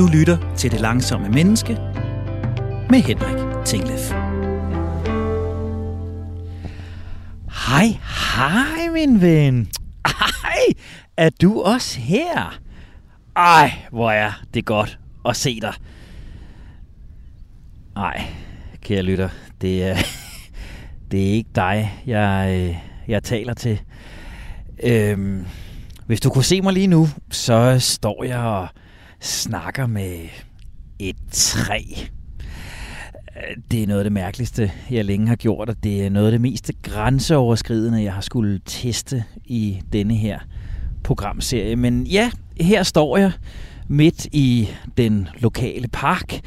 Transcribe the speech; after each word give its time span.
Du 0.00 0.06
lytter 0.06 0.54
til 0.56 0.70
Det 0.70 0.80
Langsomme 0.80 1.28
Menneske 1.28 1.74
med 2.90 3.02
Henrik 3.02 3.64
Tinglef. 3.66 4.12
Hej, 7.68 7.86
hej 8.36 8.92
min 8.92 9.20
ven. 9.20 9.68
Hej, 10.06 10.74
er 11.16 11.30
du 11.42 11.62
også 11.62 12.00
her? 12.00 12.60
Ej, 13.36 13.72
hvor 13.90 14.10
er 14.10 14.32
det 14.54 14.64
godt 14.64 14.98
at 15.28 15.36
se 15.36 15.60
dig. 15.60 15.74
Ej, 17.96 18.22
kære 18.82 19.02
lytter, 19.02 19.28
det 19.60 19.84
er, 19.84 19.96
det 21.10 21.28
er 21.28 21.32
ikke 21.32 21.50
dig, 21.54 22.02
jeg, 22.06 22.82
jeg 23.08 23.22
taler 23.22 23.54
til. 23.54 23.80
Øhm, 24.82 25.46
hvis 26.06 26.20
du 26.20 26.30
kunne 26.30 26.44
se 26.44 26.60
mig 26.60 26.72
lige 26.72 26.86
nu, 26.86 27.08
så 27.30 27.76
står 27.78 28.24
jeg 28.24 28.38
og 28.38 28.68
snakker 29.20 29.86
med 29.86 30.28
et 30.98 31.16
træ. 31.32 31.80
Det 33.70 33.82
er 33.82 33.86
noget 33.86 34.00
af 34.00 34.04
det 34.04 34.12
mærkeligste, 34.12 34.72
jeg 34.90 35.04
længe 35.04 35.28
har 35.28 35.36
gjort, 35.36 35.68
og 35.68 35.84
det 35.84 36.06
er 36.06 36.10
noget 36.10 36.26
af 36.26 36.32
det 36.32 36.40
mest 36.40 36.70
grænseoverskridende, 36.82 38.02
jeg 38.02 38.14
har 38.14 38.20
skulle 38.20 38.60
teste 38.64 39.24
i 39.44 39.80
denne 39.92 40.14
her 40.14 40.38
programserie. 41.04 41.76
Men 41.76 42.06
ja, 42.06 42.30
her 42.60 42.82
står 42.82 43.16
jeg 43.16 43.32
midt 43.88 44.26
i 44.32 44.68
den 44.96 45.28
lokale 45.38 45.88
park. 45.88 46.40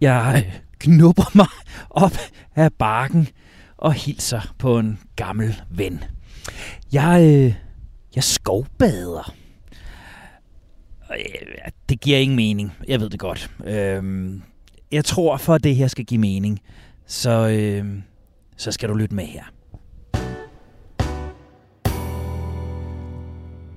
Jeg 0.00 0.44
øh, 0.46 0.60
knupper 0.78 1.30
mig 1.34 1.46
op 1.90 2.16
af 2.56 2.72
barken 2.72 3.28
og 3.76 3.92
hilser 3.92 4.54
på 4.58 4.78
en 4.78 4.98
gammel 5.16 5.62
ven. 5.70 6.04
Jeg, 6.92 7.22
øh, 7.22 7.54
jeg 8.14 8.24
skovbader. 8.24 9.34
Øh, 11.18 11.70
det 11.88 12.00
giver 12.00 12.18
ingen 12.18 12.36
mening. 12.36 12.72
Jeg 12.88 13.00
ved 13.00 13.10
det 13.10 13.20
godt. 13.20 13.50
Øh, 13.64 14.30
jeg 14.92 15.04
tror, 15.04 15.36
for 15.36 15.54
at 15.54 15.64
det 15.64 15.76
her 15.76 15.86
skal 15.86 16.04
give 16.04 16.20
mening, 16.20 16.60
så, 17.06 17.48
øh, 17.48 17.98
så 18.56 18.72
skal 18.72 18.88
du 18.88 18.94
lytte 18.94 19.14
med 19.14 19.24
her. 19.24 19.44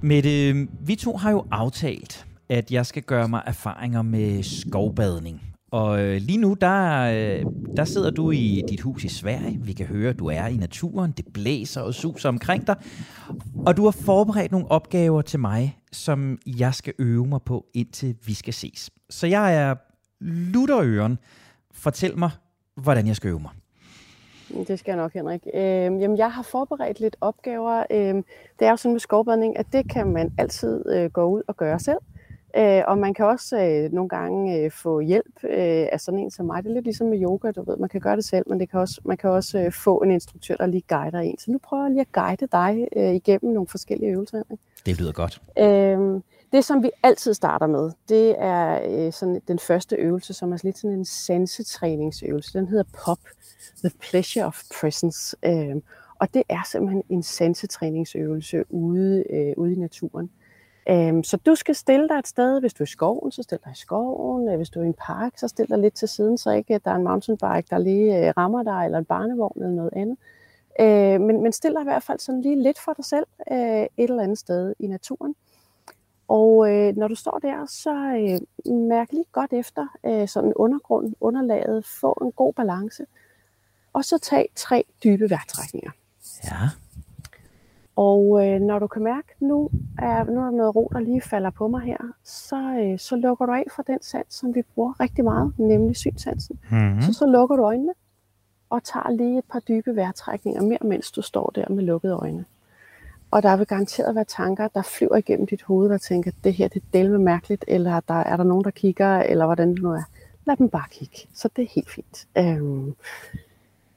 Mette, 0.02 0.68
vi 0.82 0.96
to 0.96 1.18
har 1.18 1.32
jo 1.32 1.46
aftalt, 1.52 2.26
at 2.50 2.72
jeg 2.72 2.86
skal 2.86 3.04
gøre 3.04 3.28
mig 3.28 3.42
erfaringer 3.46 4.02
med 4.02 4.44
skovbadning. 4.44 5.55
Og 5.76 6.02
øh, 6.02 6.22
lige 6.22 6.38
nu, 6.38 6.54
der, 6.62 7.02
øh, 7.02 7.46
der 7.78 7.86
sidder 7.86 8.10
du 8.10 8.32
i 8.32 8.64
dit 8.70 8.82
hus 8.82 9.04
i 9.04 9.08
Sverige. 9.08 9.60
Vi 9.62 9.74
kan 9.74 9.86
høre, 9.86 10.10
at 10.10 10.20
du 10.20 10.28
er 10.28 10.48
i 10.48 10.58
naturen. 10.58 11.12
Det 11.12 11.26
blæser 11.34 11.82
og 11.82 11.94
suser 11.94 12.30
omkring 12.30 12.68
dig. 12.68 12.76
Og 13.66 13.78
du 13.78 13.84
har 13.84 13.92
forberedt 13.92 14.52
nogle 14.52 14.72
opgaver 14.72 15.22
til 15.22 15.40
mig, 15.40 15.78
som 15.92 16.38
jeg 16.46 16.74
skal 16.74 16.94
øve 17.00 17.26
mig 17.26 17.42
på, 17.42 17.66
indtil 17.74 18.16
vi 18.26 18.34
skal 18.34 18.54
ses. 18.54 18.90
Så 19.10 19.28
jeg 19.28 19.56
er 19.56 19.76
lutterøren. 20.20 21.18
Fortæl 21.72 22.18
mig, 22.18 22.30
hvordan 22.76 23.08
jeg 23.08 23.16
skal 23.16 23.28
øve 23.28 23.40
mig. 23.40 23.52
Det 24.68 24.80
skal 24.80 24.92
jeg 24.92 24.98
nok, 24.98 25.14
Henrik. 25.14 25.48
Øh, 25.54 25.62
jamen, 25.62 26.18
jeg 26.18 26.32
har 26.32 26.44
forberedt 26.44 27.00
lidt 27.00 27.16
opgaver. 27.22 27.84
Øh, 27.92 28.16
det 28.60 28.66
er 28.68 28.70
jo 28.70 28.76
sådan 28.76 28.94
med 28.94 29.00
skovbadning, 29.00 29.60
at 29.60 29.66
det 29.72 29.90
kan 29.90 30.08
man 30.08 30.34
altid 30.38 30.84
øh, 30.96 31.12
gå 31.12 31.24
ud 31.24 31.42
og 31.48 31.58
gøre 31.58 31.80
selv. 31.80 31.98
Øh, 32.58 32.84
og 32.88 32.98
man 32.98 33.14
kan 33.14 33.26
også 33.26 33.58
øh, 33.58 33.94
nogle 33.94 34.10
gange 34.10 34.60
øh, 34.60 34.72
få 34.72 35.00
hjælp 35.00 35.44
øh, 35.44 35.88
af 35.92 36.00
sådan 36.00 36.20
en 36.20 36.32
som 36.32 36.46
mig. 36.46 36.64
Det 36.64 36.70
er 36.70 36.74
lidt 36.74 36.86
ligesom 36.86 37.08
med 37.08 37.22
yoga, 37.22 37.52
du 37.52 37.64
ved. 37.64 37.78
Man 37.78 37.90
kan 37.90 38.02
gøre 38.02 38.16
det 38.16 38.26
selv, 38.26 38.46
men 38.50 38.60
det 38.60 38.70
kan 38.70 38.80
også, 38.80 39.02
man 39.06 39.18
kan 39.18 39.30
også 39.30 39.60
øh, 39.60 39.72
få 39.72 39.98
en 39.98 40.12
instruktør, 40.12 40.56
der 40.56 40.66
lige 40.66 40.84
guider 40.88 41.20
en. 41.20 41.38
Så 41.38 41.52
nu 41.52 41.58
prøver 41.58 41.84
jeg 41.84 41.92
lige 41.92 42.02
at 42.02 42.12
guide 42.12 42.48
dig 42.52 42.88
øh, 42.96 43.16
igennem 43.16 43.54
nogle 43.54 43.68
forskellige 43.68 44.12
øvelser. 44.12 44.44
Det 44.86 45.00
lyder 45.00 45.12
godt. 45.12 45.42
Øh, 45.60 46.22
det, 46.52 46.66
som 46.66 46.84
vi 46.84 46.92
altid 47.04 47.34
starter 47.34 47.68
med, 47.68 47.92
det 48.10 48.36
er 48.38 48.80
øh, 48.90 49.14
sådan 49.14 49.42
den 49.48 49.60
første 49.60 49.96
øvelse, 49.96 50.34
som 50.34 50.54
er 50.54 50.58
lidt 50.64 50.78
sådan 50.78 50.98
en 50.98 51.06
sansetræningsøvelse. 51.06 52.58
Den 52.60 52.68
hedder 52.68 52.84
POP, 53.06 53.20
The 53.84 53.92
Pleasure 54.10 54.46
of 54.46 54.62
Presence. 54.82 55.38
Øh, 55.46 55.76
og 56.20 56.34
det 56.34 56.44
er 56.50 56.68
simpelthen 56.72 57.04
en 57.10 57.24
sansetræningsøvelse 57.24 58.64
ude, 58.70 59.24
øh, 59.30 59.54
ude 59.58 59.74
i 59.74 59.76
naturen. 59.76 60.30
Um, 60.90 61.24
så 61.24 61.38
du 61.38 61.56
skal 61.56 61.76
stille 61.76 62.10
dig 62.10 62.16
et 62.16 62.28
sted, 62.28 62.60
hvis 62.60 62.74
du 62.74 62.84
er 62.84 62.86
i 62.86 62.90
skoven, 62.90 63.32
så 63.32 63.44
stil 63.44 63.60
dig 63.66 63.72
i 63.72 63.80
skoven. 63.80 64.50
Øh, 64.50 64.58
hvis 64.58 64.70
du 64.70 64.80
er 64.80 64.84
i 64.84 64.88
en 64.88 64.94
park, 64.94 65.38
så 65.38 65.48
stil 65.48 65.70
dig 65.70 65.80
lidt 65.80 65.94
til 65.94 66.08
siden, 66.08 66.38
så 66.38 66.52
ikke 66.52 66.74
øh, 66.74 66.80
der 66.86 66.92
er 66.92 66.96
en 66.96 67.04
mountainbike, 67.04 67.68
der 67.70 67.78
lige 67.78 68.28
øh, 68.28 68.34
rammer 68.38 68.64
dig, 68.64 68.86
eller 68.86 68.98
en 68.98 69.06
barnevogn 69.06 69.64
eller 69.64 69.76
noget 69.76 69.94
andet. 69.96 70.18
Uh, 70.80 71.22
men, 71.22 71.44
men 71.44 71.52
stil 71.52 71.74
dig 71.74 71.82
i 71.82 71.84
hvert 71.84 72.04
fald 72.04 72.20
sådan 72.20 72.42
lige 72.42 72.64
lidt 72.64 72.80
for 72.80 72.94
dig 72.94 73.06
selv 73.06 73.26
uh, 73.52 73.58
et 73.58 73.90
eller 73.98 74.24
andet 74.24 74.38
sted 74.38 74.74
i 74.80 74.88
naturen. 74.88 75.36
Og 76.28 76.68
når 76.96 77.08
du 77.08 77.16
står 77.16 77.40
der, 77.40 77.66
så 77.66 77.94
mærk 78.72 79.12
lige 79.12 79.26
godt 79.32 79.54
efter 79.54 79.88
uh, 80.04 80.28
sådan 80.28 80.54
undergrunden, 80.54 81.16
underlaget, 81.20 81.86
få 81.86 82.18
en 82.22 82.32
god 82.32 82.54
balance. 82.54 83.06
Og 83.94 84.06
så 84.06 84.18
tag 84.18 84.50
tre 84.56 84.86
dybe 85.04 85.30
vejrtrækninger. 85.30 85.92
Ja. 86.44 86.70
Og 87.96 88.46
øh, 88.46 88.62
når 88.62 88.80
du 88.80 88.88
kan 88.88 89.04
mærke, 89.04 89.28
nu 89.40 89.70
er, 90.00 90.24
nu 90.24 90.40
er 90.40 90.44
der 90.44 90.52
noget 90.52 90.76
ro, 90.76 90.92
der 90.94 91.00
lige 91.00 91.22
falder 91.22 91.50
på 91.50 91.68
mig 91.68 91.82
her, 91.82 91.98
så, 92.24 92.56
øh, 92.56 93.00
så 93.00 93.16
lukker 93.16 93.46
du 93.46 93.52
af 93.52 93.64
for 93.76 93.84
den 93.84 94.02
sans, 94.02 94.34
som 94.34 94.56
vi 94.56 94.62
bruger 94.62 95.00
rigtig 95.00 95.24
meget, 95.24 95.54
nemlig 95.60 95.96
synsansen. 95.96 96.60
Mm-hmm. 96.72 97.02
Så 97.02 97.14
så 97.14 97.26
lukker 97.26 97.56
du 97.56 97.64
øjnene 97.64 97.94
og 98.70 98.84
tager 98.84 99.12
lige 99.12 99.38
et 99.38 99.46
par 99.52 99.60
dybe 99.60 99.96
vejrtrækninger 99.96 100.62
mere, 100.62 100.78
mens 100.82 101.12
du 101.12 101.22
står 101.22 101.52
der 101.56 101.70
med 101.70 101.84
lukkede 101.84 102.14
øjne. 102.14 102.46
Og 103.32 103.44
der 103.44 103.58
vil 103.58 103.68
garanteret 103.68 104.16
være 104.16 104.24
tanker, 104.24 104.68
der 104.68 104.82
flyver 104.82 105.16
igennem 105.16 105.48
dit 105.48 105.64
hoved, 105.64 105.90
der 105.90 105.98
tænker, 105.98 106.32
det 106.44 106.54
her 106.54 106.68
det 106.68 106.84
er 106.94 107.10
med 107.10 107.18
mærkeligt, 107.18 107.66
eller 107.68 108.00
der, 108.00 108.14
er 108.14 108.38
der 108.38 108.44
nogen, 108.44 108.64
der 108.64 108.72
kigger, 108.72 109.20
eller 109.20 109.46
hvordan 109.46 109.70
det 109.70 109.82
nu 109.82 109.92
er. 109.92 110.04
Lad 110.46 110.56
dem 110.56 110.70
bare 110.70 110.86
kigge, 110.92 111.18
så 111.34 111.50
det 111.56 111.64
er 111.64 111.68
helt 111.76 111.90
fint. 111.90 112.28
Øhm, 112.38 112.96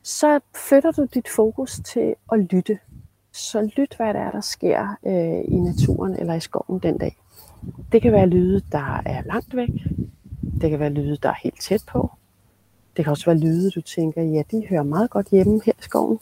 så 0.03 0.41
flytter 0.69 0.93
du 0.93 1.07
dit 1.15 1.29
fokus 1.29 1.81
til 1.85 2.15
at 2.33 2.39
lytte 2.39 2.79
så 3.33 3.71
lyt, 3.77 3.95
hvad 3.97 4.15
der 4.15 4.21
er, 4.21 4.31
der 4.31 4.41
sker 4.41 4.97
øh, 5.07 5.55
i 5.55 5.61
naturen 5.61 6.17
eller 6.17 6.35
i 6.35 6.41
skoven 6.41 6.79
den 6.79 6.99
dag. 6.99 7.17
Det 7.93 8.03
kan 8.03 8.13
være 8.13 8.27
lyde, 8.27 8.63
der 8.73 9.03
er 9.07 9.23
langt 9.23 9.57
væk. 9.57 9.71
Det 10.61 10.71
kan 10.71 10.81
være 10.81 10.91
lyde, 10.91 11.17
der 11.17 11.29
er 11.29 11.35
helt 11.43 11.61
tæt 11.61 11.85
på. 11.87 12.11
Det 12.97 13.05
kan 13.05 13.11
også 13.11 13.27
være 13.27 13.39
lyde, 13.39 13.71
du 13.71 13.81
tænker, 13.81 14.23
ja, 14.23 14.43
de 14.51 14.67
hører 14.67 14.83
meget 14.83 15.11
godt 15.11 15.29
hjemme 15.29 15.61
her 15.65 15.73
i 15.73 15.83
skoven. 15.83 16.19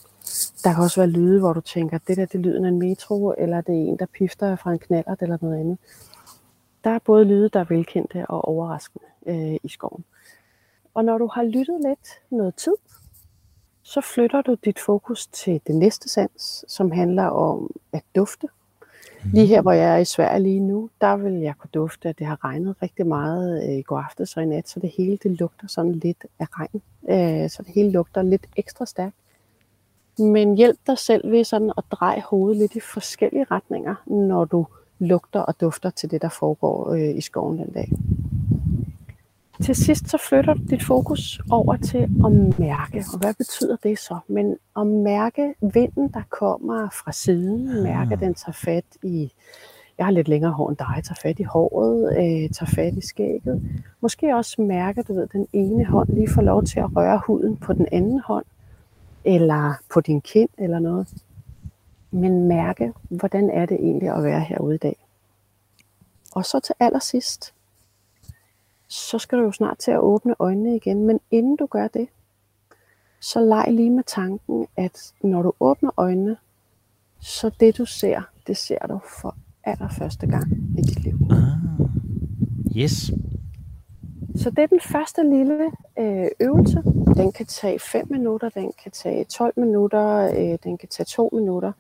Der 0.65 0.73
kan 0.75 0.83
også 0.83 1.01
være 1.01 1.11
lyde, 1.11 1.41
hvor 1.41 1.53
du 1.53 1.61
tænker, 1.61 1.99
det 1.99 2.17
der 2.17 2.27
det 2.27 2.35
er 2.35 2.39
lyden 2.39 2.65
af 2.65 2.69
en 2.69 2.79
metro, 2.79 3.35
eller 3.39 3.61
det 3.61 3.75
er 3.75 3.79
en, 3.79 3.97
der 3.99 4.07
pifter 4.07 4.57
fra 4.57 4.73
en 4.73 4.79
knallert 4.79 5.23
eller 5.23 5.39
noget 5.41 5.61
andet. 5.61 5.79
Der 6.85 6.91
er 6.91 6.99
både 6.99 7.25
lyde, 7.25 7.49
der 7.49 7.61
er 7.61 7.65
velkendte 7.65 8.27
og 8.29 8.45
overraskende 8.45 9.07
øh, 9.27 9.57
i 9.63 9.69
skoven. 9.69 10.05
Og 10.95 11.05
når 11.05 11.19
du 11.19 11.27
har 11.35 11.43
lyttet 11.43 11.81
lidt 11.87 12.09
noget 12.31 12.55
tid, 12.55 12.75
så 13.87 14.01
flytter 14.01 14.43
du 14.43 14.57
dit 14.65 14.79
fokus 14.79 15.27
til 15.27 15.61
det 15.67 15.75
næste 15.75 16.09
sans, 16.09 16.65
som 16.69 16.91
handler 16.91 17.25
om 17.25 17.71
at 17.93 18.03
dufte. 18.17 18.49
Lige 19.33 19.47
her, 19.47 19.63
hvor 19.63 19.73
jeg 19.73 19.95
er 19.95 19.97
i 19.97 20.05
Sverige 20.05 20.43
lige 20.43 20.61
nu, 20.61 20.91
der 21.01 21.17
vil 21.17 21.33
jeg 21.33 21.55
kunne 21.59 21.71
dufte, 21.75 22.09
at 22.09 22.19
det 22.19 22.27
har 22.27 22.45
regnet 22.45 22.83
rigtig 22.83 23.07
meget 23.07 23.69
øh, 23.69 23.79
i 23.79 23.83
går 23.83 23.99
aftes 23.99 24.37
og 24.37 24.43
i 24.43 24.47
nat, 24.47 24.69
så 24.69 24.81
det 24.81 24.93
hele 24.97 25.19
det 25.23 25.31
lugter 25.31 25.67
sådan 25.69 25.93
lidt 25.93 26.25
af 26.39 26.47
regn. 26.51 26.83
Øh, 27.11 27.51
så 27.51 27.63
det 27.63 27.75
hele 27.75 27.91
lugter 27.91 28.23
lidt 28.23 28.47
ekstra 28.57 28.87
stærkt. 28.87 29.17
Men 30.19 30.57
hjælp 30.57 30.79
dig 30.87 30.99
selv 30.99 31.31
ved 31.31 31.45
sådan 31.45 31.73
at 31.79 31.85
dreje 31.91 32.21
hovedet 32.21 32.57
lidt 32.57 32.75
i 32.75 32.81
forskellige 32.81 33.47
retninger, 33.51 33.95
når 34.07 34.45
du 34.45 34.67
lugter 34.99 35.41
og 35.41 35.61
dufter 35.61 35.91
til 35.91 36.11
det, 36.11 36.23
der 36.23 36.29
foregår 36.29 36.93
øh, 36.93 37.17
i 37.17 37.21
skoven 37.21 37.59
den 37.59 37.73
dag. 37.73 37.93
Til 39.63 39.75
sidst 39.75 40.09
så 40.09 40.19
flytter 40.29 40.55
du 40.55 40.63
dit 40.71 40.83
fokus 40.83 41.41
over 41.51 41.77
til 41.77 41.99
at 41.99 42.59
mærke. 42.59 43.05
Og 43.13 43.19
hvad 43.19 43.35
betyder 43.35 43.77
det 43.83 43.99
så? 43.99 44.19
Men 44.29 44.57
at 44.77 44.87
mærke 44.87 45.55
vinden, 45.61 46.09
der 46.09 46.23
kommer 46.31 46.89
fra 46.91 47.13
siden. 47.13 47.83
Mærke, 47.83 48.15
at 48.15 48.21
den 48.21 48.35
tager 48.35 48.53
fat 48.53 48.85
i... 49.03 49.33
Jeg 49.99 50.07
har 50.07 50.13
lidt 50.13 50.29
længere 50.29 50.53
hår 50.53 50.69
end 50.69 50.77
dig. 50.77 51.03
Tager 51.05 51.19
fat 51.23 51.39
i 51.39 51.43
håret. 51.43 52.13
Øh, 52.13 52.51
tager 52.51 52.71
fat 52.75 52.95
i 52.95 53.01
skægget. 53.01 53.63
Måske 54.01 54.37
også 54.37 54.63
mærke, 54.63 55.03
du 55.03 55.15
ved, 55.15 55.27
den 55.27 55.47
ene 55.53 55.85
hånd 55.85 56.09
lige 56.09 56.31
får 56.31 56.43
lov 56.43 56.65
til 56.65 56.81
at 56.81 56.97
røre 56.97 57.21
huden 57.27 57.57
på 57.57 57.73
den 57.73 57.87
anden 57.93 58.21
hånd. 58.21 58.45
Eller 59.25 59.75
på 59.93 60.01
din 60.01 60.21
kind 60.21 60.49
eller 60.59 60.79
noget. 60.79 61.09
Men 62.11 62.49
mærke, 62.49 62.93
hvordan 63.09 63.51
er 63.51 63.67
det 63.67 63.77
egentlig 63.77 64.09
at 64.17 64.25
være 64.25 64.41
herude 64.41 64.75
i 64.75 64.79
dag. 64.79 64.97
Og 66.35 66.45
så 66.45 66.61
til 66.61 66.75
allersidst, 66.81 67.55
så 68.89 69.19
skal 69.19 69.39
du 69.39 69.45
jo 69.45 69.53
snart 69.53 69.79
til 69.79 69.91
at 69.91 70.01
åbne 70.01 70.35
øjnene 70.39 70.77
igen. 70.77 71.05
Men 71.05 71.21
inden 71.31 71.57
du 71.57 71.67
gør 71.67 71.89
det, 71.89 72.09
så 73.21 73.41
leg 73.41 73.67
lige 73.71 73.91
med 73.91 74.05
tanken, 74.05 74.67
at 74.77 75.13
når 75.23 75.43
du 75.43 75.53
åbner 75.61 75.91
øjnene, 75.97 76.37
så 77.21 77.51
det 77.61 77.79
du 77.79 77.85
ser, 77.85 78.23
det 78.47 78.57
ser 78.57 78.87
du 78.87 79.01
for 79.21 79.37
allerførste 79.65 80.27
gang 80.27 80.53
i 80.79 80.83
dit 80.83 81.05
liv. 81.05 81.19
Ah, 81.31 81.87
yes. 82.77 83.11
Så 84.37 84.51
det 84.51 84.59
er 84.59 84.67
den 84.67 84.81
første 84.81 85.23
lille 85.23 85.71
øh, 85.99 86.29
øvelse. 86.41 86.83
Den 87.17 87.33
kan 87.33 87.47
tage 87.47 87.79
5 87.79 88.07
minutter, 88.11 88.49
den 88.49 88.73
kan 88.83 88.93
tage 88.93 89.25
12 89.25 89.53
minutter, 89.57 90.31
øh, 90.39 90.59
den 90.65 90.79
kan 90.79 90.89
tage 90.89 91.05
2 91.05 91.31
minutter. 91.33 91.73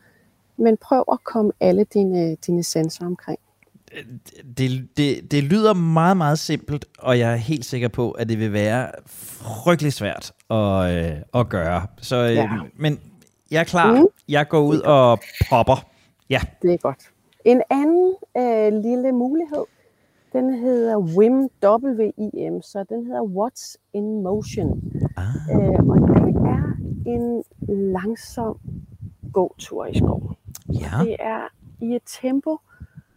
Men 0.56 0.76
prøv 0.76 1.04
at 1.12 1.24
komme 1.24 1.52
alle 1.60 1.84
dine, 1.84 2.34
dine 2.34 2.62
sensorer 2.62 3.06
omkring. 3.06 3.38
Det, 4.58 4.88
det, 4.96 5.30
det 5.30 5.44
lyder 5.44 5.74
meget, 5.74 6.16
meget 6.16 6.38
simpelt, 6.38 6.84
og 6.98 7.18
jeg 7.18 7.32
er 7.32 7.36
helt 7.36 7.64
sikker 7.64 7.88
på, 7.88 8.10
at 8.10 8.28
det 8.28 8.38
vil 8.38 8.52
være 8.52 8.90
frygtelig 9.64 9.92
svært 9.92 10.32
at, 10.50 10.94
øh, 10.94 11.16
at 11.34 11.48
gøre. 11.48 11.86
Så, 12.02 12.16
øh, 12.16 12.34
ja. 12.34 12.48
Men 12.76 13.00
jeg 13.50 13.60
er 13.60 13.64
klar. 13.64 14.00
Mm. 14.00 14.06
Jeg 14.28 14.48
går 14.48 14.60
ud 14.60 14.80
og 14.80 15.18
popper. 15.50 15.86
Ja. 16.30 16.40
Det 16.62 16.72
er 16.72 16.76
godt. 16.76 17.10
En 17.44 17.62
anden 17.70 18.14
øh, 18.36 18.82
lille 18.82 19.12
mulighed, 19.12 19.64
den 20.32 20.54
hedder 20.54 20.96
WIM, 20.96 21.48
W-I-M, 21.64 22.62
så 22.62 22.84
den 22.88 23.06
hedder 23.06 23.22
What's 23.22 23.76
in 23.92 24.22
Motion. 24.22 24.92
Ah. 25.16 25.24
Øh, 25.52 25.88
og 25.88 25.96
det 26.08 26.36
er 26.36 26.76
en 27.06 27.42
langsom 27.68 28.58
gåtur 29.32 29.86
i 29.86 29.98
skoven. 29.98 30.34
Ja. 30.68 31.04
Det 31.04 31.16
er 31.18 31.40
i 31.80 31.94
et 31.94 32.02
tempo, 32.22 32.58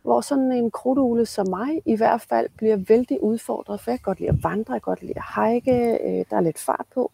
hvor 0.10 0.22
sådan 0.22 0.52
en 0.52 0.72
krudtugle 0.72 1.26
som 1.26 1.48
mig 1.50 1.82
i 1.86 1.96
hvert 1.96 2.22
fald 2.22 2.50
bliver 2.58 2.76
vældig 2.76 3.24
udfordret, 3.24 3.80
for 3.80 3.92
jeg 3.92 4.00
kan 4.00 4.04
godt 4.04 4.20
lide 4.20 4.30
at 4.30 4.44
vandre, 4.44 4.74
jeg 4.74 4.82
kan 4.82 4.92
godt 4.92 5.02
lide 5.02 5.14
at 5.16 5.24
hike, 5.36 5.98
øh, 6.04 6.26
der 6.30 6.38
er 6.38 6.42
lidt 6.42 6.60
fart 6.60 6.86
på. 6.94 7.12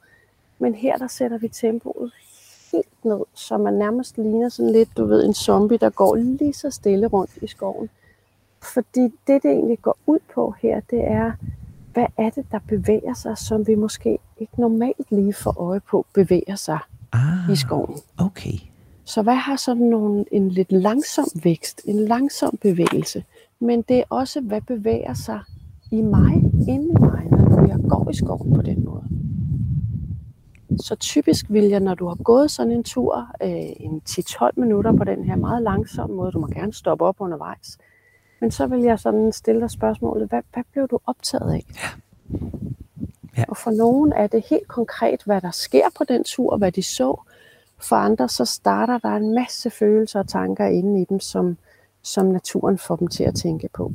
Men 0.59 0.75
her 0.75 0.97
der 0.97 1.07
sætter 1.07 1.37
vi 1.37 1.47
tempoet 1.47 2.11
helt 2.71 3.05
ned, 3.05 3.19
så 3.33 3.57
man 3.57 3.73
nærmest 3.73 4.17
ligner 4.17 4.49
sådan 4.49 4.71
lidt, 4.71 4.97
du 4.97 5.05
ved, 5.05 5.25
en 5.25 5.33
zombie, 5.33 5.77
der 5.77 5.89
går 5.89 6.15
lige 6.15 6.53
så 6.53 6.69
stille 6.69 7.07
rundt 7.07 7.37
i 7.41 7.47
skoven. 7.47 7.89
Fordi 8.73 9.01
det, 9.27 9.43
det 9.43 9.51
egentlig 9.51 9.81
går 9.81 9.97
ud 10.05 10.19
på 10.33 10.53
her, 10.61 10.79
det 10.89 11.03
er, 11.03 11.31
hvad 11.93 12.07
er 12.17 12.29
det, 12.29 12.45
der 12.51 12.59
bevæger 12.67 13.13
sig, 13.13 13.37
som 13.37 13.67
vi 13.67 13.75
måske 13.75 14.19
ikke 14.37 14.61
normalt 14.61 15.11
lige 15.11 15.33
får 15.33 15.61
øje 15.61 15.79
på, 15.79 16.05
bevæger 16.13 16.55
sig 16.55 16.79
ah, 17.13 17.51
i 17.51 17.55
skoven. 17.55 17.95
Okay. 18.17 18.74
Så 19.05 19.21
hvad 19.21 19.35
har 19.35 19.55
sådan 19.55 19.83
nogle, 19.83 20.25
en 20.31 20.49
lidt 20.49 20.71
langsom 20.71 21.25
vækst, 21.43 21.81
en 21.85 21.95
langsom 21.95 22.57
bevægelse, 22.61 23.23
men 23.59 23.81
det 23.81 23.97
er 23.97 24.03
også, 24.09 24.41
hvad 24.41 24.61
bevæger 24.61 25.13
sig 25.13 25.39
i 25.91 26.01
mig, 26.01 26.35
inde 26.67 26.89
i 26.89 26.99
mig, 26.99 27.23
når 27.31 27.67
jeg 27.67 27.79
går 27.89 28.09
i 28.09 28.13
skoven 28.13 28.53
på 28.53 28.61
den 28.61 28.85
måde. 28.85 29.03
Så 30.81 30.95
typisk 30.95 31.45
vil 31.49 31.63
jeg, 31.63 31.79
når 31.79 31.93
du 31.93 32.07
har 32.07 32.15
gået 32.15 32.51
sådan 32.51 32.71
en 32.71 32.83
tur, 32.83 33.27
øh, 33.43 33.49
en 33.79 34.01
10-12 34.09 34.49
minutter 34.55 34.91
på 34.91 35.03
den 35.03 35.23
her 35.23 35.35
meget 35.35 35.63
langsomme 35.63 36.15
måde, 36.15 36.31
du 36.31 36.39
må 36.39 36.47
gerne 36.47 36.73
stoppe 36.73 37.05
op 37.05 37.15
undervejs, 37.19 37.77
men 38.41 38.51
så 38.51 38.67
vil 38.67 38.79
jeg 38.79 38.99
sådan 38.99 39.31
stille 39.31 39.61
dig 39.61 39.71
spørgsmålet, 39.71 40.29
hvad, 40.29 40.41
hvad 40.53 40.63
blev 40.71 40.87
du 40.87 40.99
optaget 41.05 41.53
af? 41.53 41.65
Ja. 41.75 41.89
Ja. 43.37 43.43
Og 43.47 43.57
for 43.57 43.71
nogen 43.71 44.13
er 44.13 44.27
det 44.27 44.45
helt 44.49 44.67
konkret, 44.67 45.23
hvad 45.25 45.41
der 45.41 45.51
sker 45.51 45.85
på 45.97 46.03
den 46.03 46.23
tur, 46.23 46.57
hvad 46.57 46.71
de 46.71 46.83
så. 46.83 47.21
For 47.77 47.95
andre 47.95 48.29
så 48.29 48.45
starter 48.45 48.97
der 48.97 49.09
en 49.09 49.33
masse 49.33 49.69
følelser 49.69 50.19
og 50.19 50.27
tanker 50.27 50.65
inde 50.65 51.01
i 51.01 51.05
dem, 51.05 51.19
som, 51.19 51.57
som 52.01 52.25
naturen 52.25 52.77
får 52.77 52.95
dem 52.95 53.07
til 53.07 53.23
at 53.23 53.35
tænke 53.35 53.69
på. 53.73 53.91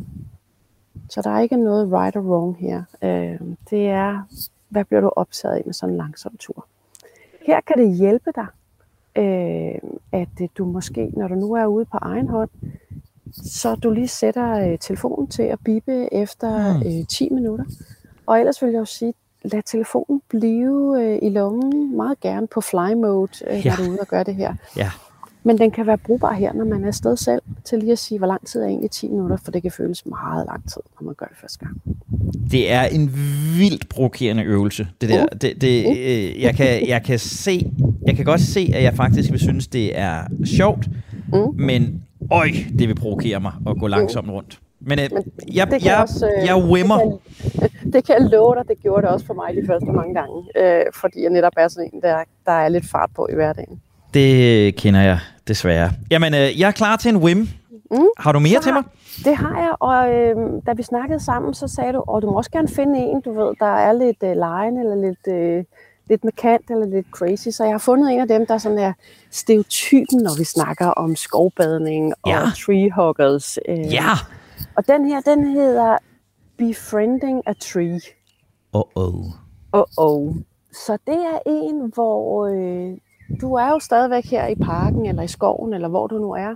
Så 1.08 1.22
der 1.22 1.30
er 1.30 1.40
ikke 1.40 1.56
noget 1.56 1.92
right 1.92 2.16
or 2.16 2.20
wrong 2.20 2.56
her. 2.56 2.82
Øh, 3.02 3.40
det 3.70 3.88
er, 3.88 4.22
hvad 4.68 4.84
bliver 4.84 5.00
du 5.00 5.08
optaget 5.16 5.54
af 5.54 5.62
med 5.66 5.74
sådan 5.74 5.92
en 5.92 5.96
langsom 5.96 6.36
tur? 6.36 6.66
Her 7.46 7.60
kan 7.60 7.78
det 7.78 7.96
hjælpe 7.96 8.30
dig, 8.34 8.46
øh, 9.16 9.90
at 10.12 10.50
du 10.58 10.64
måske, 10.64 11.12
når 11.16 11.28
du 11.28 11.34
nu 11.34 11.52
er 11.52 11.66
ude 11.66 11.84
på 11.84 11.98
egen 12.02 12.28
hånd, 12.28 12.50
så 13.32 13.74
du 13.74 13.90
lige 13.90 14.08
sætter 14.08 14.70
øh, 14.70 14.78
telefonen 14.78 15.28
til 15.28 15.42
at 15.42 15.58
bippe 15.64 16.14
efter 16.14 16.74
mm. 16.74 17.00
øh, 17.00 17.06
10 17.06 17.28
minutter. 17.30 17.64
Og 18.26 18.38
ellers 18.38 18.62
vil 18.62 18.70
jeg 18.70 18.78
jo 18.78 18.84
sige, 18.84 19.14
lad 19.44 19.62
telefonen 19.66 20.22
blive 20.28 21.02
øh, 21.02 21.18
i 21.22 21.28
lommen 21.28 21.96
meget 21.96 22.20
gerne 22.20 22.46
på 22.46 22.60
fly 22.60 22.92
mode, 22.94 23.30
øh, 23.50 23.66
ja. 23.66 23.70
når 23.70 23.76
du 23.76 23.82
er 23.82 23.88
ude 23.88 24.00
og 24.00 24.06
gøre 24.06 24.24
det 24.24 24.34
her. 24.34 24.54
Ja. 24.76 24.90
Men 25.42 25.58
den 25.58 25.70
kan 25.70 25.86
være 25.86 25.98
brugbar 25.98 26.32
her, 26.32 26.52
når 26.52 26.64
man 26.64 26.82
er 26.84 26.86
afsted 26.86 27.16
selv, 27.16 27.42
til 27.64 27.78
lige 27.78 27.92
at 27.92 27.98
sige, 27.98 28.18
hvor 28.18 28.26
lang 28.26 28.46
tid 28.46 28.62
er 28.62 28.66
egentlig 28.66 28.90
10 28.90 29.08
minutter, 29.08 29.36
for 29.44 29.50
det 29.50 29.62
kan 29.62 29.70
føles 29.70 30.06
meget 30.06 30.46
lang 30.46 30.68
tid, 30.68 30.80
når 31.00 31.04
man 31.04 31.14
gør 31.14 31.26
det 31.26 31.36
første 31.40 31.58
gang. 31.58 31.82
Det 32.50 32.72
er 32.72 32.82
en 32.82 33.10
vildt 33.58 33.88
provokerende 33.88 34.42
øvelse, 34.42 34.88
det 35.00 35.08
der. 35.08 35.22
Uh. 35.22 35.28
Det, 35.40 35.60
det, 35.60 35.86
øh, 35.98 36.42
jeg, 36.42 36.54
kan, 36.54 36.88
jeg, 36.88 37.02
kan 37.02 37.18
se, 37.18 37.70
jeg 38.06 38.16
kan 38.16 38.24
godt 38.24 38.40
se, 38.40 38.70
at 38.74 38.82
jeg 38.82 38.94
faktisk 38.94 39.30
vil 39.30 39.40
synes, 39.40 39.66
det 39.68 39.98
er 39.98 40.22
sjovt, 40.44 40.88
uh. 41.32 41.58
men 41.58 42.02
øj, 42.30 42.48
det 42.78 42.88
vil 42.88 42.94
provokere 42.94 43.40
mig 43.40 43.52
at 43.66 43.76
gå 43.80 43.86
langsomt 43.86 44.30
rundt. 44.30 44.60
Men, 44.80 44.98
øh, 44.98 45.08
Men 45.12 45.24
jeg, 45.54 45.70
det 45.70 45.84
jeg, 45.84 45.98
også, 46.02 46.26
øh, 46.26 46.46
jeg 46.46 46.56
wimmer. 46.56 46.98
Det 46.98 47.20
kan, 47.60 47.92
det 47.92 48.06
kan 48.06 48.14
jeg 48.18 48.30
love 48.30 48.54
dig, 48.54 48.68
det 48.68 48.82
gjorde 48.82 49.02
det 49.02 49.10
også 49.10 49.26
for 49.26 49.34
mig 49.34 49.62
de 49.62 49.66
første 49.66 49.86
mange 49.86 50.14
gange. 50.14 50.36
Øh, 50.56 50.84
fordi 50.94 51.22
jeg 51.22 51.30
netop 51.30 51.52
er 51.56 51.68
sådan 51.68 51.90
en, 51.92 52.02
der, 52.02 52.24
der 52.46 52.52
er 52.52 52.68
lidt 52.68 52.90
fart 52.90 53.10
på 53.16 53.28
i 53.32 53.34
hverdagen. 53.34 53.80
Det 54.14 54.76
kender 54.76 55.00
jeg 55.00 55.18
desværre. 55.48 55.90
Jamen, 56.10 56.34
øh, 56.34 56.60
jeg 56.60 56.66
er 56.68 56.72
klar 56.72 56.96
til 56.96 57.08
en 57.08 57.16
whim. 57.16 57.48
Mm. 57.90 57.98
Har 58.18 58.32
du 58.32 58.38
mere 58.38 58.60
til 58.60 58.72
mig? 58.72 58.82
Det 59.24 59.36
har 59.36 59.58
jeg, 59.58 59.72
og 59.80 60.14
øh, 60.14 60.36
da 60.66 60.72
vi 60.72 60.82
snakkede 60.82 61.20
sammen, 61.24 61.54
så 61.54 61.68
sagde 61.68 61.92
du, 61.92 62.00
at 62.16 62.22
du 62.22 62.30
må 62.30 62.36
også 62.36 62.50
gerne 62.50 62.68
finde 62.68 62.98
en, 62.98 63.20
du 63.20 63.32
ved, 63.32 63.54
der 63.60 63.76
er 63.76 63.92
lidt 63.92 64.22
øh, 64.24 64.36
lejen 64.36 64.78
eller 64.78 64.94
lidt... 64.94 65.34
Øh, 65.34 65.64
lidt 66.10 66.24
markant 66.24 66.70
eller 66.70 66.86
lidt 66.86 67.06
crazy. 67.10 67.48
Så 67.48 67.64
jeg 67.64 67.72
har 67.72 67.78
fundet 67.78 68.12
en 68.12 68.20
af 68.20 68.28
dem, 68.28 68.46
der 68.46 68.58
sådan 68.58 68.78
er 68.78 68.92
stereotypen, 69.30 70.22
når 70.22 70.38
vi 70.38 70.44
snakker 70.44 70.86
om 70.86 71.16
skovbadning 71.16 72.12
og 72.22 72.30
ja. 72.30 72.40
treehuggers. 72.64 73.58
Øh. 73.68 73.92
Ja. 73.92 74.12
Og 74.80 74.88
den 74.88 75.06
her, 75.06 75.20
den 75.20 75.44
hedder 75.44 75.98
Befriending 76.56 77.42
a 77.46 77.52
Tree. 77.52 78.00
Uh-oh. 78.76 79.24
Uh-oh. 79.76 80.42
Så 80.72 80.98
det 81.06 81.14
er 81.14 81.38
en, 81.46 81.92
hvor 81.94 82.46
øh, 82.46 82.98
du 83.40 83.54
er 83.54 83.70
jo 83.70 83.78
stadigvæk 83.78 84.24
her 84.24 84.46
i 84.46 84.54
parken, 84.54 85.06
eller 85.06 85.22
i 85.22 85.28
skoven, 85.28 85.74
eller 85.74 85.88
hvor 85.88 86.06
du 86.06 86.18
nu 86.18 86.32
er. 86.32 86.54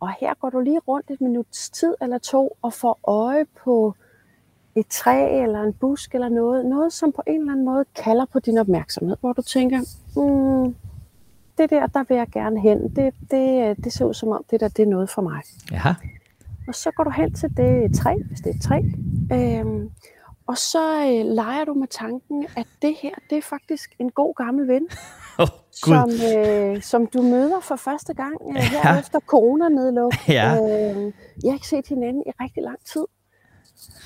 Og 0.00 0.12
her 0.20 0.34
går 0.34 0.50
du 0.50 0.60
lige 0.60 0.78
rundt 0.78 1.10
et 1.10 1.20
minuts 1.20 1.70
tid 1.70 1.94
eller 2.02 2.18
to, 2.18 2.56
og 2.62 2.72
får 2.72 3.00
øje 3.04 3.44
på 3.64 3.94
et 4.74 4.86
træ 4.86 5.42
eller 5.42 5.62
en 5.62 5.72
busk 5.72 6.14
eller 6.14 6.28
noget, 6.28 6.66
noget 6.66 6.92
som 6.92 7.12
på 7.12 7.22
en 7.26 7.40
eller 7.40 7.52
anden 7.52 7.64
måde 7.64 7.84
kalder 7.94 8.24
på 8.24 8.38
din 8.38 8.58
opmærksomhed, 8.58 9.16
hvor 9.20 9.32
du 9.32 9.42
tænker, 9.42 9.78
mm, 10.16 10.74
det 11.58 11.70
der, 11.70 11.86
der 11.86 12.04
vil 12.08 12.16
jeg 12.16 12.28
gerne 12.28 12.60
hen. 12.60 12.96
Det, 12.96 13.14
det, 13.30 13.76
det 13.84 13.92
ser 13.92 14.04
ud 14.04 14.14
som 14.14 14.28
om, 14.28 14.44
det 14.50 14.60
der, 14.60 14.68
det 14.68 14.82
er 14.82 14.86
noget 14.86 15.10
for 15.10 15.22
mig. 15.22 15.42
Ja. 15.72 15.94
Og 16.70 16.76
så 16.76 16.90
går 16.90 17.04
du 17.04 17.10
hen 17.10 17.34
til 17.34 17.56
det 17.56 17.94
træ, 17.94 18.14
hvis 18.28 18.40
det 18.40 18.50
er 18.50 18.54
et 18.54 18.62
træ, 18.62 18.80
øhm, 19.32 19.90
og 20.46 20.58
så 20.58 21.00
øh, 21.00 21.34
leger 21.34 21.64
du 21.64 21.74
med 21.74 21.88
tanken, 21.88 22.46
at 22.56 22.66
det 22.82 22.94
her, 23.02 23.10
det 23.30 23.38
er 23.38 23.42
faktisk 23.42 23.94
en 23.98 24.10
god 24.10 24.34
gammel 24.34 24.68
ven, 24.68 24.88
oh, 25.38 25.46
som, 25.70 26.10
øh, 26.36 26.82
som 26.82 27.06
du 27.06 27.22
møder 27.22 27.60
for 27.60 27.76
første 27.76 28.14
gang 28.14 28.36
øh, 28.48 28.62
her 28.62 28.92
ja. 28.92 28.98
efter 28.98 29.20
coronanedluk. 29.20 30.12
Ja. 30.28 30.54
Øh, 30.54 31.12
jeg 31.42 31.50
har 31.50 31.54
ikke 31.54 31.68
set 31.68 31.86
hinanden 31.88 32.22
i 32.26 32.30
rigtig 32.40 32.62
lang 32.62 32.78
tid. 32.84 33.04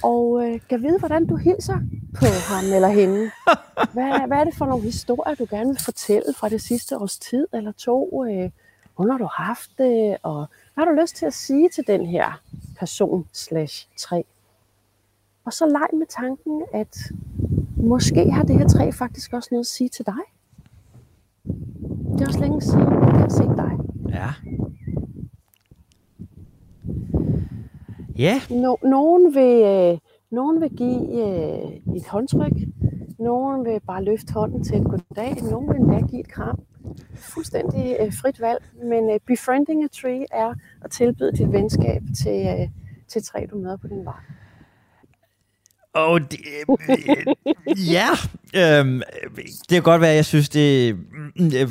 Og 0.03 0.47
øh, 0.47 0.61
kan 0.69 0.83
vide, 0.83 0.99
hvordan 0.99 1.27
du 1.27 1.37
hilser 1.37 1.79
på 2.19 2.27
ham 2.49 2.65
eller 2.75 2.88
hende. 2.88 3.31
Hvad, 3.95 4.27
hvad 4.27 4.38
er 4.38 4.45
det 4.45 4.55
for 4.55 4.67
nogle 4.67 4.83
historier, 4.83 5.35
du 5.35 5.47
gerne 5.50 5.69
vil 5.69 5.81
fortælle 5.85 6.35
fra 6.37 6.49
det 6.49 6.62
sidste 6.62 6.99
års 6.99 7.19
tid 7.19 7.47
eller 7.53 7.73
to? 7.73 8.25
Øh, 8.29 8.50
hvordan 8.97 9.11
har 9.11 9.19
du 9.19 9.29
haft 9.33 9.71
det? 9.79 10.17
Og 10.23 10.47
hvad 10.75 10.85
har 10.85 10.93
du 10.93 11.00
lyst 11.00 11.16
til 11.16 11.26
at 11.26 11.33
sige 11.35 11.69
til 11.69 11.87
den 11.87 12.07
her 12.07 12.43
person 12.78 13.26
slash 13.33 13.88
træ? 13.99 14.23
Og 15.45 15.52
så 15.52 15.66
leg 15.66 15.99
med 15.99 16.07
tanken, 16.07 16.62
at 16.73 16.97
måske 17.76 18.31
har 18.31 18.43
det 18.43 18.59
her 18.59 18.69
træ 18.69 18.90
faktisk 18.90 19.33
også 19.33 19.49
noget 19.52 19.62
at 19.62 19.66
sige 19.66 19.88
til 19.88 20.07
dig. 20.07 20.23
Det 22.12 22.21
er 22.21 22.26
også 22.26 22.40
længe 22.40 22.61
siden, 22.61 22.81
jeg 22.81 23.21
har 23.21 23.28
set 23.28 23.57
dig. 23.57 23.73
Ja. 24.09 24.28
Ja. 28.19 28.40
No, 28.50 28.76
nogen, 28.83 29.35
vil, 29.35 29.62
øh, 29.62 29.99
nogen 30.31 30.61
vil 30.61 30.71
give 30.71 31.02
øh, 31.25 31.97
et 31.97 32.07
håndtryk. 32.09 32.52
Nogen 33.19 33.64
vil 33.64 33.81
bare 33.87 34.04
løfte 34.04 34.33
hånden 34.33 34.64
til 34.64 34.76
et 34.76 34.85
goddag. 34.85 35.43
Nogen 35.50 35.69
vil 35.69 35.76
endda 35.76 36.07
give 36.07 36.21
et 36.21 36.28
kram. 36.28 36.59
Fuldstændig 37.17 37.97
øh, 38.00 38.12
frit 38.12 38.41
valg. 38.41 38.64
Men 38.83 39.11
øh, 39.11 39.21
befriending 39.26 39.85
a 39.85 39.87
tree 39.87 40.26
er 40.33 40.55
at 40.85 40.91
tilbyde 40.91 41.33
dit 41.33 41.53
venskab 41.53 42.03
til, 42.23 42.47
øh, 42.47 42.69
til 43.09 43.23
træ, 43.23 43.47
du 43.50 43.59
møder 43.59 43.76
på 43.76 43.88
din 43.88 44.05
vej. 44.05 44.14
Og 45.95 46.21
det, 46.21 46.38
ja, 47.93 48.09
øhm, 48.55 49.03
det 49.37 49.71
kan 49.71 49.83
godt 49.83 50.00
være, 50.00 50.11
at 50.11 50.17
jeg 50.17 50.25
synes, 50.25 50.49
det 50.49 50.97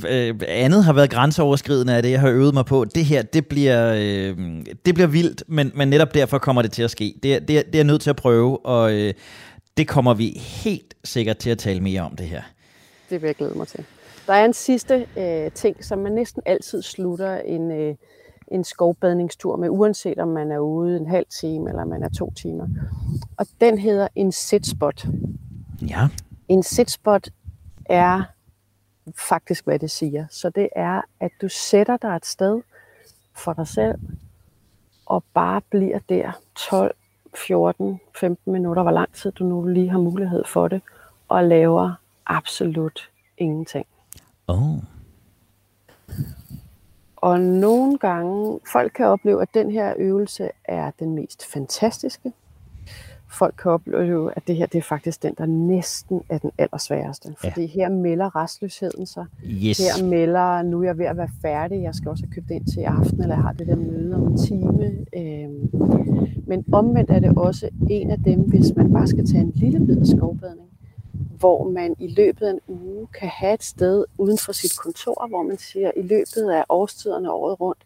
øh, 0.10 0.36
andet 0.48 0.84
har 0.84 0.94
været 0.94 1.10
grænseoverskridende 1.10 1.96
af 1.96 2.04
det, 2.04 2.12
jeg 2.12 2.20
har 2.20 2.30
øvet 2.30 2.54
mig 2.54 2.66
på. 2.66 2.86
Det 2.86 3.06
her, 3.06 3.22
det 3.22 3.48
bliver, 3.48 3.94
øh, 3.94 4.38
det 4.86 4.94
bliver 4.94 5.08
vildt, 5.08 5.44
men, 5.48 5.72
men 5.76 5.88
netop 5.88 6.14
derfor 6.14 6.38
kommer 6.38 6.62
det 6.62 6.72
til 6.72 6.84
at 6.84 6.92
ske. 6.92 7.16
Det, 7.24 7.42
det, 7.42 7.48
det 7.48 7.58
er 7.58 7.64
jeg 7.74 7.84
nødt 7.84 8.02
til 8.02 8.10
at 8.10 8.16
prøve, 8.16 8.66
og 8.66 8.94
øh, 8.94 9.14
det 9.78 9.88
kommer 9.88 10.14
vi 10.14 10.30
helt 10.40 10.94
sikkert 11.04 11.38
til 11.38 11.50
at 11.50 11.58
tale 11.58 11.80
mere 11.80 12.02
om 12.02 12.16
det 12.16 12.28
her. 12.28 12.42
Det 13.10 13.22
vil 13.22 13.28
jeg 13.28 13.36
glæde 13.36 13.58
mig 13.58 13.68
til. 13.68 13.86
Der 14.28 14.34
er 14.34 14.46
en 14.46 14.54
sidste 14.54 15.08
øh, 15.18 15.52
ting, 15.52 15.86
som 15.86 16.00
man 16.00 16.12
næsten 16.12 16.42
altid 16.46 16.82
slutter 16.82 17.38
en... 17.38 17.72
Øh, 17.72 17.96
en 18.48 18.64
skovbadningstur 18.64 19.56
med, 19.56 19.70
uanset 19.70 20.20
om 20.20 20.28
man 20.28 20.52
er 20.52 20.60
ude 20.60 20.98
en 20.98 21.08
halv 21.08 21.26
time 21.40 21.70
eller 21.70 21.86
man 21.86 22.04
er 22.04 22.10
to 22.10 22.32
timer. 22.32 22.68
Og 23.38 23.48
den 23.62 23.78
hedder 23.78 24.08
en 24.16 24.32
sit-spot. 24.32 25.06
Ja. 25.90 26.08
En 26.48 26.64
sit-spot 26.64 27.30
er 27.86 28.24
faktisk, 29.16 29.66
hvad 29.66 29.80
det 29.80 29.92
siger. 29.92 30.26
Så 30.30 30.50
det 30.50 30.70
er, 30.76 31.02
at 31.20 31.32
du 31.42 31.50
sætter 31.50 31.98
dig 31.98 32.16
et 32.16 32.26
sted 32.26 32.62
for 33.36 33.54
dig 33.54 33.68
selv, 33.68 34.00
og 35.06 35.24
bare 35.34 35.62
bliver 35.70 36.00
der 36.10 36.32
12, 36.56 36.96
14, 37.36 38.00
15 38.20 38.54
minutter, 38.54 38.84
hvor 38.84 38.92
lang 38.92 39.14
tid 39.14 39.32
du 39.32 39.44
nu 39.44 39.68
lige 39.68 39.90
har 39.90 40.00
mulighed 40.00 40.44
for 40.46 40.68
det, 40.68 40.82
og 41.28 41.44
laver 41.44 41.94
absolut 42.26 43.10
ingenting. 43.38 43.86
Oh. 44.48 44.78
Og 47.16 47.42
nogle 47.42 47.98
gange, 47.98 48.60
folk 48.72 48.92
kan 48.96 49.06
opleve, 49.06 49.42
at 49.42 49.50
den 49.54 49.72
her 49.72 49.94
øvelse 49.98 50.50
er 50.66 50.92
den 51.00 51.16
mest 51.16 51.46
fantastiske. 51.46 52.32
Folk 53.32 53.56
kan 53.62 53.72
opleve, 53.72 54.32
at 54.36 54.48
det 54.48 54.56
her 54.56 54.66
det 54.66 54.78
er 54.78 54.82
faktisk 54.82 55.24
den, 55.24 55.34
der 55.38 55.46
næsten 55.46 56.22
er 56.30 56.38
den 56.38 56.52
allersværeste. 56.58 57.36
Fordi 57.38 57.62
ja. 57.62 57.68
her 57.68 57.90
melder 57.90 58.36
restløsheden 58.36 59.06
sig. 59.06 59.26
Yes. 59.46 59.78
Her 59.78 60.06
melder, 60.06 60.62
nu 60.62 60.80
er 60.80 60.84
jeg 60.84 60.98
ved 60.98 61.06
at 61.06 61.18
være 61.18 61.30
færdig, 61.42 61.84
jeg 61.84 61.96
skal 61.96 62.10
også 62.10 62.24
have 62.26 62.34
købt 62.34 62.52
ind 62.52 62.66
til 62.66 62.80
i 62.80 62.84
aften, 62.84 63.22
eller 63.22 63.36
jeg 63.36 63.44
har 63.44 63.52
det 63.52 63.68
der 63.68 63.76
møde 63.76 64.16
om 64.16 64.28
en 64.28 64.38
time. 64.38 65.06
Øhm, 65.16 65.70
men 66.48 66.66
omvendt 66.72 67.10
er 67.10 67.20
det 67.20 67.38
også 67.38 67.70
en 67.90 68.12
af 68.12 68.20
dem, 68.24 68.40
hvis 68.40 68.76
man 68.76 68.94
bare 68.94 69.08
skal 69.08 69.26
tage 69.26 69.42
en 69.42 69.52
lille 69.56 69.86
bid 69.86 70.00
af 70.00 70.08
skovbadning, 70.08 70.70
hvor 71.14 71.70
man 71.70 71.96
i 72.00 72.08
løbet 72.08 72.48
af 72.48 72.52
en 72.52 72.60
uge 72.68 73.08
kan 73.08 73.30
have 73.30 73.54
et 73.54 73.64
sted 73.64 74.06
uden 74.18 74.38
for 74.38 74.52
sit 74.52 74.78
kontor, 74.78 75.28
hvor 75.28 75.44
man 75.44 75.58
siger, 75.58 75.92
i 75.98 76.02
løbet 76.02 76.50
af 76.52 76.66
årstiderne 76.70 77.32
året 77.32 77.60
rundt, 77.60 77.80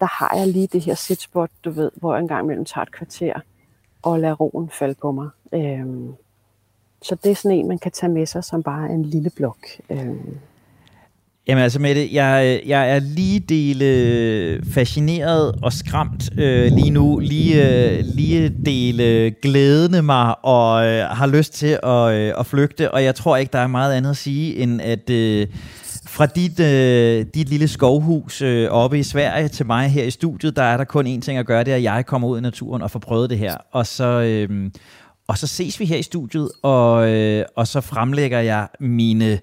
der 0.00 0.06
har 0.06 0.36
jeg 0.36 0.48
lige 0.48 0.66
det 0.66 0.80
her 0.80 0.94
sitspot, 0.94 1.50
du 1.64 1.70
ved, 1.70 1.90
hvor 1.94 2.14
jeg 2.14 2.20
engang 2.20 2.46
mellem 2.46 2.64
tager 2.64 2.82
et 2.82 2.92
kvarter 2.92 3.40
og 4.02 4.20
lader 4.20 4.34
roen 4.34 4.70
falde 4.70 4.94
på 4.94 5.12
mig. 5.12 5.28
Øhm, 5.52 6.14
så 7.02 7.14
det 7.14 7.30
er 7.30 7.34
sådan 7.34 7.58
en, 7.58 7.68
man 7.68 7.78
kan 7.78 7.92
tage 7.92 8.12
med 8.12 8.26
sig 8.26 8.44
som 8.44 8.62
bare 8.62 8.90
en 8.90 9.02
lille 9.02 9.30
blok. 9.30 9.66
Øhm, 9.90 10.38
Jamen 11.48 11.64
altså 11.64 11.78
Mette, 11.78 12.08
jeg, 12.12 12.60
jeg 12.66 12.90
er 12.90 12.98
lige 12.98 13.40
dele 13.40 14.60
fascineret 14.74 15.54
og 15.62 15.72
skræmt 15.72 16.30
øh, 16.38 16.72
lige 16.72 16.90
nu. 16.90 17.18
Lige, 17.18 17.88
øh, 17.88 18.04
lige 18.04 18.52
dele 18.66 19.34
glædende 19.42 20.02
mig 20.02 20.44
og 20.44 20.86
øh, 20.86 21.04
har 21.04 21.26
lyst 21.26 21.52
til 21.54 21.78
at, 21.82 22.14
øh, 22.14 22.32
at 22.38 22.46
flygte. 22.46 22.90
Og 22.90 23.04
jeg 23.04 23.14
tror 23.14 23.36
ikke, 23.36 23.52
der 23.52 23.58
er 23.58 23.66
meget 23.66 23.94
andet 23.94 24.10
at 24.10 24.16
sige, 24.16 24.56
end 24.56 24.80
at 24.80 25.10
øh, 25.10 25.46
fra 26.06 26.26
dit, 26.26 26.60
øh, 26.60 27.26
dit 27.34 27.48
lille 27.48 27.68
skovhus 27.68 28.42
øh, 28.42 28.70
oppe 28.70 28.98
i 28.98 29.02
Sverige 29.02 29.48
til 29.48 29.66
mig 29.66 29.88
her 29.88 30.04
i 30.04 30.10
studiet, 30.10 30.56
der 30.56 30.62
er 30.62 30.76
der 30.76 30.84
kun 30.84 31.06
én 31.06 31.20
ting 31.20 31.38
at 31.38 31.46
gøre, 31.46 31.64
det 31.64 31.72
er, 31.72 31.76
at 31.76 31.82
jeg 31.82 32.06
kommer 32.06 32.28
ud 32.28 32.38
i 32.38 32.42
naturen 32.42 32.82
og 32.82 32.90
får 32.90 32.98
prøvet 32.98 33.30
det 33.30 33.38
her. 33.38 33.56
Og 33.72 33.86
så... 33.86 34.04
Øh, 34.20 34.70
og 35.28 35.38
så 35.38 35.46
ses 35.46 35.80
vi 35.80 35.84
her 35.84 35.96
i 35.96 36.02
studiet, 36.02 36.50
og, 36.62 37.10
øh, 37.10 37.44
og 37.56 37.66
så 37.66 37.80
fremlægger 37.80 38.40
jeg 38.40 38.68
mine 38.80 39.38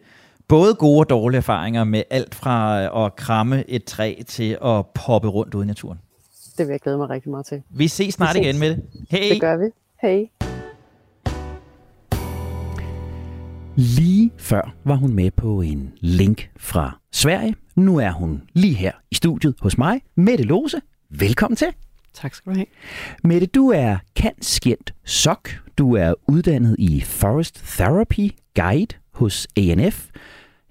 både 0.49 0.75
gode 0.75 0.99
og 0.99 1.09
dårlige 1.09 1.37
erfaringer 1.37 1.83
med 1.83 2.03
alt 2.09 2.35
fra 2.35 2.81
at 3.05 3.15
kramme 3.15 3.69
et 3.69 3.83
træ 3.83 4.15
til 4.27 4.57
at 4.65 4.85
poppe 4.93 5.27
rundt 5.27 5.53
ude 5.55 5.63
i 5.63 5.67
naturen. 5.67 5.97
det 6.57 6.67
vil 6.67 6.73
jeg 6.73 6.79
glæde 6.79 6.97
mig 6.97 7.09
rigtig 7.09 7.31
meget 7.31 7.45
til. 7.45 7.61
Vi 7.69 7.87
ses 7.87 8.13
snart 8.13 8.35
Vi 8.35 8.39
ses. 8.39 8.45
igen 8.45 8.59
med 8.59 8.69
det. 8.69 8.83
Hej! 9.09 9.29
Det 9.31 9.41
gør 9.41 9.57
vi. 9.57 9.65
Hej. 10.01 10.29
Lige 13.75 14.31
før 14.37 14.73
var 14.83 14.95
hun 14.95 15.13
med 15.13 15.31
på 15.31 15.61
en 15.61 15.93
link 15.99 16.49
fra 16.57 16.99
Sverige. 17.11 17.55
Nu 17.75 17.97
er 17.99 18.11
hun 18.11 18.41
lige 18.53 18.73
her 18.73 18.91
i 19.11 19.15
studiet 19.15 19.55
hos 19.61 19.77
mig. 19.77 20.01
Mette 20.15 20.43
Lose, 20.43 20.81
velkommen 21.09 21.55
til. 21.55 21.67
Tak 22.13 22.33
skal 22.35 22.51
du 22.51 22.57
have. 22.57 22.65
Mette, 23.23 23.47
du 23.47 23.69
er 23.71 23.97
kantskjent 24.15 24.93
sok. 25.05 25.49
Du 25.77 25.95
er 25.95 26.13
uddannet 26.27 26.75
i 26.79 27.01
Forest 27.01 27.55
Therapy 27.77 28.31
Guide 28.55 28.95
hos 29.13 29.47
ANF, 29.57 30.05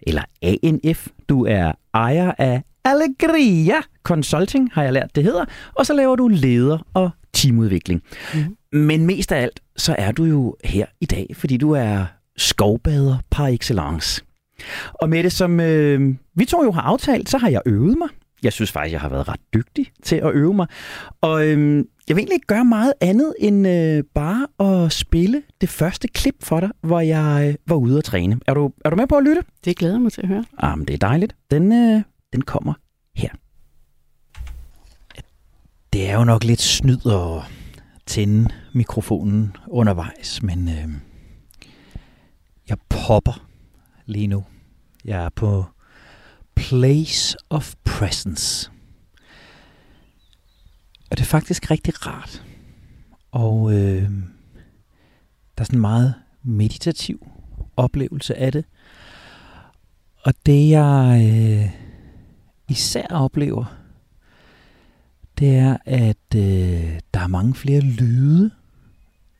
eller 0.03 0.23
ANF. 0.43 1.09
Du 1.29 1.47
er 1.47 1.73
ejer 1.95 2.33
af 2.39 2.63
Allegria 2.85 3.75
Consulting, 4.03 4.71
har 4.73 4.83
jeg 4.83 4.93
lært 4.93 5.15
det 5.15 5.25
hedder, 5.25 5.45
og 5.75 5.87
så 5.87 5.93
laver 5.93 6.17
du 6.17 6.29
leder- 6.29 6.87
og 6.95 7.11
teamudvikling. 7.33 8.03
Mm. 8.35 8.79
Men 8.79 9.07
mest 9.07 9.33
af 9.33 9.43
alt, 9.43 9.61
så 9.77 9.95
er 9.99 10.13
du 10.13 10.25
jo 10.25 10.57
her 10.65 10.87
i 11.01 11.07
dag, 11.07 11.27
fordi 11.35 11.57
du 11.57 11.71
er 11.73 12.05
skovbader 12.37 13.17
par 13.31 13.47
excellence. 13.47 14.23
Og 14.95 15.09
med 15.09 15.23
det, 15.23 15.33
som 15.33 15.61
øh, 15.61 16.15
vi 16.35 16.45
to 16.45 16.65
jo 16.65 16.71
har 16.73 16.81
aftalt, 16.81 17.29
så 17.29 17.39
har 17.39 17.49
jeg 17.49 17.63
øvet 17.67 17.99
mig. 17.99 18.09
Jeg 18.43 18.53
synes 18.53 18.73
faktisk, 18.73 18.93
jeg 18.93 19.01
har 19.01 19.09
været 19.09 19.29
ret 19.29 19.41
dygtig 19.55 19.87
til 20.03 20.17
at 20.17 20.35
øve 20.35 20.55
mig. 20.55 20.67
Og 21.21 21.47
øh, 21.47 21.85
jeg 22.09 22.17
vil 22.17 22.21
egentlig 22.21 22.35
ikke 22.35 22.47
gøre 22.47 22.65
meget 22.65 22.93
andet 23.01 23.35
end 23.39 23.69
øh, 23.69 24.05
bare 24.15 24.47
at 24.85 24.93
spille 24.93 25.43
det 25.61 25.69
første 25.69 26.09
klip 26.09 26.35
for 26.43 26.61
dig, 26.61 26.71
hvor 26.81 27.01
jeg 27.01 27.49
øh, 27.49 27.55
var 27.67 27.77
ude 27.77 27.99
at 27.99 28.05
træne. 28.05 28.41
Er 28.47 28.55
du, 28.55 28.73
er 28.85 28.91
du 28.91 28.97
med 28.97 29.07
på 29.07 29.17
at 29.17 29.25
lytte? 29.25 29.43
Det 29.65 29.77
glæder 29.77 29.95
jeg 29.95 30.03
mig 30.03 30.13
til 30.13 30.23
at 30.23 30.29
høre. 30.29 30.45
Jamen, 30.63 30.87
det 30.87 30.95
er 30.95 30.99
dejligt. 30.99 31.37
Den, 31.51 31.73
øh, 31.73 32.03
den 32.33 32.43
kommer 32.43 32.75
her. 33.17 33.29
Det 35.93 36.09
er 36.11 36.15
jo 36.19 36.25
nok 36.25 36.45
lidt 36.45 36.61
snyd 36.61 37.07
at 37.07 37.43
tænde 38.07 38.51
mikrofonen 38.73 39.57
undervejs, 39.67 40.43
men 40.43 40.69
øh, 40.69 40.89
jeg 42.69 42.77
popper 42.89 43.49
lige 44.07 44.27
nu. 44.27 44.45
Jeg 45.05 45.25
er 45.25 45.29
på 45.29 45.65
Place 46.59 47.37
of 47.51 47.75
Presence. 47.85 48.71
Og 51.11 51.17
det 51.17 51.21
er 51.21 51.25
faktisk 51.27 51.71
rigtig 51.71 52.07
rart. 52.07 52.45
Og 53.31 53.73
øh, 53.73 54.03
der 55.57 55.63
er 55.63 55.65
sådan 55.65 55.77
en 55.77 55.81
meget 55.81 56.15
meditativ 56.43 57.27
oplevelse 57.77 58.35
af 58.37 58.53
det. 58.53 58.65
Og 60.23 60.35
det 60.47 60.69
jeg 60.69 61.21
øh, 61.33 61.71
især 62.69 63.07
oplever, 63.11 63.65
det 65.39 65.57
er, 65.57 65.77
at 65.85 66.35
øh, 66.37 67.01
der 67.15 67.21
er 67.21 67.27
mange 67.27 67.55
flere 67.55 67.81
lyde, 67.81 68.51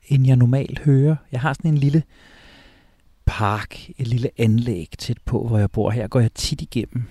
end 0.09 0.27
jeg 0.27 0.37
normalt 0.37 0.79
hører. 0.79 1.17
Jeg 1.33 1.41
har 1.41 1.53
sådan 1.53 1.71
en 1.71 1.79
lille 1.79 2.03
park, 3.29 3.91
et 3.99 4.07
lille 4.07 4.31
anlæg 4.39 4.89
tæt 4.99 5.19
på, 5.25 5.47
hvor 5.47 5.59
jeg 5.59 5.71
bor. 5.71 5.91
Her 5.91 6.09
går 6.09 6.21
jeg 6.21 6.33
tit 6.33 6.61
igennem. 6.61 7.05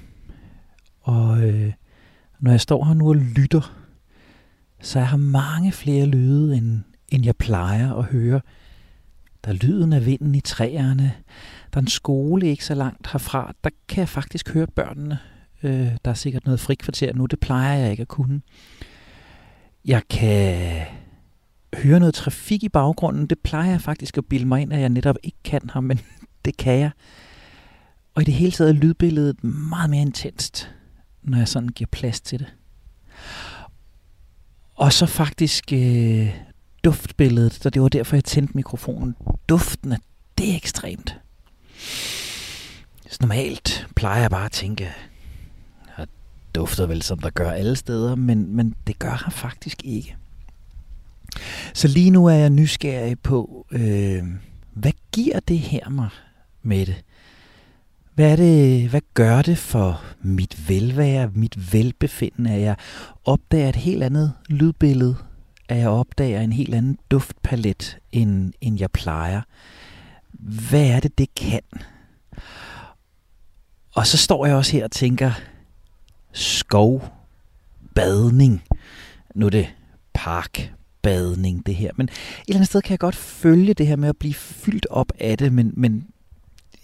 Og 1.02 1.42
øh, 1.42 1.74
når 2.40 2.52
jeg 2.52 2.62
står 2.62 2.86
her 2.86 2.94
nu 2.94 3.08
og 3.08 3.16
lytter, 3.16 3.78
så 4.82 5.00
jeg 5.00 5.08
har 5.08 5.18
mange 5.18 5.72
flere 5.72 6.06
lyde, 6.06 6.58
end, 6.58 6.80
end 7.10 7.26
jeg 7.26 7.36
plejer 7.36 7.94
at 7.94 8.04
høre. 8.04 8.42
Der 9.44 9.50
er 9.50 9.56
lyden 9.56 9.94
af 9.94 10.06
vinden 10.06 10.36
i 10.36 10.40
træerne. 10.40 11.14
Der 11.74 11.78
er 11.78 11.82
en 11.82 11.88
skole 11.88 12.48
ikke 12.48 12.66
så 12.66 12.76
langt 12.76 13.12
herfra. 13.12 13.54
Der 13.64 13.70
kan 13.88 14.00
jeg 14.00 14.10
faktisk 14.10 14.54
høre 14.54 14.68
børnene. 14.68 15.20
Øh, 15.64 15.92
der 16.06 16.12
er 16.12 16.16
sikkert 16.16 16.46
noget 16.46 16.60
frikvarter 16.60 17.14
nu. 17.14 17.26
Det 17.26 17.40
plejer 17.40 17.78
jeg 17.78 17.92
ikke 17.92 18.02
at 18.02 18.08
kunne. 18.08 18.42
Jeg 19.86 20.02
kan 20.10 20.82
høre 21.74 22.00
noget 22.00 22.14
trafik 22.14 22.64
i 22.64 22.70
baggrunden. 22.70 23.28
Det 23.28 23.40
plejer 23.40 23.70
jeg 23.72 23.82
faktisk 23.82 24.18
at 24.18 24.26
bilde 24.26 24.46
mig 24.46 24.62
ind, 24.62 24.74
at 24.74 24.80
jeg 24.80 24.90
netop 24.90 25.16
ikke 25.24 25.38
kan 25.44 25.70
her, 25.74 25.82
men 25.82 26.00
det 26.46 26.58
kan 26.58 26.80
jeg. 26.80 26.92
Og 28.16 28.22
i 28.22 28.26
det 28.26 28.34
hele 28.34 28.52
taget 28.52 28.70
er 28.70 28.74
lydbilledet 28.74 29.44
meget 29.44 29.90
mere 29.90 30.02
intenst, 30.02 30.72
når 31.24 31.38
jeg 31.38 31.48
sådan 31.48 31.70
giver 31.70 31.88
plads 31.92 32.22
til 32.22 32.40
det. 32.40 32.54
Og 34.76 34.94
så 34.94 35.06
faktisk 35.06 35.74
øh, 35.74 36.36
duftbilledet, 36.84 37.54
så 37.54 37.70
det 37.70 37.82
var 37.82 37.90
derfor, 37.90 38.16
jeg 38.16 38.24
tændte 38.24 38.54
mikrofonen. 38.56 39.16
Duften, 39.50 39.92
er 39.92 39.98
det 40.38 40.52
er 40.52 40.56
ekstremt. 40.56 41.20
Så 43.10 43.18
normalt 43.22 43.88
plejer 43.96 44.22
jeg 44.22 44.32
bare 44.32 44.46
at 44.46 44.52
tænke, 44.52 44.94
jeg 45.98 46.08
dufter 46.56 46.86
vel 46.86 47.02
som 47.02 47.20
der 47.20 47.30
gør 47.30 47.52
alle 47.52 47.76
steder, 47.76 48.16
men, 48.16 48.56
men 48.56 48.76
det 48.88 49.00
gør 49.00 49.12
han 49.12 49.32
faktisk 49.32 49.82
ikke. 49.84 50.16
Så 51.74 51.88
lige 51.88 52.12
nu 52.12 52.26
er 52.26 52.34
jeg 52.34 52.50
nysgerrig 52.50 53.20
på, 53.20 53.66
øh, 53.72 54.24
hvad 54.74 54.92
giver 55.12 55.40
det 55.40 55.60
her 55.60 55.90
mig 55.90 56.10
med 56.64 56.86
det? 56.86 57.04
Hvad, 58.14 58.32
er 58.32 58.36
det, 58.36 58.90
hvad 58.90 59.02
gør 59.14 59.42
det 59.42 59.58
for 59.58 60.04
mit 60.22 60.70
velvære, 60.70 61.32
mit 61.34 61.74
velbefindende, 61.74 62.52
at 62.52 62.62
jeg 62.62 62.76
opdager 63.26 63.70
et 63.70 63.76
helt 63.76 64.04
andet 64.04 64.34
lydbillede, 64.50 65.16
at 65.70 65.78
jeg 65.78 65.90
opdager 65.90 66.42
en 66.42 66.54
helt 66.54 66.76
anden 66.76 66.98
duftpalet, 67.12 67.98
end, 68.12 68.54
end 68.62 68.80
jeg 68.80 68.92
plejer? 68.92 69.42
Hvad 70.70 70.88
er 70.88 71.00
det, 71.00 71.18
det 71.18 71.36
kan? 71.36 71.62
Og 73.96 74.08
så 74.08 74.18
står 74.18 74.46
jeg 74.46 74.56
også 74.56 74.72
her 74.72 74.84
og 74.84 74.92
tænker, 74.92 75.32
skov, 76.32 77.14
badning, 77.96 78.64
Nu 79.36 79.46
er 79.46 79.50
det 79.50 79.68
badning, 81.08 81.66
det 81.66 81.76
her. 81.76 81.92
Men 81.96 82.06
et 82.06 82.12
eller 82.48 82.58
andet 82.58 82.68
sted 82.68 82.82
kan 82.82 82.92
jeg 82.92 83.00
godt 83.00 83.16
følge 83.16 83.74
det 83.74 83.88
her 83.88 83.96
med 83.96 84.10
at 84.10 84.18
blive 84.18 84.34
fyldt 84.34 84.88
op 84.90 85.12
af 85.20 85.38
det, 85.38 85.54
men, 85.54 85.74
men 85.76 86.08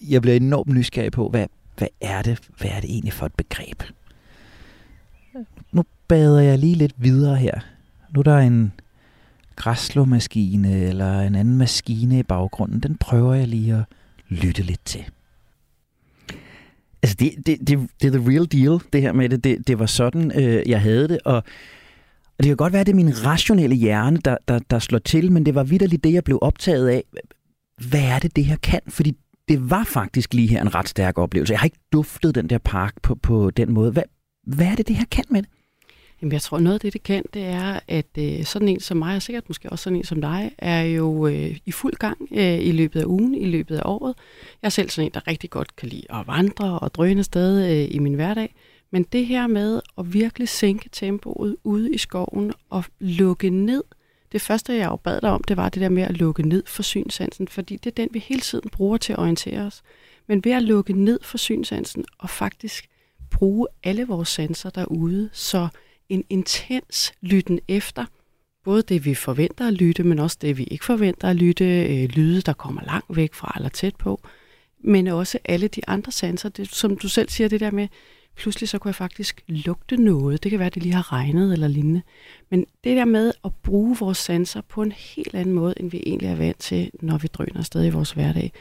jeg 0.01 0.21
bliver 0.21 0.35
enormt 0.35 0.73
nysgerrig 0.73 1.11
på, 1.11 1.29
hvad, 1.29 1.47
hvad 1.77 1.87
er 2.01 2.21
det? 2.21 2.39
Hvad 2.57 2.69
er 2.69 2.79
det 2.79 2.89
egentlig 2.89 3.13
for 3.13 3.25
et 3.25 3.33
begreb? 3.33 3.83
Nu 5.71 5.83
bader 6.07 6.39
jeg 6.39 6.59
lige 6.59 6.75
lidt 6.75 6.93
videre 6.97 7.35
her. 7.35 7.59
Nu 8.13 8.19
er 8.19 8.23
der 8.23 8.37
en 8.37 8.71
græslåmaskine 9.55 10.79
eller 10.79 11.21
en 11.21 11.35
anden 11.35 11.57
maskine 11.57 12.19
i 12.19 12.23
baggrunden. 12.23 12.79
Den 12.79 12.97
prøver 12.97 13.33
jeg 13.33 13.47
lige 13.47 13.75
at 13.75 13.83
lytte 14.29 14.63
lidt 14.63 14.85
til. 14.85 15.05
Altså, 17.03 17.15
det, 17.19 17.33
det, 17.45 17.67
det, 17.67 17.89
det 18.01 18.15
er 18.15 18.19
the 18.19 18.29
real 18.29 18.45
deal, 18.51 18.79
det 18.93 19.01
her 19.01 19.11
med 19.11 19.29
det. 19.29 19.43
Det, 19.43 19.67
det 19.67 19.79
var 19.79 19.85
sådan, 19.85 20.31
øh, 20.39 20.69
jeg 20.69 20.81
havde 20.81 21.07
det, 21.07 21.19
og, 21.25 21.43
og 22.37 22.43
det 22.43 22.49
kan 22.49 22.57
godt 22.57 22.73
være, 22.73 22.79
at 22.79 22.87
det 22.87 22.93
er 22.93 22.95
min 22.95 23.25
rationelle 23.25 23.75
hjerne, 23.75 24.17
der, 24.17 24.37
der, 24.47 24.59
der 24.69 24.79
slår 24.79 24.99
til, 24.99 25.31
men 25.31 25.45
det 25.45 25.55
var 25.55 25.63
vidderligt 25.63 26.03
det, 26.03 26.13
jeg 26.13 26.23
blev 26.23 26.39
optaget 26.41 26.87
af. 26.87 27.03
Hvad 27.89 28.03
er 28.03 28.19
det, 28.19 28.35
det 28.35 28.45
her 28.45 28.55
kan? 28.55 28.81
Fordi 28.87 29.17
det 29.47 29.69
var 29.69 29.83
faktisk 29.83 30.33
lige 30.33 30.47
her 30.47 30.61
en 30.61 30.75
ret 30.75 30.89
stærk 30.89 31.17
oplevelse. 31.17 31.51
Jeg 31.51 31.59
har 31.59 31.65
ikke 31.65 31.79
duftet 31.91 32.35
den 32.35 32.49
der 32.49 32.57
park 32.57 32.93
på, 33.01 33.15
på 33.15 33.51
den 33.51 33.71
måde. 33.71 33.91
Hvad, 33.91 34.03
hvad 34.43 34.67
er 34.67 34.75
det, 34.75 34.87
det 34.87 34.95
her 34.95 35.05
kan 35.11 35.23
med 35.29 35.41
det? 35.41 35.49
Jamen, 36.21 36.31
jeg 36.33 36.41
tror, 36.41 36.59
noget 36.59 36.73
af 36.73 36.79
det, 36.79 36.93
det 36.93 37.03
kan, 37.03 37.23
det 37.33 37.43
er, 37.43 37.79
at 37.87 38.05
øh, 38.17 38.43
sådan 38.43 38.67
en 38.67 38.79
som 38.79 38.97
mig, 38.97 39.15
og 39.15 39.21
sikkert 39.21 39.49
måske 39.49 39.69
også 39.69 39.83
sådan 39.83 39.97
en 39.97 40.03
som 40.03 40.21
dig, 40.21 40.51
er 40.57 40.81
jo 40.81 41.27
øh, 41.27 41.57
i 41.65 41.71
fuld 41.71 41.93
gang 41.93 42.17
øh, 42.31 42.59
i 42.59 42.71
løbet 42.71 42.99
af 42.99 43.05
ugen, 43.05 43.35
i 43.35 43.45
løbet 43.45 43.75
af 43.75 43.81
året. 43.85 44.15
Jeg 44.61 44.67
er 44.67 44.69
selv 44.69 44.89
sådan 44.89 45.07
en, 45.07 45.11
der 45.13 45.27
rigtig 45.27 45.49
godt 45.49 45.75
kan 45.75 45.89
lide 45.89 46.05
at 46.09 46.27
vandre 46.27 46.79
og 46.79 46.93
drøne 46.93 47.23
sted 47.23 47.71
øh, 47.71 47.95
i 47.95 47.99
min 47.99 48.13
hverdag. 48.13 48.55
Men 48.93 49.03
det 49.03 49.25
her 49.25 49.47
med 49.47 49.81
at 49.97 50.13
virkelig 50.13 50.49
sænke 50.49 50.89
tempoet 50.91 51.57
ude 51.63 51.93
i 51.93 51.97
skoven 51.97 52.53
og 52.69 52.85
lukke 52.99 53.49
ned, 53.49 53.83
det 54.31 54.41
første, 54.41 54.75
jeg 54.75 54.85
jo 54.85 54.95
bad 54.95 55.21
dig 55.21 55.29
om, 55.29 55.43
det 55.47 55.57
var 55.57 55.69
det 55.69 55.81
der 55.81 55.89
med 55.89 56.03
at 56.03 56.17
lukke 56.17 56.47
ned 56.47 56.63
for 56.65 56.83
synsansen, 56.83 57.47
fordi 57.47 57.77
det 57.77 57.85
er 57.85 58.03
den, 58.03 58.09
vi 58.11 58.19
hele 58.19 58.41
tiden 58.41 58.69
bruger 58.69 58.97
til 58.97 59.13
at 59.13 59.19
orientere 59.19 59.61
os. 59.61 59.81
Men 60.27 60.43
ved 60.43 60.51
at 60.51 60.63
lukke 60.63 60.93
ned 60.93 61.19
for 61.23 61.37
synsansen 61.37 62.05
og 62.17 62.29
faktisk 62.29 62.89
bruge 63.31 63.67
alle 63.83 64.07
vores 64.07 64.29
sanser 64.29 64.69
derude, 64.69 65.29
så 65.31 65.67
en 66.09 66.23
intens 66.29 67.13
lytten 67.21 67.59
efter, 67.67 68.05
både 68.63 68.81
det, 68.81 69.05
vi 69.05 69.15
forventer 69.15 69.67
at 69.67 69.73
lytte, 69.73 70.03
men 70.03 70.19
også 70.19 70.37
det, 70.41 70.57
vi 70.57 70.63
ikke 70.63 70.85
forventer 70.85 71.29
at 71.29 71.35
lytte, 71.35 71.65
øh, 71.65 72.09
lyde, 72.09 72.41
der 72.41 72.53
kommer 72.53 72.81
langt 72.81 73.15
væk 73.15 73.33
fra 73.33 73.53
eller 73.55 73.69
tæt 73.69 73.95
på, 73.95 74.21
men 74.83 75.07
også 75.07 75.39
alle 75.45 75.67
de 75.67 75.81
andre 75.87 76.11
sanser, 76.11 76.49
det, 76.49 76.69
som 76.75 76.97
du 76.97 77.09
selv 77.09 77.29
siger, 77.29 77.47
det 77.47 77.59
der 77.59 77.71
med, 77.71 77.87
pludselig 78.35 78.69
så 78.69 78.79
kunne 78.79 78.89
jeg 78.89 78.95
faktisk 78.95 79.43
lugte 79.47 79.97
noget. 79.97 80.43
Det 80.43 80.49
kan 80.49 80.59
være, 80.59 80.67
at 80.67 80.75
det 80.75 80.83
lige 80.83 80.93
har 80.93 81.13
regnet 81.13 81.53
eller 81.53 81.67
lignende. 81.67 82.01
Men 82.49 82.65
det 82.83 82.97
der 82.97 83.05
med 83.05 83.31
at 83.45 83.51
bruge 83.63 83.97
vores 83.99 84.17
sanser 84.17 84.61
på 84.61 84.81
en 84.81 84.91
helt 84.91 85.35
anden 85.35 85.55
måde, 85.55 85.73
end 85.77 85.91
vi 85.91 86.03
egentlig 86.05 86.29
er 86.29 86.35
vant 86.35 86.59
til, 86.59 86.91
når 87.01 87.17
vi 87.17 87.27
drøner 87.27 87.57
afsted 87.57 87.85
i 87.85 87.89
vores 87.89 88.11
hverdag, 88.11 88.51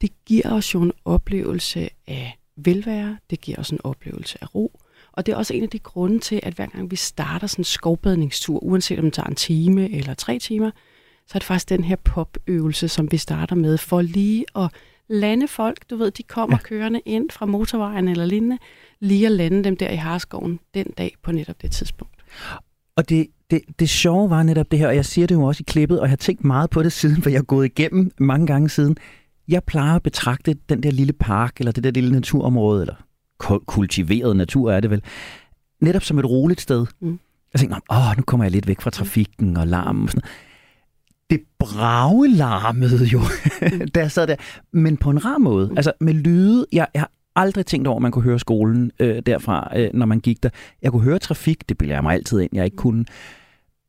det 0.00 0.10
giver 0.26 0.52
os 0.52 0.74
jo 0.74 0.82
en 0.82 0.92
oplevelse 1.04 1.88
af 2.06 2.38
velvære, 2.56 3.18
det 3.30 3.40
giver 3.40 3.58
os 3.58 3.70
en 3.70 3.80
oplevelse 3.84 4.38
af 4.40 4.54
ro, 4.54 4.80
og 5.12 5.26
det 5.26 5.32
er 5.32 5.36
også 5.36 5.54
en 5.54 5.62
af 5.62 5.68
de 5.68 5.78
grunde 5.78 6.18
til, 6.18 6.40
at 6.42 6.54
hver 6.54 6.66
gang 6.66 6.90
vi 6.90 6.96
starter 6.96 7.46
sådan 7.46 7.60
en 7.60 7.64
skovbadningstur, 7.64 8.58
uanset 8.58 8.98
om 8.98 9.04
det 9.04 9.12
tager 9.12 9.28
en 9.28 9.34
time 9.34 9.90
eller 9.90 10.14
tre 10.14 10.38
timer, 10.38 10.70
så 11.26 11.32
er 11.34 11.38
det 11.38 11.46
faktisk 11.46 11.68
den 11.68 11.84
her 11.84 11.96
popøvelse, 11.96 12.88
som 12.88 13.12
vi 13.12 13.16
starter 13.16 13.56
med, 13.56 13.78
for 13.78 14.02
lige 14.02 14.44
at 14.56 14.70
lande 15.08 15.48
folk. 15.48 15.90
Du 15.90 15.96
ved, 15.96 16.10
de 16.10 16.22
kommer 16.22 16.56
ja. 16.56 16.62
kørende 16.62 17.00
ind 17.04 17.30
fra 17.30 17.46
motorvejen 17.46 18.08
eller 18.08 18.24
lignende, 18.24 18.58
lige 19.00 19.26
at 19.26 19.32
lande 19.32 19.64
dem 19.64 19.76
der 19.76 19.90
i 19.90 19.96
Harskoven 19.96 20.60
den 20.74 20.86
dag 20.98 21.14
på 21.22 21.32
netop 21.32 21.62
det 21.62 21.70
tidspunkt. 21.70 22.14
Og 22.96 23.08
det, 23.08 23.26
det, 23.50 23.60
det 23.78 23.88
sjove 23.88 24.30
var 24.30 24.42
netop 24.42 24.70
det 24.70 24.78
her, 24.78 24.88
og 24.88 24.96
jeg 24.96 25.04
siger 25.04 25.26
det 25.26 25.34
jo 25.34 25.42
også 25.42 25.60
i 25.60 25.68
klippet, 25.68 26.00
og 26.00 26.04
jeg 26.04 26.10
har 26.10 26.16
tænkt 26.16 26.44
meget 26.44 26.70
på 26.70 26.82
det 26.82 26.92
siden, 26.92 27.22
for 27.22 27.30
jeg 27.30 27.38
har 27.38 27.44
gået 27.44 27.64
igennem 27.64 28.10
mange 28.18 28.46
gange 28.46 28.68
siden. 28.68 28.96
Jeg 29.48 29.64
plejer 29.64 29.94
at 29.94 30.02
betragte 30.02 30.56
den 30.68 30.82
der 30.82 30.90
lille 30.90 31.12
park, 31.12 31.56
eller 31.58 31.72
det 31.72 31.84
der 31.84 31.90
lille 31.90 32.12
naturområde, 32.12 32.80
eller 32.80 32.94
kultiveret 33.66 34.36
natur 34.36 34.72
er 34.72 34.80
det 34.80 34.90
vel, 34.90 35.02
netop 35.80 36.02
som 36.02 36.18
et 36.18 36.24
roligt 36.24 36.60
sted. 36.60 36.86
Mm. 37.00 37.18
Jeg 37.52 37.60
tænkte, 37.60 37.80
åh, 37.90 38.16
nu 38.16 38.22
kommer 38.22 38.44
jeg 38.44 38.50
lidt 38.50 38.66
væk 38.66 38.80
fra 38.80 38.90
trafikken 38.90 39.56
og 39.56 39.66
larmen 39.66 40.02
og 40.02 40.10
sådan 40.10 40.22
noget. 40.24 40.36
Det 41.30 41.40
bragelarmede 41.58 43.04
jo, 43.04 43.20
mm. 43.62 43.88
da 43.94 44.00
jeg 44.00 44.10
sad 44.10 44.26
der, 44.26 44.36
men 44.72 44.96
på 44.96 45.10
en 45.10 45.24
rar 45.24 45.38
måde. 45.38 45.68
Mm. 45.68 45.76
Altså 45.76 45.92
med 46.00 46.14
lyde, 46.14 46.66
jeg, 46.72 46.86
jeg 46.94 47.00
har 47.00 47.10
aldrig 47.36 47.66
tænkt 47.66 47.88
over, 47.88 47.96
at 47.96 48.02
man 48.02 48.12
kunne 48.12 48.24
høre 48.24 48.38
skolen 48.38 48.90
øh, 49.00 49.22
derfra, 49.26 49.72
øh, 49.76 49.90
når 49.94 50.06
man 50.06 50.20
gik 50.20 50.42
der. 50.42 50.48
Jeg 50.82 50.92
kunne 50.92 51.02
høre 51.02 51.18
trafik, 51.18 51.68
det 51.68 51.78
bilder 51.78 51.94
jeg 51.94 52.02
mig 52.02 52.14
altid 52.14 52.40
ind, 52.40 52.50
jeg 52.52 52.64
ikke 52.64 52.76
kunne. 52.76 53.04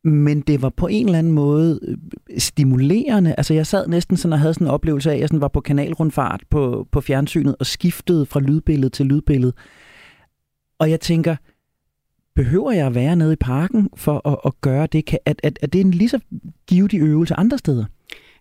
Men 0.04 0.40
det 0.40 0.62
var 0.62 0.68
på 0.68 0.86
en 0.86 1.06
eller 1.06 1.18
anden 1.18 1.32
måde 1.32 1.80
øh, 1.82 1.96
stimulerende. 2.38 3.34
Altså 3.38 3.54
jeg 3.54 3.66
sad 3.66 3.88
næsten 3.88 4.16
sådan 4.16 4.32
og 4.32 4.38
havde 4.38 4.54
sådan 4.54 4.66
en 4.66 4.70
oplevelse 4.70 5.10
af, 5.10 5.14
at 5.14 5.20
jeg 5.20 5.28
sådan 5.28 5.40
var 5.40 5.48
på 5.48 5.60
kanalrundfart 5.60 6.42
på, 6.50 6.88
på 6.92 7.00
fjernsynet 7.00 7.56
og 7.60 7.66
skiftede 7.66 8.26
fra 8.26 8.40
lydbillede 8.40 8.90
til 8.90 9.06
lydbillede. 9.06 9.52
Og 10.78 10.90
jeg 10.90 11.00
tænker, 11.00 11.36
behøver 12.34 12.72
jeg 12.72 12.86
at 12.86 12.94
være 12.94 13.16
nede 13.16 13.32
i 13.32 13.36
parken 13.36 13.88
for 13.96 14.28
at, 14.28 14.38
at 14.44 14.60
gøre 14.60 14.86
det? 14.86 15.04
Kan, 15.04 15.18
at, 15.24 15.40
at, 15.42 15.58
at 15.62 15.72
det 15.72 15.80
er 15.80 15.84
en 15.84 15.90
lige 15.90 16.08
så 16.08 16.20
givetig 16.66 17.00
øvelse 17.00 17.34
andre 17.34 17.58
steder? 17.58 17.84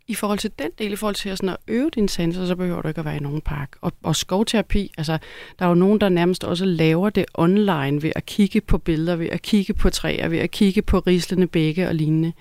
I 0.08 0.16
forhold 0.16 0.40
til 0.40 0.52
den 0.60 0.72
del, 0.80 0.94
i 0.94 0.96
forhold 0.96 1.16
til 1.16 1.30
at, 1.30 1.38
sådan 1.38 1.50
at 1.50 1.58
øve 1.68 1.90
dine 1.90 2.10
sanser, 2.10 2.46
så 2.46 2.56
behøver 2.56 2.82
du 2.82 2.88
ikke 2.88 3.00
at 3.00 3.06
være 3.06 3.18
i 3.18 3.20
nogen 3.20 3.42
park. 3.42 3.78
Og, 3.82 3.94
og 4.04 4.16
skovterapi, 4.16 4.92
altså 4.98 5.18
der 5.60 5.66
er 5.66 5.70
jo 5.70 5.76
nogen, 5.76 6.02
der 6.02 6.10
nærmest 6.10 6.44
også 6.44 6.66
laver 6.66 7.10
det 7.10 7.26
online 7.34 8.02
ved 8.02 8.12
at 8.16 8.26
kigge 8.26 8.62
på 8.62 8.78
billeder, 8.78 9.16
ved 9.16 9.30
at 9.30 9.42
kigge 9.42 9.74
på 9.74 9.90
træer, 9.90 10.28
ved 10.30 10.38
at 10.38 10.52
kigge 10.52 10.82
på 10.82 11.00
rislende 11.00 11.48
bække 11.48 11.88
og 11.88 11.96
lignende. 11.96 12.34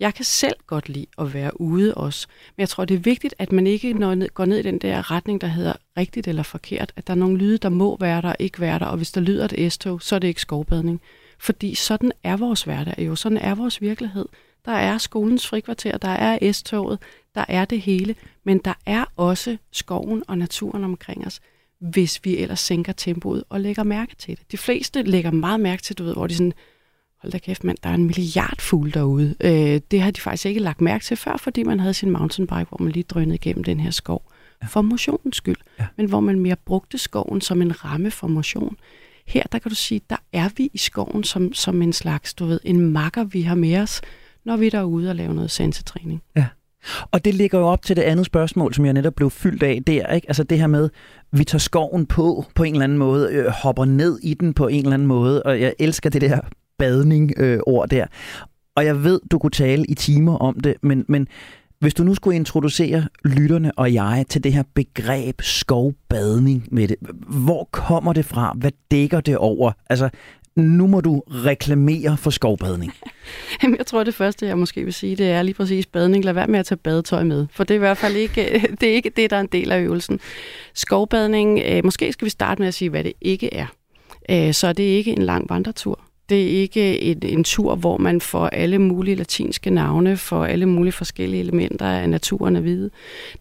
Jeg 0.00 0.14
kan 0.14 0.24
selv 0.24 0.54
godt 0.66 0.88
lide 0.88 1.06
at 1.18 1.34
være 1.34 1.60
ude 1.60 1.94
også, 1.94 2.26
men 2.56 2.60
jeg 2.60 2.68
tror, 2.68 2.84
det 2.84 2.94
er 2.94 2.98
vigtigt, 2.98 3.34
at 3.38 3.52
man 3.52 3.66
ikke 3.66 3.92
når, 3.92 4.28
går 4.28 4.44
ned 4.44 4.58
i 4.58 4.62
den 4.62 4.78
der 4.78 5.10
retning, 5.10 5.40
der 5.40 5.46
hedder 5.46 5.72
rigtigt 5.98 6.28
eller 6.28 6.42
forkert, 6.42 6.92
at 6.96 7.06
der 7.06 7.12
er 7.12 7.18
nogle 7.18 7.38
lyde, 7.38 7.58
der 7.58 7.68
må 7.68 7.96
være 8.00 8.22
der 8.22 8.28
og 8.28 8.36
ikke 8.38 8.60
være 8.60 8.78
der, 8.78 8.86
og 8.86 8.96
hvis 8.96 9.12
der 9.12 9.20
lyder 9.20 9.48
et 9.54 9.72
S-tog, 9.72 10.02
så 10.02 10.14
er 10.14 10.18
det 10.18 10.28
ikke 10.28 10.40
skovbadning. 10.40 11.00
Fordi 11.38 11.74
sådan 11.74 12.12
er 12.22 12.36
vores 12.36 12.62
hverdag 12.62 12.98
jo, 12.98 13.16
sådan 13.16 13.38
er 13.38 13.54
vores 13.54 13.80
virkelighed. 13.80 14.26
Der 14.64 14.72
er 14.72 14.98
skolens 14.98 15.46
frikvarter, 15.46 15.98
der 15.98 16.08
er 16.08 16.52
S-toget, 16.52 16.98
der 17.34 17.44
er 17.48 17.64
det 17.64 17.80
hele, 17.80 18.14
men 18.44 18.58
der 18.58 18.74
er 18.86 19.04
også 19.16 19.56
skoven 19.72 20.22
og 20.28 20.38
naturen 20.38 20.84
omkring 20.84 21.26
os, 21.26 21.40
hvis 21.78 22.20
vi 22.24 22.36
ellers 22.36 22.60
sænker 22.60 22.92
tempoet 22.92 23.44
og 23.48 23.60
lægger 23.60 23.82
mærke 23.82 24.16
til 24.16 24.36
det. 24.38 24.52
De 24.52 24.56
fleste 24.56 25.02
lægger 25.02 25.30
meget 25.30 25.60
mærke 25.60 25.82
til, 25.82 25.98
du 25.98 26.04
ved, 26.04 26.12
hvor 26.12 26.26
de 26.26 26.34
sådan, 26.34 26.52
hold 27.20 27.32
da 27.32 27.38
kæft 27.38 27.64
mand, 27.64 27.78
der 27.82 27.90
er 27.90 27.94
en 27.94 28.06
milliard 28.06 28.60
fugle 28.60 28.92
derude. 28.92 29.34
Øh, 29.40 29.80
det 29.90 30.00
har 30.00 30.10
de 30.10 30.20
faktisk 30.20 30.46
ikke 30.46 30.60
lagt 30.60 30.80
mærke 30.80 31.04
til 31.04 31.16
før, 31.16 31.36
fordi 31.36 31.62
man 31.62 31.80
havde 31.80 31.94
sin 31.94 32.10
mountainbike, 32.10 32.66
hvor 32.68 32.78
man 32.80 32.92
lige 32.92 33.02
drønede 33.02 33.34
igennem 33.34 33.64
den 33.64 33.80
her 33.80 33.90
skov. 33.90 34.30
Ja. 34.62 34.66
For 34.66 34.82
motionens 34.82 35.36
skyld, 35.36 35.56
ja. 35.78 35.86
men 35.96 36.08
hvor 36.08 36.20
man 36.20 36.40
mere 36.40 36.56
brugte 36.56 36.98
skoven 36.98 37.40
som 37.40 37.62
en 37.62 37.84
ramme 37.84 38.10
for 38.10 38.26
motion. 38.26 38.76
Her, 39.26 39.42
der 39.52 39.58
kan 39.58 39.68
du 39.68 39.74
sige, 39.74 40.00
der 40.10 40.16
er 40.32 40.48
vi 40.56 40.70
i 40.72 40.78
skoven 40.78 41.24
som, 41.24 41.52
som 41.52 41.82
en 41.82 41.92
slags, 41.92 42.34
du 42.34 42.46
ved, 42.46 42.60
en 42.64 42.80
makker, 42.80 43.24
vi 43.24 43.42
har 43.42 43.54
med 43.54 43.78
os, 43.78 44.00
når 44.44 44.56
vi 44.56 44.66
er 44.66 44.70
derude 44.70 45.10
og 45.10 45.16
laver 45.16 45.32
noget 45.32 45.50
sansetræning. 45.50 46.22
Ja. 46.36 46.46
Og 47.10 47.24
det 47.24 47.34
ligger 47.34 47.58
jo 47.58 47.66
op 47.66 47.82
til 47.82 47.96
det 47.96 48.02
andet 48.02 48.26
spørgsmål, 48.26 48.74
som 48.74 48.84
jeg 48.84 48.92
netop 48.92 49.14
blev 49.14 49.30
fyldt 49.30 49.62
af 49.62 49.82
der. 49.86 50.06
Ikke? 50.06 50.28
Altså 50.28 50.44
det 50.44 50.58
her 50.58 50.66
med, 50.66 50.90
vi 51.32 51.44
tager 51.44 51.58
skoven 51.58 52.06
på 52.06 52.44
på 52.54 52.62
en 52.62 52.72
eller 52.72 52.84
anden 52.84 52.98
måde, 52.98 53.32
øh, 53.32 53.46
hopper 53.46 53.84
ned 53.84 54.18
i 54.22 54.34
den 54.34 54.54
på 54.54 54.68
en 54.68 54.78
eller 54.78 54.94
anden 54.94 55.08
måde, 55.08 55.42
og 55.42 55.60
jeg 55.60 55.74
elsker 55.78 56.10
det 56.10 56.20
der 56.20 56.40
badning-ord 56.78 57.92
øh, 57.92 57.98
der. 57.98 58.06
Og 58.76 58.84
jeg 58.84 59.04
ved, 59.04 59.20
du 59.30 59.38
kunne 59.38 59.50
tale 59.50 59.84
i 59.84 59.94
timer 59.94 60.36
om 60.36 60.60
det, 60.60 60.74
men, 60.82 61.04
men 61.08 61.28
hvis 61.80 61.94
du 61.94 62.04
nu 62.04 62.14
skulle 62.14 62.36
introducere 62.36 63.04
lytterne 63.24 63.72
og 63.78 63.94
jeg 63.94 64.24
til 64.28 64.44
det 64.44 64.52
her 64.52 64.62
begreb 64.74 65.40
skovbadning 65.42 66.68
med 66.70 66.88
det, 66.88 66.96
hvor 67.28 67.68
kommer 67.72 68.12
det 68.12 68.24
fra? 68.24 68.54
Hvad 68.56 68.70
dækker 68.90 69.20
det 69.20 69.36
over? 69.36 69.72
Altså, 69.90 70.08
nu 70.56 70.86
må 70.86 71.00
du 71.00 71.22
reklamere 71.28 72.16
for 72.16 72.30
skovbadning. 72.30 72.92
Jamen, 73.62 73.78
jeg 73.78 73.86
tror, 73.86 74.04
det 74.04 74.14
første, 74.14 74.46
jeg 74.46 74.58
måske 74.58 74.84
vil 74.84 74.94
sige, 74.94 75.16
det 75.16 75.30
er 75.30 75.42
lige 75.42 75.54
præcis 75.54 75.86
badning. 75.86 76.24
Lad 76.24 76.32
være 76.32 76.46
med 76.46 76.58
at 76.58 76.66
tage 76.66 76.78
badetøj 76.78 77.24
med, 77.24 77.46
for 77.50 77.64
det 77.64 77.74
er 77.74 77.76
i 77.76 77.78
hvert 77.78 77.98
fald 77.98 78.16
ikke 78.16 78.42
det, 78.80 78.88
er 78.88 78.94
ikke 78.94 79.10
det 79.10 79.30
der 79.30 79.36
er 79.36 79.40
en 79.40 79.48
del 79.52 79.72
af 79.72 79.80
øvelsen. 79.80 80.20
Skovbadning, 80.74 81.60
øh, 81.64 81.84
måske 81.84 82.12
skal 82.12 82.24
vi 82.24 82.30
starte 82.30 82.62
med 82.62 82.68
at 82.68 82.74
sige, 82.74 82.88
hvad 82.88 83.04
det 83.04 83.12
ikke 83.20 83.54
er. 83.54 83.66
Øh, 84.30 84.54
så 84.54 84.72
det 84.72 84.92
er 84.92 84.96
ikke 84.96 85.12
en 85.12 85.22
lang 85.22 85.50
vandretur. 85.50 86.00
Det 86.28 86.42
er 86.42 86.60
ikke 86.60 87.00
en, 87.00 87.18
en 87.22 87.44
tur, 87.44 87.74
hvor 87.74 87.96
man 87.96 88.20
får 88.20 88.46
alle 88.46 88.78
mulige 88.78 89.14
latinske 89.14 89.70
navne 89.70 90.16
for 90.16 90.44
alle 90.44 90.66
mulige 90.66 90.92
forskellige 90.92 91.40
elementer 91.40 91.86
af 91.86 92.10
naturen 92.10 92.56
at 92.56 92.64
vide. 92.64 92.90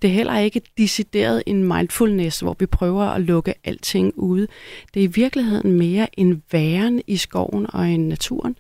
Det 0.02 0.10
er 0.10 0.14
heller 0.14 0.38
ikke 0.38 0.62
decideret 0.78 1.44
en 1.46 1.64
mindfulness, 1.64 2.40
hvor 2.40 2.56
vi 2.60 2.66
prøver 2.66 3.04
at 3.04 3.22
lukke 3.22 3.54
alting 3.64 4.14
ude. 4.16 4.48
Det 4.94 5.00
er 5.00 5.04
i 5.04 5.12
virkeligheden 5.16 5.72
mere 5.72 6.20
en 6.20 6.44
væren 6.52 7.02
i 7.08 7.18
skoven 7.18 7.66
og 7.74 7.90
i 7.90 7.98
naturen, 7.98 8.56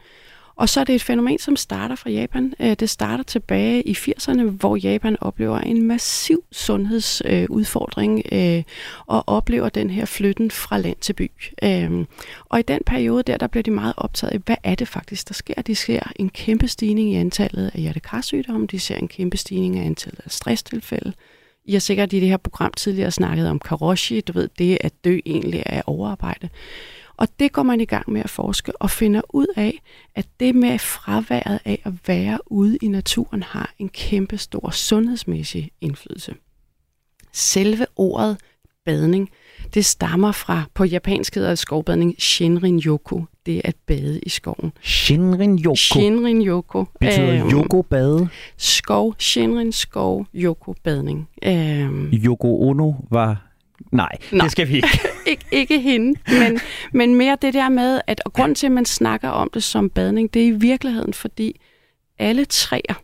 og 0.55 0.69
så 0.69 0.79
er 0.79 0.83
det 0.83 0.95
et 0.95 1.03
fænomen, 1.03 1.39
som 1.39 1.55
starter 1.55 1.95
fra 1.95 2.09
Japan. 2.09 2.53
Øh, 2.59 2.73
det 2.73 2.89
starter 2.89 3.23
tilbage 3.23 3.83
i 3.83 3.91
80'erne, 3.91 4.41
hvor 4.41 4.75
Japan 4.75 5.17
oplever 5.21 5.59
en 5.59 5.87
massiv 5.87 6.43
sundhedsudfordring 6.51 8.23
øh, 8.31 8.63
og 9.05 9.23
oplever 9.27 9.69
den 9.69 9.89
her 9.89 10.05
flytten 10.05 10.51
fra 10.51 10.77
land 10.77 10.97
til 11.01 11.13
by. 11.13 11.31
Øhm, 11.63 12.07
og 12.49 12.59
i 12.59 12.61
den 12.61 12.79
periode 12.85 13.23
der, 13.23 13.37
der 13.37 13.47
bliver 13.47 13.63
de 13.63 13.71
meget 13.71 13.93
optaget 13.97 14.33
af, 14.33 14.39
hvad 14.45 14.57
er 14.63 14.75
det 14.75 14.87
faktisk, 14.87 15.27
der 15.27 15.33
sker? 15.33 15.61
De 15.61 15.75
ser 15.75 16.11
en 16.15 16.29
kæmpe 16.29 16.67
stigning 16.67 17.11
i 17.11 17.15
antallet 17.15 17.71
af 17.73 17.79
hjertekarsygdomme, 17.79 18.67
de 18.67 18.79
ser 18.79 18.95
en 18.95 19.07
kæmpe 19.07 19.37
stigning 19.37 19.75
i 19.75 19.79
antallet 19.79 20.21
af 20.25 20.31
stresstilfælde, 20.31 21.13
I 21.65 21.73
har 21.73 21.79
sikkert 21.79 22.13
i 22.13 22.19
det 22.19 22.29
her 22.29 22.37
program 22.37 22.73
tidligere 22.73 23.11
snakket 23.11 23.49
om 23.49 23.59
karoshi, 23.59 24.21
du 24.21 24.33
ved, 24.33 24.49
det 24.57 24.77
at 24.81 24.93
dø 25.05 25.19
egentlig 25.25 25.63
er 25.65 25.81
overarbejde. 25.85 26.49
Og 27.17 27.27
det 27.39 27.51
går 27.51 27.63
man 27.63 27.81
i 27.81 27.85
gang 27.85 28.11
med 28.11 28.21
at 28.21 28.29
forske 28.29 28.81
og 28.81 28.89
finder 28.89 29.21
ud 29.29 29.47
af, 29.55 29.81
at 30.15 30.27
det 30.39 30.55
med 30.55 30.79
fraværet 30.79 31.59
af 31.65 31.81
at 31.83 31.93
være 32.07 32.39
ude 32.45 32.77
i 32.81 32.87
naturen 32.87 33.43
har 33.43 33.73
en 33.79 33.89
kæmpe 33.89 34.37
stor 34.37 34.69
sundhedsmæssig 34.69 35.71
indflydelse. 35.81 36.35
Selve 37.31 37.85
ordet 37.95 38.37
badning 38.85 39.29
det 39.73 39.85
stammer 39.85 40.31
fra, 40.31 40.63
på 40.73 40.83
japansk 40.83 41.35
hedder 41.35 41.55
skovbadning, 41.55 42.15
Shinrin-yoku. 42.17 43.21
Det 43.45 43.55
er 43.55 43.61
at 43.63 43.75
bade 43.87 44.19
i 44.19 44.29
skoven. 44.29 44.71
Shinrin-yoku? 44.81 45.75
Shinrin-yoku. 45.75 46.85
Betyder 46.99 47.43
øhm, 47.43 47.51
yoko-bade? 47.51 48.27
Skov, 48.57 49.15
Shinrin, 49.19 49.71
skov, 49.71 50.25
yoko-badning. 50.35 51.29
Øhm. 51.43 52.09
Yoko 52.13 52.61
Ono 52.61 52.93
var 53.09 53.52
Nej, 53.91 54.17
Nej, 54.31 54.43
det 54.45 54.51
skal 54.51 54.67
vi 54.67 54.75
ikke. 54.75 54.87
Ik- 55.31 55.47
ikke 55.51 55.79
hende, 55.79 56.19
men, 56.39 56.59
men 56.93 57.15
mere 57.15 57.37
det 57.41 57.53
der 57.53 57.69
med, 57.69 58.01
at 58.07 58.21
og 58.25 58.33
grund 58.33 58.55
til, 58.55 58.65
at 58.65 58.71
man 58.71 58.85
snakker 58.85 59.29
om 59.29 59.49
det 59.53 59.63
som 59.63 59.89
badning, 59.89 60.33
det 60.33 60.41
er 60.41 60.47
i 60.47 60.51
virkeligheden, 60.51 61.13
fordi 61.13 61.59
alle 62.19 62.45
træer, 62.45 63.03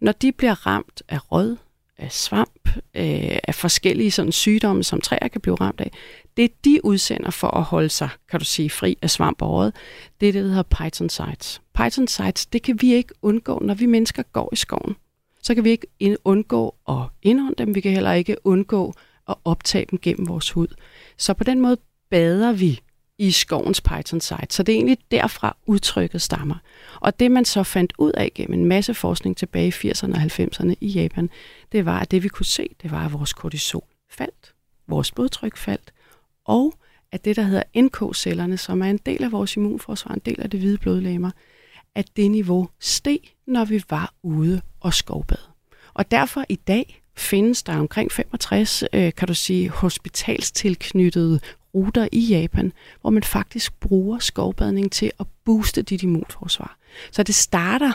når 0.00 0.12
de 0.12 0.32
bliver 0.32 0.66
ramt 0.66 1.02
af 1.08 1.32
rød, 1.32 1.56
af 1.98 2.12
svamp, 2.12 2.68
øh, 2.76 3.38
af 3.44 3.54
forskellige 3.54 4.10
sådan 4.10 4.32
sygdomme, 4.32 4.84
som 4.84 5.00
træer 5.00 5.28
kan 5.28 5.40
blive 5.40 5.54
ramt 5.54 5.80
af, 5.80 5.90
det 6.36 6.64
de 6.64 6.84
udsender 6.84 7.30
for 7.30 7.48
at 7.48 7.62
holde 7.62 7.88
sig, 7.88 8.08
kan 8.30 8.40
du 8.40 8.44
sige, 8.44 8.70
fri 8.70 8.98
af 9.02 9.10
svamp 9.10 9.42
og 9.42 9.50
rød, 9.52 9.72
det 10.20 10.28
er 10.28 10.32
det, 10.32 10.42
der 10.44 10.48
hedder 10.48 10.62
python 10.62 11.08
sites. 11.08 11.60
Python 11.74 12.08
sites, 12.08 12.46
det 12.46 12.62
kan 12.62 12.78
vi 12.80 12.94
ikke 12.94 13.14
undgå, 13.22 13.58
når 13.64 13.74
vi 13.74 13.86
mennesker 13.86 14.22
går 14.22 14.48
i 14.52 14.56
skoven. 14.56 14.96
Så 15.42 15.54
kan 15.54 15.64
vi 15.64 15.70
ikke 15.70 15.86
undgå 16.24 16.74
at 16.88 17.02
indånde 17.22 17.54
dem, 17.58 17.74
vi 17.74 17.80
kan 17.80 17.92
heller 17.92 18.12
ikke 18.12 18.36
undgå 18.44 18.94
og 19.26 19.40
optage 19.44 19.86
dem 19.90 19.98
gennem 19.98 20.28
vores 20.28 20.50
hud. 20.50 20.68
Så 21.16 21.34
på 21.34 21.44
den 21.44 21.60
måde 21.60 21.76
bader 22.10 22.52
vi 22.52 22.80
i 23.18 23.30
skovens 23.30 23.80
python 23.80 24.20
site. 24.20 24.46
Så 24.50 24.62
det 24.62 24.72
er 24.72 24.76
egentlig 24.76 24.98
derfra 25.10 25.56
udtrykket 25.66 26.22
stammer. 26.22 26.54
Og 27.00 27.20
det 27.20 27.30
man 27.30 27.44
så 27.44 27.62
fandt 27.62 27.92
ud 27.98 28.12
af 28.12 28.32
gennem 28.34 28.60
en 28.60 28.66
masse 28.66 28.94
forskning 28.94 29.36
tilbage 29.36 29.68
i 29.68 29.90
80'erne 29.90 30.14
og 30.14 30.22
90'erne 30.22 30.74
i 30.80 30.86
Japan, 30.86 31.30
det 31.72 31.86
var, 31.86 32.00
at 32.00 32.10
det 32.10 32.22
vi 32.22 32.28
kunne 32.28 32.46
se, 32.46 32.68
det 32.82 32.90
var, 32.90 33.04
at 33.04 33.12
vores 33.12 33.32
kortisol 33.32 33.84
faldt, 34.10 34.54
vores 34.88 35.12
blodtryk 35.12 35.56
faldt, 35.56 35.92
og 36.44 36.74
at 37.12 37.24
det, 37.24 37.36
der 37.36 37.42
hedder 37.42 37.62
NK-cellerne, 37.76 38.56
som 38.56 38.82
er 38.82 38.86
en 38.86 39.00
del 39.06 39.24
af 39.24 39.32
vores 39.32 39.56
immunforsvar, 39.56 40.14
en 40.14 40.22
del 40.26 40.40
af 40.42 40.50
det 40.50 40.60
hvide 40.60 40.78
blodlægmer, 40.78 41.30
at 41.94 42.16
det 42.16 42.30
niveau 42.30 42.68
steg, 42.80 43.18
når 43.46 43.64
vi 43.64 43.82
var 43.90 44.14
ude 44.22 44.60
og 44.80 44.94
skovbad. 44.94 45.38
Og 45.94 46.10
derfor 46.10 46.44
i 46.48 46.56
dag 46.56 47.02
findes 47.16 47.62
der 47.62 47.76
omkring 47.78 48.12
65, 48.12 48.84
øh, 48.92 49.12
kan 49.14 49.28
du 49.28 49.34
sige, 49.34 49.68
hospitalstilknyttede 49.68 51.40
ruter 51.74 52.08
i 52.12 52.20
Japan, 52.20 52.72
hvor 53.00 53.10
man 53.10 53.22
faktisk 53.22 53.80
bruger 53.80 54.18
skovbadning 54.18 54.92
til 54.92 55.12
at 55.20 55.26
booste 55.44 55.82
dit 55.82 56.02
immunforsvar. 56.02 56.78
Så 57.10 57.22
det 57.22 57.34
starter 57.34 57.92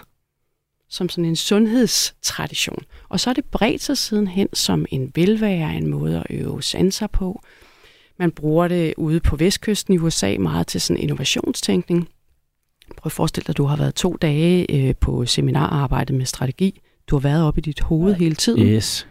som 0.89 1.09
sådan 1.09 1.25
en 1.25 1.35
sundhedstradition, 1.35 2.83
og 3.09 3.19
så 3.19 3.29
er 3.29 3.33
det 3.33 3.45
bredt 3.45 3.81
sig 3.81 3.97
sidenhen 3.97 4.47
som 4.53 4.85
en 4.89 5.11
velvære, 5.15 5.75
en 5.75 5.87
måde 5.87 6.17
at 6.17 6.25
øve 6.29 6.63
sanser 6.63 7.07
på. 7.07 7.43
Man 8.17 8.31
bruger 8.31 8.67
det 8.67 8.93
ude 8.97 9.19
på 9.19 9.35
vestkysten 9.35 9.93
i 9.93 9.97
USA 9.97 10.37
meget 10.39 10.67
til 10.67 10.81
sådan 10.81 11.01
innovationstænkning. 11.01 12.09
Prøv 12.97 13.07
at 13.07 13.11
forestille 13.11 13.43
dig, 13.43 13.53
at 13.53 13.57
du 13.57 13.65
har 13.65 13.75
været 13.75 13.95
to 13.95 14.17
dage 14.21 14.71
øh, 14.75 14.95
på 14.95 15.25
seminararbejde 15.25 16.13
med 16.13 16.25
strategi. 16.25 16.81
Du 17.07 17.15
har 17.15 17.21
været 17.21 17.43
oppe 17.43 17.59
i 17.59 17.61
dit 17.61 17.79
hoved 17.79 18.13
hele 18.13 18.35
tiden. 18.35 18.67
Yes. 18.67 19.07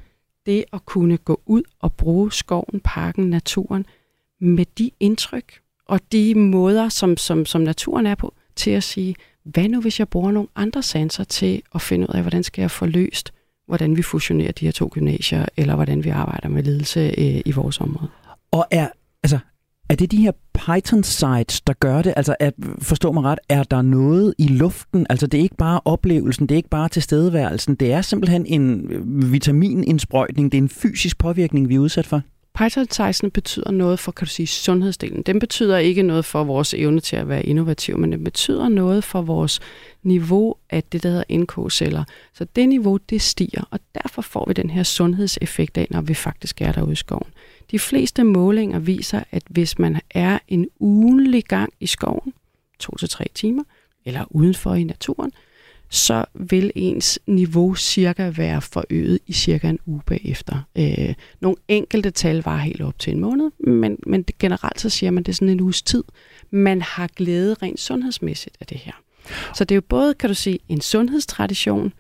Det 0.46 0.64
at 0.72 0.85
kunne 0.85 1.16
gå 1.16 1.40
ud 1.46 1.62
og 1.81 1.92
bruge 1.92 2.33
skoven, 2.33 2.81
parken, 2.85 3.31
naturen– 3.31 3.87
med 4.40 4.66
de 4.79 4.90
indtryk 5.00 5.61
og 5.87 6.00
de 6.12 6.35
måder, 6.35 6.88
som, 6.88 7.16
som, 7.16 7.46
som 7.46 7.61
naturen 7.61 8.07
er 8.07 8.14
på, 8.14 8.35
til 8.57 8.70
at 8.70 8.83
sige, 8.83 9.14
hvad 9.44 9.68
nu 9.68 9.81
hvis 9.81 9.98
jeg 9.98 10.09
bruger 10.09 10.31
nogle 10.31 10.48
andre 10.57 10.83
sanser 10.83 11.24
til 11.24 11.62
at 11.74 11.83
finde 11.83 12.07
ud 12.11 12.14
af, 12.14 12.22
hvordan 12.22 12.42
skal 12.42 12.62
jeg 12.62 12.70
få 12.70 12.87
løst, 12.87 13.33
hvordan 13.66 13.96
vi 13.96 14.03
fusionerer 14.03 14.53
de 14.53 14.64
her 14.64 14.72
to 14.72 14.90
gymnasier, 14.92 15.46
eller 15.57 15.74
hvordan 15.74 16.05
vi 16.05 16.09
arbejder 16.09 16.48
med 16.48 16.62
ledelse 16.62 17.00
øh, 17.00 17.40
i 17.44 17.53
vores 17.53 17.81
område. 17.81 18.11
Og 18.50 18.66
er, 18.70 18.88
altså, 19.22 19.38
er 19.90 19.94
det 19.94 20.11
de 20.11 20.16
her 20.16 20.33
Python 20.53 21.03
sites, 21.03 21.61
der 21.61 21.72
gør 21.72 22.03
det? 22.03 22.14
Altså, 22.16 22.37
at, 22.40 22.55
forstå 22.79 23.12
mig 23.12 23.24
ret, 23.24 23.38
er 23.48 23.62
der 23.62 23.83
noget 23.83 24.35
i 24.38 24.46
luften? 24.46 25.07
Altså, 25.11 25.26
det 25.26 25.38
er 25.38 25.42
ikke 25.42 25.57
bare 25.57 25.81
oplevelsen, 25.85 26.46
det 26.46 26.55
er 26.55 26.57
ikke 26.57 26.68
bare 26.68 26.88
tilstedeværelsen, 26.88 27.74
det 27.74 27.92
er 27.92 28.03
simpelthen 28.03 28.46
en 28.46 28.90
øh, 28.90 29.33
vitaminindsprøjtning, 29.33 30.53
det 30.53 30.59
er 30.59 30.62
en 30.62 30.68
fysisk 30.68 31.18
påvirkning, 31.18 31.68
vi 31.68 31.74
er 31.74 31.79
udsat 31.79 32.07
for? 32.07 32.22
Python 32.55 33.31
betyder 33.31 33.70
noget 33.70 33.98
for, 33.98 34.12
kan 34.12 34.24
du 34.24 34.31
sige, 34.31 34.46
sundhedsdelen. 34.46 35.22
Den 35.22 35.38
betyder 35.38 35.79
ikke 35.79 36.03
noget 36.03 36.24
for 36.24 36.44
vores 36.44 36.74
evne 36.74 37.00
til 37.00 37.16
at 37.16 37.29
være 37.29 37.42
innovativ, 37.42 37.98
men 37.98 38.12
den 38.12 38.24
betyder 38.24 38.68
noget 38.68 39.05
for 39.05 39.22
vores 39.22 39.61
niveau 40.03 40.55
af 40.70 40.83
det, 40.83 41.03
der 41.03 41.09
hedder 41.09 41.38
NK-celler. 41.38 42.05
Så 42.35 42.46
det 42.57 42.68
niveau, 42.68 42.96
det 42.96 43.22
stiger, 43.22 43.68
og 43.70 43.81
derfor 43.94 44.22
får 44.22 44.44
vi 44.48 44.53
den 44.53 44.70
her 44.70 44.83
sundhedseffekt 44.83 45.79
af, 45.79 45.87
når 45.90 46.00
vi 46.00 46.14
faktisk 46.14 46.62
er 46.62 46.72
derude 46.72 46.92
i 46.92 46.96
skoven. 46.96 47.33
De 47.70 47.79
fleste 47.79 48.25
målinger 48.25 48.79
viser, 48.79 49.23
at 49.31 49.42
hvis 49.51 49.79
man 49.79 50.01
er 50.11 50.38
en 50.49 50.68
ugenlig 50.81 51.44
gang 51.44 51.73
i 51.81 51.87
skoven, 51.87 52.33
to 52.79 52.96
til 52.96 53.09
tre 53.09 53.25
timer, 53.35 53.62
eller 54.05 54.25
udenfor 54.31 54.75
i 54.75 54.85
naturen, 54.85 55.33
så 55.88 56.25
vil 56.35 56.73
ens 56.75 57.18
niveau 57.27 57.75
cirka 57.75 58.33
være 58.37 58.61
forøget 58.61 59.18
i 59.27 59.33
cirka 59.33 59.68
en 59.68 59.79
uge 59.87 60.01
bagefter. 60.07 60.62
Øh, 60.79 61.14
nogle 61.40 61.57
enkelte 61.68 62.11
tal 62.11 62.42
var 62.42 62.57
helt 62.57 62.81
op 62.81 62.99
til 62.99 63.12
en 63.12 63.20
måned, 63.20 63.51
men, 63.59 63.99
men 64.07 64.25
generelt 64.38 64.81
så 64.81 64.88
siger 64.88 65.11
man, 65.11 65.23
at 65.23 65.27
det 65.27 65.33
er 65.33 65.37
sådan 65.37 65.49
en 65.49 65.61
uges 65.61 65.83
tid. 65.83 66.05
Man 66.51 66.83
har 66.83 67.07
glæde 67.16 67.55
rent 67.62 67.81
sundhedsmæssigt 67.81 68.57
af 68.61 68.66
det 68.66 68.79
her. 68.79 68.92
Så 69.55 69.64
det 69.64 69.75
er 69.75 69.77
jo 69.77 69.83
både, 69.88 70.14
kan 70.14 70.29
du 70.29 70.35
sige, 70.35 70.59
en 70.68 70.81
sundhedstradition, 70.81 71.92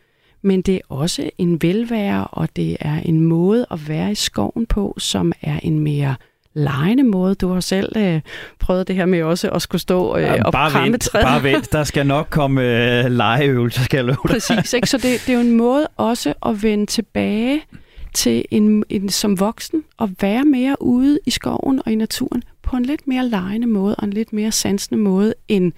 men 0.42 0.62
det 0.62 0.74
er 0.74 0.80
også 0.88 1.30
en 1.38 1.62
velvære, 1.62 2.26
og 2.26 2.48
det 2.56 2.76
er 2.80 3.00
en 3.04 3.20
måde 3.20 3.66
at 3.70 3.88
være 3.88 4.12
i 4.12 4.14
skoven 4.14 4.66
på, 4.66 4.94
som 4.98 5.32
er 5.42 5.60
en 5.62 5.78
mere 5.78 6.14
lejende 6.54 7.02
måde. 7.02 7.34
Du 7.34 7.52
har 7.52 7.60
selv 7.60 7.96
øh, 7.96 8.20
prøvet 8.58 8.88
det 8.88 8.96
her 8.96 9.06
med 9.06 9.22
også 9.22 9.50
at 9.50 9.62
skulle 9.62 9.80
stå 9.80 10.16
øh, 10.16 10.22
ja, 10.22 10.44
og 10.44 10.52
bare 10.52 10.70
kramme 10.70 10.92
vent, 10.92 11.02
træet. 11.02 11.24
Bare 11.24 11.42
vent, 11.42 11.72
der 11.72 11.84
skal 11.84 12.06
nok 12.06 12.26
komme 12.30 12.62
øh, 12.62 13.10
legeøvelser, 13.10 13.82
skal 13.82 13.96
jeg 13.96 14.04
love 14.04 14.16
dig. 14.22 14.30
Præcis, 14.30 14.72
ikke? 14.72 14.86
så 14.86 14.96
det, 14.96 15.22
det 15.26 15.28
er 15.28 15.34
jo 15.34 15.40
en 15.40 15.56
måde 15.56 15.88
også 15.96 16.34
at 16.46 16.62
vende 16.62 16.86
tilbage 16.86 17.62
til 18.14 18.44
en, 18.50 18.84
en, 18.88 19.08
som 19.08 19.40
voksen 19.40 19.84
og 19.98 20.10
være 20.20 20.44
mere 20.44 20.76
ude 20.82 21.18
i 21.26 21.30
skoven 21.30 21.82
og 21.86 21.92
i 21.92 21.94
naturen 21.94 22.42
på 22.62 22.76
en 22.76 22.84
lidt 22.84 23.06
mere 23.06 23.28
lejende 23.28 23.66
måde 23.66 23.94
og 23.94 24.04
en 24.04 24.12
lidt 24.12 24.32
mere 24.32 24.52
sansende 24.52 25.02
måde 25.02 25.34
end 25.48 25.72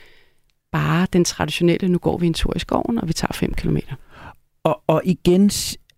bare 0.72 1.06
den 1.12 1.24
traditionelle, 1.24 1.88
nu 1.88 1.98
går 1.98 2.18
vi 2.18 2.26
en 2.26 2.34
tur 2.34 2.52
i 2.56 2.58
skoven, 2.58 2.98
og 2.98 3.08
vi 3.08 3.12
tager 3.12 3.32
5 3.32 3.54
kilometer. 3.54 3.94
Og, 4.64 4.82
og 4.86 5.02
igen 5.04 5.50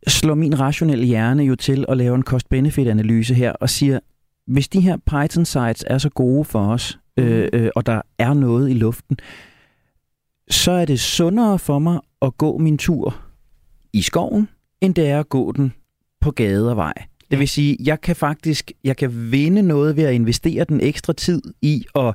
slår 0.07 0.35
min 0.35 0.61
rationelle 0.61 1.07
hjerne 1.07 1.42
jo 1.42 1.55
til 1.57 1.85
at 1.88 1.96
lave 1.96 2.14
en 2.14 2.22
cost-benefit-analyse 2.22 3.35
her 3.35 3.53
og 3.53 3.70
siger, 3.70 4.00
hvis 4.46 4.68
de 4.68 4.81
her 4.81 4.96
Python 4.96 5.44
sites 5.44 5.85
er 5.87 5.98
så 5.98 6.09
gode 6.09 6.44
for 6.44 6.72
os, 6.72 6.98
øh, 7.16 7.48
mm. 7.53 7.59
øh, 7.59 7.70
og 7.77 7.87
der 7.87 8.03
er 8.18 8.35
noget 8.35 8.70
i 8.70 8.74
luften, 8.74 9.16
så 10.50 10.70
er 10.70 10.85
det 10.85 11.00
sundere 11.00 11.59
for 11.59 11.79
mig 11.79 12.00
at 12.22 12.38
gå 12.38 12.59
min 12.59 12.79
tur 12.79 13.16
i 13.92 14.03
skoven, 14.03 14.48
end 14.81 14.94
det 14.94 15.09
er 15.09 15.20
at 15.20 15.29
gå 15.29 15.53
den 15.53 15.72
på 16.20 16.31
gade 16.31 16.70
og 16.70 16.77
vej. 16.77 16.94
Det 17.31 17.38
vil 17.38 17.48
sige, 17.48 17.77
jeg 17.81 18.00
kan 18.00 18.16
faktisk 18.16 18.72
jeg 18.85 18.96
kan 18.96 19.33
vinde 19.33 19.62
noget 19.62 19.96
ved 19.96 20.05
at 20.05 20.14
investere 20.14 20.64
den 20.64 20.81
ekstra 20.81 21.12
tid 21.12 21.42
i 21.62 21.85
at 21.94 22.14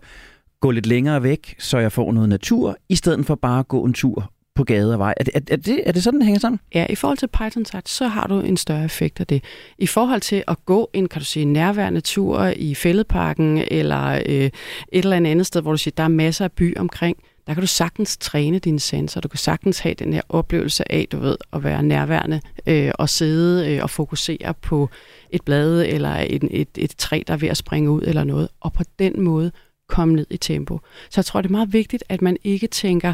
gå 0.60 0.72
lidt 0.72 0.86
længere 0.86 1.24
væk, 1.24 1.56
så 1.60 1.78
jeg 1.78 1.92
får 1.92 2.12
noget 2.12 2.30
natur, 2.30 2.78
i 2.90 2.96
stedet 2.96 3.26
for 3.26 3.36
bare 3.36 3.60
at 3.60 3.68
gå 3.68 3.86
en 3.86 3.94
tur 3.94 4.32
på 4.60 4.64
gade 4.64 4.94
og 4.94 5.00
vej. 5.00 5.14
Er 5.18 5.24
det, 5.24 5.36
er, 5.36 5.40
er, 5.52 5.56
det, 5.56 5.82
er 5.86 5.92
det 5.92 6.04
sådan, 6.04 6.20
det 6.20 6.26
hænger 6.26 6.40
sammen? 6.40 6.60
Ja, 6.76 6.86
i 6.90 6.96
forhold 6.96 7.18
til 7.18 7.28
Python 7.28 7.66
sagt, 7.66 7.90
så 7.90 8.08
har 8.08 8.28
du 8.28 8.40
en 8.40 8.58
større 8.58 8.86
effekt 8.86 9.20
af 9.20 9.28
det. 9.28 9.44
I 9.78 9.88
forhold 9.88 10.22
til 10.22 10.44
at 10.48 10.66
gå 10.66 10.90
en, 10.94 11.08
kan 11.08 11.20
du 11.20 11.26
sige, 11.26 11.46
nærværende 11.46 12.02
tur 12.02 12.46
i 12.46 12.76
fældeparken, 12.76 13.64
eller 13.68 14.22
øh, 14.26 14.46
et 14.46 14.52
eller 14.92 15.16
andet 15.16 15.46
sted, 15.46 15.62
hvor 15.62 15.72
du 15.72 15.78
siger, 15.78 15.94
der 15.98 16.04
er 16.04 16.08
masser 16.08 16.46
af 16.46 16.52
by 16.52 16.78
omkring, 16.78 17.18
der 17.48 17.54
kan 17.54 17.62
du 17.62 17.68
sagtens 17.68 18.18
træne 18.18 18.60
dine 18.60 18.80
sensorer. 18.80 19.22
Du 19.22 19.28
kan 19.28 19.38
sagtens 19.38 19.80
have 19.80 19.94
den 19.94 20.14
her 20.14 20.22
oplevelse 20.30 20.92
af, 20.92 21.08
du 21.12 21.20
ved, 21.20 21.38
at 21.54 21.64
være 21.64 21.84
nærværende 21.84 22.42
øh, 22.68 22.92
og 23.00 23.10
sidde 23.10 23.74
øh, 23.74 23.84
og 23.84 23.90
fokusere 23.90 24.54
på 24.62 24.90
et 25.30 25.42
blad 25.42 25.82
eller 25.82 26.16
et, 26.30 26.44
et, 26.52 26.70
et 26.78 26.94
træ, 26.98 27.22
der 27.28 27.34
er 27.34 27.38
ved 27.38 27.50
at 27.50 27.58
springe 27.58 27.92
ud 27.92 28.02
eller 28.02 28.24
noget, 28.24 28.50
og 28.60 28.74
på 28.74 28.84
den 29.00 29.22
måde 29.22 29.52
komme 29.90 30.16
ned 30.16 30.26
i 30.30 30.38
tempo. 30.38 30.80
Så 31.10 31.22
jeg 31.22 31.26
tror, 31.26 31.42
det 31.42 31.50
er 31.50 31.52
meget 31.52 31.74
vigtigt, 31.74 32.04
at 32.10 32.22
man 32.22 32.38
ikke 32.44 32.68
tænker, 32.68 33.14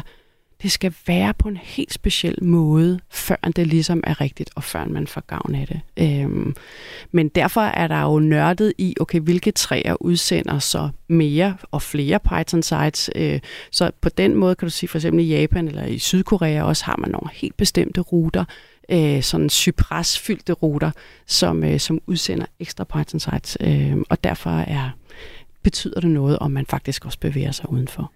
det 0.62 0.72
skal 0.72 0.94
være 1.06 1.34
på 1.34 1.48
en 1.48 1.56
helt 1.56 1.92
speciel 1.92 2.44
måde, 2.44 3.00
før 3.10 3.36
det 3.56 3.66
ligesom 3.66 4.00
er 4.04 4.20
rigtigt, 4.20 4.50
og 4.54 4.64
før 4.64 4.84
man 4.84 5.06
får 5.06 5.20
gavn 5.20 5.54
af 5.54 5.66
det. 5.66 5.80
Øhm, 5.96 6.54
men 7.12 7.28
derfor 7.28 7.60
er 7.60 7.86
der 7.86 8.02
jo 8.02 8.18
nørdet 8.18 8.72
i, 8.78 8.94
okay, 9.00 9.20
hvilke 9.20 9.50
træer 9.50 10.02
udsender 10.02 10.58
så 10.58 10.88
mere 11.08 11.56
og 11.70 11.82
flere 11.82 12.18
Python 12.18 12.62
sites. 12.62 13.10
Øh, 13.14 13.40
så 13.70 13.90
på 14.00 14.08
den 14.08 14.34
måde 14.34 14.54
kan 14.54 14.66
du 14.66 14.70
sige, 14.70 14.88
for 14.88 14.98
eksempel 14.98 15.24
i 15.24 15.28
Japan 15.28 15.68
eller 15.68 15.84
i 15.84 15.98
Sydkorea 15.98 16.62
også 16.62 16.84
har 16.84 16.96
man 16.98 17.10
nogle 17.10 17.30
helt 17.32 17.56
bestemte 17.56 18.00
ruter, 18.00 18.44
øh, 18.88 19.22
sådan 19.22 19.50
cypresfyldte 19.50 20.52
ruter, 20.52 20.90
som, 21.26 21.64
øh, 21.64 21.80
som 21.80 22.00
udsender 22.06 22.46
ekstra 22.60 22.84
Python 22.84 23.20
sites. 23.20 23.56
Øh, 23.60 23.96
og 24.08 24.24
derfor 24.24 24.50
er, 24.50 24.90
betyder 25.62 26.00
det 26.00 26.10
noget, 26.10 26.38
om 26.38 26.50
man 26.50 26.66
faktisk 26.66 27.04
også 27.04 27.18
bevæger 27.18 27.52
sig 27.52 27.72
udenfor. 27.72 28.12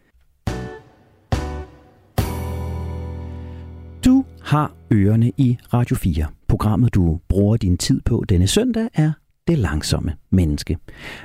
Har 4.50 4.72
ørerne 4.92 5.32
i 5.36 5.58
Radio 5.74 5.96
4. 5.96 6.26
Programmet, 6.48 6.94
du 6.94 7.18
bruger 7.28 7.56
din 7.56 7.76
tid 7.76 8.00
på 8.00 8.24
denne 8.28 8.46
søndag, 8.46 8.88
er 8.94 9.12
det 9.48 9.58
langsomme 9.58 10.12
menneske. 10.30 10.76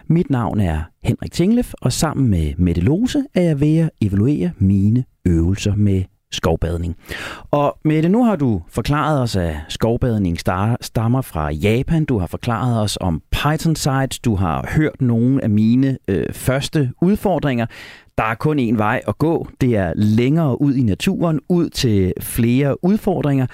Mit 0.08 0.30
navn 0.30 0.60
er 0.60 0.82
Henrik 1.04 1.32
Tinglef, 1.32 1.74
og 1.82 1.94
sammen 1.94 2.28
med 2.28 2.54
Mette 2.58 2.82
Lose 2.82 3.26
er 3.34 3.42
jeg 3.42 3.60
ved 3.60 3.78
at 3.78 3.90
evaluere 4.02 4.52
mine 4.58 5.04
øvelser 5.26 5.76
med 5.76 6.04
skovbadning. 6.32 6.96
Og 7.52 7.78
Mette, 7.86 8.10
nu 8.10 8.24
har 8.24 8.36
du 8.36 8.62
forklaret 8.70 9.22
os, 9.22 9.36
at 9.36 9.56
skovbadning 9.70 10.40
stammer 10.82 11.22
fra 11.22 11.52
Japan. 11.52 12.06
Du 12.06 12.20
har 12.20 12.28
forklaret 12.28 12.82
os 12.82 12.98
om 13.02 13.22
Python 13.32 13.76
sites. 13.76 14.20
Du 14.20 14.36
har 14.36 14.68
hørt 14.76 15.02
nogle 15.02 15.44
af 15.44 15.50
mine 15.50 15.98
øh, 16.08 16.34
første 16.34 16.92
udfordringer. 17.02 17.66
Der 18.18 18.24
er 18.24 18.36
kun 18.36 18.60
én 18.60 18.78
vej 18.78 19.02
at 19.08 19.18
gå. 19.18 19.48
Det 19.62 19.76
er 19.76 19.94
længere 19.96 20.62
ud 20.62 20.76
i 20.76 20.84
naturen, 20.84 21.40
ud 21.50 21.70
til 21.70 22.14
flere 22.22 22.86
udfordringer. 22.86 23.48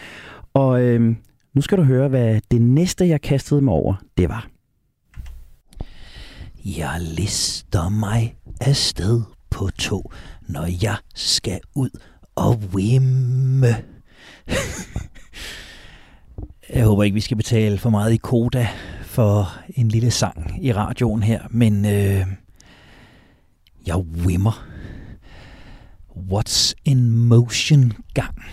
Og 0.53 0.81
øh, 0.81 1.15
nu 1.53 1.61
skal 1.61 1.77
du 1.77 1.83
høre, 1.83 2.07
hvad 2.07 2.41
det 2.51 2.61
næste, 2.61 3.07
jeg 3.07 3.21
kastede 3.21 3.61
mig 3.61 3.73
over, 3.73 3.95
det 4.17 4.29
var. 4.29 4.47
Jeg 6.65 6.97
lister 7.01 7.89
mig 7.89 8.35
afsted 8.61 9.21
på 9.49 9.69
to, 9.69 10.11
når 10.47 10.65
jeg 10.83 10.95
skal 11.15 11.59
ud 11.75 11.89
og 12.35 12.75
vimme. 12.75 13.67
jeg 16.75 16.85
håber 16.85 17.03
ikke, 17.03 17.13
vi 17.13 17.21
skal 17.21 17.37
betale 17.37 17.77
for 17.77 17.89
meget 17.89 18.13
i 18.13 18.17
koda 18.17 18.67
for 19.01 19.57
en 19.75 19.87
lille 19.87 20.11
sang 20.11 20.65
i 20.65 20.73
radioen 20.73 21.23
her, 21.23 21.41
men 21.49 21.85
øh, 21.85 22.25
jeg 23.87 23.97
wimmer. 23.97 24.67
What's 26.15 26.73
in 26.85 27.11
motion 27.11 27.93
gang. 28.13 28.43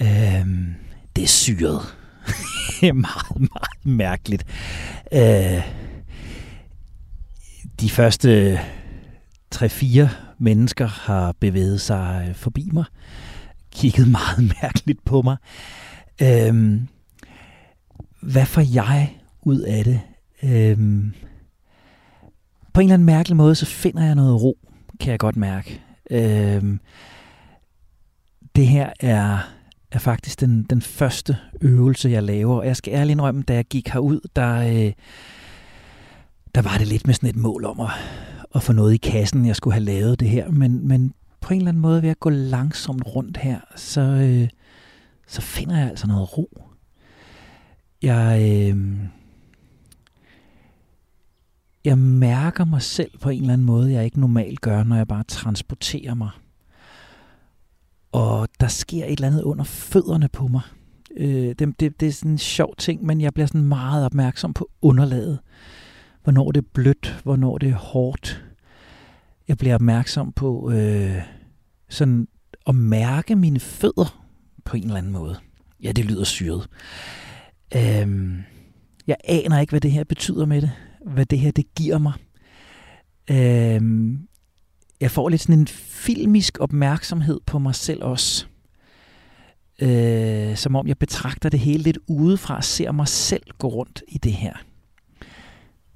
Øhm, 0.00 0.74
det 1.16 1.24
er 1.24 1.28
syret. 1.28 1.80
er 2.82 2.92
meget, 2.92 3.38
meget 3.38 3.86
mærkeligt. 3.96 4.44
Øh, 5.12 5.62
de 7.80 7.90
første 7.90 8.60
3-4 9.54 10.08
mennesker 10.38 10.86
har 10.86 11.34
bevæget 11.40 11.80
sig 11.80 12.26
øh, 12.28 12.34
forbi 12.34 12.68
mig, 12.72 12.84
kigget 13.72 14.08
meget 14.20 14.54
mærkeligt 14.62 15.04
på 15.04 15.22
mig. 15.22 15.36
Øhm, 16.22 16.88
hvad 18.22 18.46
får 18.46 18.74
jeg 18.74 19.16
ud 19.42 19.60
af 19.60 19.84
det? 19.84 20.00
Øhm, 20.42 21.14
på 22.78 22.82
en 22.82 22.86
eller 22.86 22.94
anden 22.94 23.06
mærkelig 23.06 23.36
måde, 23.36 23.54
så 23.54 23.66
finder 23.66 24.04
jeg 24.04 24.14
noget 24.14 24.42
ro, 24.42 24.58
kan 25.00 25.10
jeg 25.10 25.18
godt 25.18 25.36
mærke. 25.36 25.80
Øhm, 26.10 26.80
det 28.56 28.66
her 28.66 28.92
er 29.00 29.38
er 29.92 29.98
faktisk 29.98 30.40
den, 30.40 30.62
den 30.62 30.82
første 30.82 31.36
øvelse, 31.60 32.10
jeg 32.10 32.22
laver. 32.22 32.56
Og 32.56 32.66
jeg 32.66 32.76
skal 32.76 32.94
ærligt 32.94 33.10
indrømme, 33.10 33.42
da 33.42 33.54
jeg 33.54 33.64
gik 33.64 33.88
herud, 33.88 34.20
der, 34.36 34.58
øh, 34.58 34.92
der 36.54 36.62
var 36.62 36.78
det 36.78 36.86
lidt 36.86 37.06
med 37.06 37.14
sådan 37.14 37.28
et 37.28 37.36
mål 37.36 37.64
om 37.64 37.80
at, 37.80 37.90
at 38.54 38.62
få 38.62 38.72
noget 38.72 38.94
i 38.94 38.96
kassen, 38.96 39.46
jeg 39.46 39.56
skulle 39.56 39.74
have 39.74 39.84
lavet 39.84 40.20
det 40.20 40.28
her. 40.28 40.50
Men, 40.50 40.88
men 40.88 41.14
på 41.40 41.54
en 41.54 41.60
eller 41.60 41.68
anden 41.68 41.82
måde 41.82 42.02
ved 42.02 42.10
at 42.10 42.20
gå 42.20 42.30
langsomt 42.30 43.02
rundt 43.06 43.36
her, 43.36 43.60
så, 43.76 44.00
øh, 44.00 44.48
så 45.26 45.40
finder 45.40 45.78
jeg 45.78 45.88
altså 45.88 46.06
noget 46.06 46.38
ro. 46.38 46.62
Jeg, 48.02 48.40
øh, 48.42 48.98
jeg 51.84 51.98
mærker 51.98 52.64
mig 52.64 52.82
selv 52.82 53.10
på 53.20 53.30
en 53.30 53.40
eller 53.40 53.52
anden 53.52 53.66
måde, 53.66 53.92
jeg 53.92 54.04
ikke 54.04 54.20
normalt 54.20 54.60
gør, 54.60 54.84
når 54.84 54.96
jeg 54.96 55.08
bare 55.08 55.24
transporterer 55.24 56.14
mig 56.14 56.30
og 58.12 58.48
der 58.60 58.68
sker 58.68 59.04
et 59.04 59.12
eller 59.12 59.26
andet 59.26 59.42
under 59.42 59.64
fødderne 59.64 60.28
på 60.28 60.46
mig. 60.46 60.60
Øh, 61.16 61.54
det, 61.58 61.80
det, 61.80 62.00
det 62.00 62.08
er 62.08 62.12
sådan 62.12 62.30
en 62.30 62.38
sjov 62.38 62.74
ting, 62.78 63.06
men 63.06 63.20
jeg 63.20 63.34
bliver 63.34 63.46
sådan 63.46 63.64
meget 63.64 64.04
opmærksom 64.04 64.52
på 64.52 64.70
underlaget. 64.82 65.38
Hvornår 66.22 66.52
det 66.52 66.64
er 66.64 66.68
blødt, 66.74 67.20
hvornår 67.24 67.58
det 67.58 67.68
er 67.68 67.74
hårdt. 67.74 68.44
Jeg 69.48 69.58
bliver 69.58 69.74
opmærksom 69.74 70.32
på 70.32 70.70
øh, 70.70 71.16
sådan 71.88 72.28
at 72.66 72.74
mærke 72.74 73.36
mine 73.36 73.60
fødder 73.60 74.24
på 74.64 74.76
en 74.76 74.84
eller 74.84 74.96
anden 74.96 75.12
måde. 75.12 75.36
Ja, 75.82 75.92
det 75.92 76.04
lyder 76.04 76.24
syret. 76.24 76.68
Øh, 77.76 78.34
jeg 79.06 79.16
aner 79.24 79.60
ikke, 79.60 79.70
hvad 79.70 79.80
det 79.80 79.92
her 79.92 80.04
betyder 80.04 80.46
med 80.46 80.62
det. 80.62 80.70
Hvad 81.06 81.26
det 81.26 81.38
her, 81.38 81.50
det 81.50 81.74
giver 81.74 81.98
mig. 81.98 82.12
Øh, 83.30 84.12
jeg 85.00 85.10
får 85.10 85.28
lidt 85.28 85.40
sådan 85.40 85.58
en 85.58 85.66
filmisk 85.66 86.58
opmærksomhed 86.60 87.40
på 87.46 87.58
mig 87.58 87.74
selv 87.74 88.02
også. 88.02 88.46
Øh, 89.82 90.56
som 90.56 90.76
om 90.76 90.88
jeg 90.88 90.98
betragter 90.98 91.48
det 91.48 91.60
hele 91.60 91.82
lidt 91.82 91.98
udefra 92.06 92.56
og 92.56 92.64
ser 92.64 92.92
mig 92.92 93.08
selv 93.08 93.42
gå 93.58 93.68
rundt 93.68 94.02
i 94.08 94.18
det 94.18 94.32
her. 94.32 94.54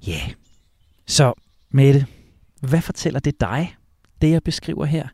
Ja. 0.07 0.11
Yeah. 0.11 0.31
Så 1.07 1.33
Mette, 1.75 2.05
hvad 2.61 2.81
fortæller 2.81 3.19
det 3.19 3.39
dig, 3.39 3.75
det 4.21 4.31
jeg 4.31 4.43
beskriver 4.43 4.85
her? 4.85 5.07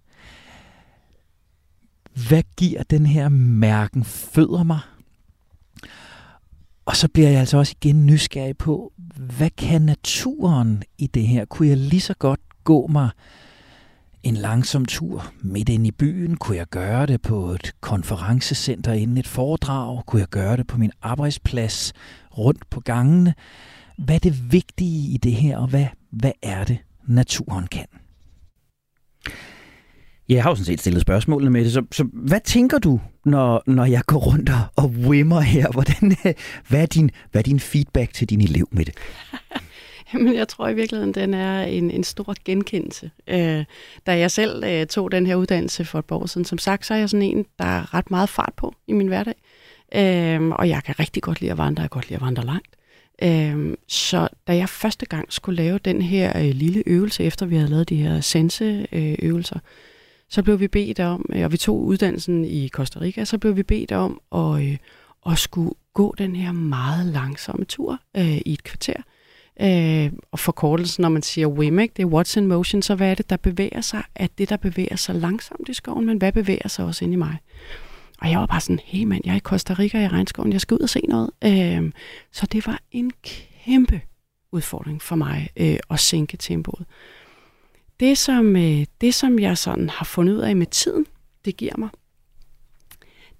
Hvad 2.28 2.43
giver 2.58 2.84
den 2.84 3.06
her 3.06 3.30
mærken 3.30 4.04
fødder 4.04 4.63
mig? 4.63 4.80
Og 6.89 6.95
så 6.95 7.08
bliver 7.08 7.30
jeg 7.30 7.39
altså 7.39 7.58
også 7.58 7.75
igen 7.82 8.06
nysgerrig 8.06 8.58
på, 8.58 8.93
hvad 9.38 9.49
kan 9.49 9.82
naturen 9.82 10.84
i 10.97 11.08
det 11.08 11.28
her? 11.28 11.45
Kunne 11.45 11.67
jeg 11.67 11.78
lige 11.78 12.02
så 12.02 12.13
godt 12.13 12.39
gå 12.63 12.88
mig 12.88 13.10
en 14.23 14.34
langsom 14.34 14.86
tur 14.86 15.34
midt 15.41 15.69
ind 15.69 15.88
i 15.88 15.91
byen. 15.91 16.38
Kunne 16.38 16.58
jeg 16.58 16.67
gøre 16.67 17.06
det 17.06 17.21
på 17.21 17.52
et 17.52 17.71
konferencecenter 17.82 18.93
inden 18.93 19.17
et 19.17 19.28
foredrag? 19.28 20.06
Kunne 20.06 20.19
jeg 20.19 20.30
gøre 20.30 20.58
det 20.58 20.67
på 20.67 20.78
min 20.78 20.91
arbejdsplads 21.02 21.93
rundt 22.38 22.69
på 22.69 22.80
gangene? 22.80 23.34
Hvad 23.97 24.15
er 24.15 24.19
det 24.19 24.52
vigtige 24.52 25.13
i 25.13 25.17
det 25.17 25.34
her, 25.34 25.58
og 25.58 25.67
hvad, 25.67 25.86
hvad 26.10 26.32
er 26.41 26.63
det, 26.63 26.78
naturen 27.08 27.67
kan? 27.67 27.86
Jeg 30.29 30.43
har 30.43 30.49
jo 30.49 30.55
sådan 30.55 30.65
set 30.65 30.79
stillet 30.79 31.01
spørgsmålene 31.01 31.51
med 31.51 31.63
det. 31.63 31.73
Så, 31.73 31.83
så 31.91 32.03
hvad 32.13 32.39
tænker 32.45 32.77
du, 32.79 32.99
når, 33.25 33.63
når 33.67 33.85
jeg 33.85 34.01
går 34.05 34.17
rundt 34.17 34.49
og, 34.49 34.83
og 34.83 34.85
wimmer 34.85 35.39
her? 35.39 35.71
Hvordan, 35.71 36.17
hvad, 36.69 36.81
er 36.81 36.85
din, 36.85 37.11
hvad 37.31 37.41
er 37.41 37.43
din 37.43 37.59
feedback 37.59 38.13
til 38.13 38.29
din 38.29 38.41
elev 38.41 38.67
med 38.71 38.85
det? 38.85 38.93
Jamen, 40.13 40.35
jeg 40.35 40.47
tror 40.47 40.67
i 40.67 40.73
virkeligheden, 40.73 41.13
den 41.13 41.33
er 41.33 41.63
en, 41.63 41.91
en 41.91 42.03
stor 42.03 42.35
genkendelse. 42.45 43.11
Øh, 43.27 43.65
da 44.05 44.17
jeg 44.17 44.31
selv 44.31 44.63
øh, 44.63 44.87
tog 44.87 45.11
den 45.11 45.27
her 45.27 45.35
uddannelse 45.35 45.85
for 45.85 45.99
et 45.99 46.05
par 46.05 46.15
år 46.15 46.25
siden, 46.25 46.45
som 46.45 46.57
sagt, 46.57 46.85
så 46.85 46.93
er 46.93 46.97
jeg 46.97 47.09
sådan 47.09 47.23
en, 47.23 47.45
der 47.59 47.65
er 47.65 47.93
ret 47.93 48.11
meget 48.11 48.29
fart 48.29 48.53
på 48.57 48.73
i 48.87 48.93
min 48.93 49.07
hverdag. 49.07 49.35
Øh, 49.95 50.49
og 50.49 50.69
jeg 50.69 50.83
kan 50.83 50.99
rigtig 50.99 51.23
godt 51.23 51.41
lide 51.41 51.51
at 51.51 51.57
vandre, 51.57 51.81
jeg 51.81 51.89
kan 51.89 51.97
godt 51.97 52.09
lide 52.09 52.15
at 52.15 52.21
vandre 52.21 52.45
langt. 52.45 52.75
Øh, 53.23 53.77
så 53.87 54.27
da 54.47 54.55
jeg 54.55 54.69
første 54.69 55.05
gang 55.05 55.33
skulle 55.33 55.63
lave 55.63 55.77
den 55.77 56.01
her 56.01 56.37
øh, 56.37 56.51
lille 56.55 56.83
øvelse, 56.85 57.23
efter 57.23 57.45
vi 57.45 57.55
havde 57.55 57.69
lavet 57.69 57.89
de 57.89 57.95
her 57.95 58.21
senseøvelser, 58.21 59.55
øh, 59.55 59.61
så 60.29 60.43
blev 60.43 60.59
vi 60.59 60.67
bedt 60.67 60.99
om, 60.99 61.25
øh, 61.33 61.43
og 61.43 61.51
vi 61.51 61.57
tog 61.57 61.85
uddannelsen 61.85 62.45
i 62.45 62.69
Costa 62.69 62.99
Rica, 62.99 63.25
så 63.25 63.37
blev 63.37 63.55
vi 63.55 63.63
bedt 63.63 63.91
om 63.91 64.21
at, 64.35 64.63
øh, 64.63 64.77
at 65.31 65.37
skulle 65.37 65.73
gå 65.93 66.15
den 66.17 66.35
her 66.35 66.51
meget 66.51 67.05
langsomme 67.05 67.65
tur 67.65 67.99
øh, 68.17 68.37
i 68.37 68.53
et 68.53 68.63
kvarter. 68.63 69.01
Øh, 69.61 70.11
og 70.31 70.39
forkortelsen, 70.39 71.01
når 71.01 71.09
man 71.09 71.21
siger 71.21 71.47
WIMIC, 71.47 71.91
det 71.93 72.03
er 72.03 72.07
What's 72.07 72.39
in 72.39 72.47
Motion, 72.47 72.81
så 72.81 72.95
hvad 72.95 73.11
er 73.11 73.15
det, 73.15 73.29
der 73.29 73.37
bevæger 73.37 73.81
sig? 73.81 74.03
At 74.15 74.31
det, 74.37 74.49
der 74.49 74.57
bevæger 74.57 74.95
sig 74.95 75.15
langsomt 75.15 75.69
i 75.69 75.73
skoven, 75.73 76.05
men 76.05 76.17
hvad 76.17 76.31
bevæger 76.31 76.67
sig 76.67 76.85
også 76.85 77.05
ind 77.05 77.13
i 77.13 77.17
mig? 77.17 77.37
Og 78.21 78.29
jeg 78.31 78.39
var 78.39 78.45
bare 78.45 78.61
sådan, 78.61 78.79
hey 78.85 79.03
mand, 79.03 79.21
jeg 79.25 79.31
er 79.31 79.37
i 79.37 79.39
Costa 79.39 79.73
Rica 79.73 80.03
i 80.03 80.07
regnskoven, 80.07 80.53
jeg 80.53 80.61
skal 80.61 80.75
ud 80.75 80.79
og 80.79 80.89
se 80.89 81.01
noget. 81.07 81.29
Øh, 81.43 81.91
så 82.31 82.45
det 82.45 82.67
var 82.67 82.79
en 82.91 83.11
kæmpe 83.23 84.01
udfordring 84.51 85.01
for 85.01 85.15
mig 85.15 85.49
øh, 85.57 85.77
at 85.89 85.99
sænke 85.99 86.37
tempoet. 86.37 86.85
Det 87.99 88.17
som, 88.17 88.55
øh, 88.55 88.85
det, 89.01 89.13
som 89.13 89.39
jeg 89.39 89.57
sådan 89.57 89.89
har 89.89 90.05
fundet 90.05 90.33
ud 90.33 90.39
af 90.39 90.55
med 90.55 90.67
tiden, 90.67 91.05
det 91.45 91.57
giver 91.57 91.77
mig, 91.77 91.89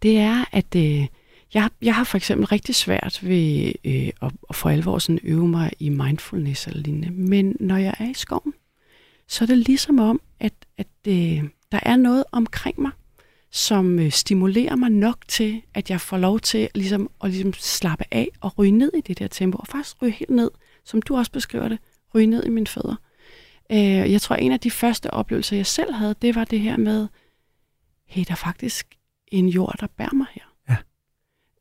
det 0.02 0.18
er, 0.18 0.46
at 0.52 0.76
øh, 0.76 1.08
jeg, 1.54 1.70
jeg 1.82 1.96
har 1.96 2.04
for 2.04 2.18
eksempel 2.18 2.48
rigtig 2.48 2.76
svært 2.76 3.20
ved 3.24 3.72
øh, 3.84 4.10
at, 4.22 4.32
at 4.50 4.56
for 4.56 4.70
alvor 4.70 5.00
sådan 5.00 5.20
øve 5.24 5.48
mig 5.48 5.72
i 5.80 5.90
mindfulness 5.90 6.68
eller 6.68 6.82
lignende. 6.82 7.10
Men 7.10 7.56
når 7.60 7.78
jeg 7.78 7.96
er 8.00 8.10
i 8.10 8.14
skoven, 8.14 8.54
så 9.28 9.44
er 9.44 9.46
det 9.46 9.58
ligesom 9.58 10.00
om, 10.00 10.22
at, 10.40 10.54
at 10.78 10.88
øh, 11.08 11.44
der 11.72 11.80
er 11.84 11.96
noget 11.96 12.24
omkring 12.32 12.82
mig, 12.82 12.92
som 13.52 14.00
øh, 14.00 14.12
stimulerer 14.12 14.76
mig 14.76 14.90
nok 14.90 15.18
til, 15.28 15.62
at 15.74 15.90
jeg 15.90 16.02
får 16.02 16.18
lov 16.18 16.40
til 16.40 16.70
ligesom, 16.76 17.10
at 17.24 17.30
ligesom 17.30 17.54
slappe 17.54 18.06
af 18.12 18.30
og 18.42 18.60
ryge 18.60 18.72
ned 18.72 18.92
i 18.98 19.02
det 19.02 19.20
der 19.20 19.28
tempo. 19.28 19.58
Og 19.58 19.68
faktisk 19.68 20.02
ryge 20.02 20.12
helt 20.12 20.30
ned, 20.30 20.52
som 20.86 21.02
du 21.02 21.18
også 21.18 21.32
beskriver 21.32 21.68
det, 21.68 21.80
ryge 22.16 22.28
ned 22.28 22.46
i 22.46 22.50
mine 22.50 22.68
fødder. 22.68 22.96
Øh, 23.72 24.12
jeg 24.12 24.22
tror, 24.22 24.36
en 24.36 24.52
af 24.52 24.60
de 24.60 24.72
første 24.72 25.12
oplevelser, 25.12 25.56
jeg 25.56 25.66
selv 25.66 25.94
havde, 25.94 26.16
det 26.22 26.36
var 26.36 26.44
det 26.44 26.60
her 26.60 26.78
med, 26.78 27.08
hey, 28.06 28.24
der 28.28 28.32
er 28.32 28.36
faktisk 28.36 28.88
en 29.28 29.48
jord, 29.48 29.76
der 29.80 29.88
bærer 29.88 30.14
mig 30.14 30.28
her. 30.32 30.44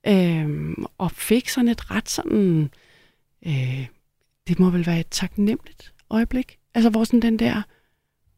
Øhm, 0.06 0.84
og 0.98 1.10
fik 1.10 1.48
sådan 1.48 1.68
et 1.68 1.90
ret 1.90 2.08
sådan, 2.08 2.70
øh, 3.46 3.86
det 4.48 4.58
må 4.58 4.70
vel 4.70 4.86
være 4.86 5.00
et 5.00 5.08
taknemmeligt 5.10 5.94
øjeblik. 6.10 6.58
Altså 6.74 6.90
hvor 6.90 7.04
sådan 7.04 7.22
den 7.22 7.38
der, 7.38 7.62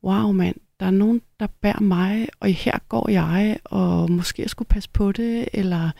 wow 0.05 0.33
mand, 0.33 0.57
der 0.81 0.87
er 0.87 0.91
nogen, 0.91 1.23
der 1.41 1.47
bærer 1.47 1.81
mig, 1.81 2.29
og 2.41 2.49
her 2.49 2.79
går 2.89 3.11
jeg, 3.11 3.59
og 3.65 4.11
måske 4.11 4.43
jeg 4.43 4.51
skulle 4.51 4.69
passe 4.69 4.91
på 4.93 5.13
det, 5.13 5.49
eller... 5.53 5.91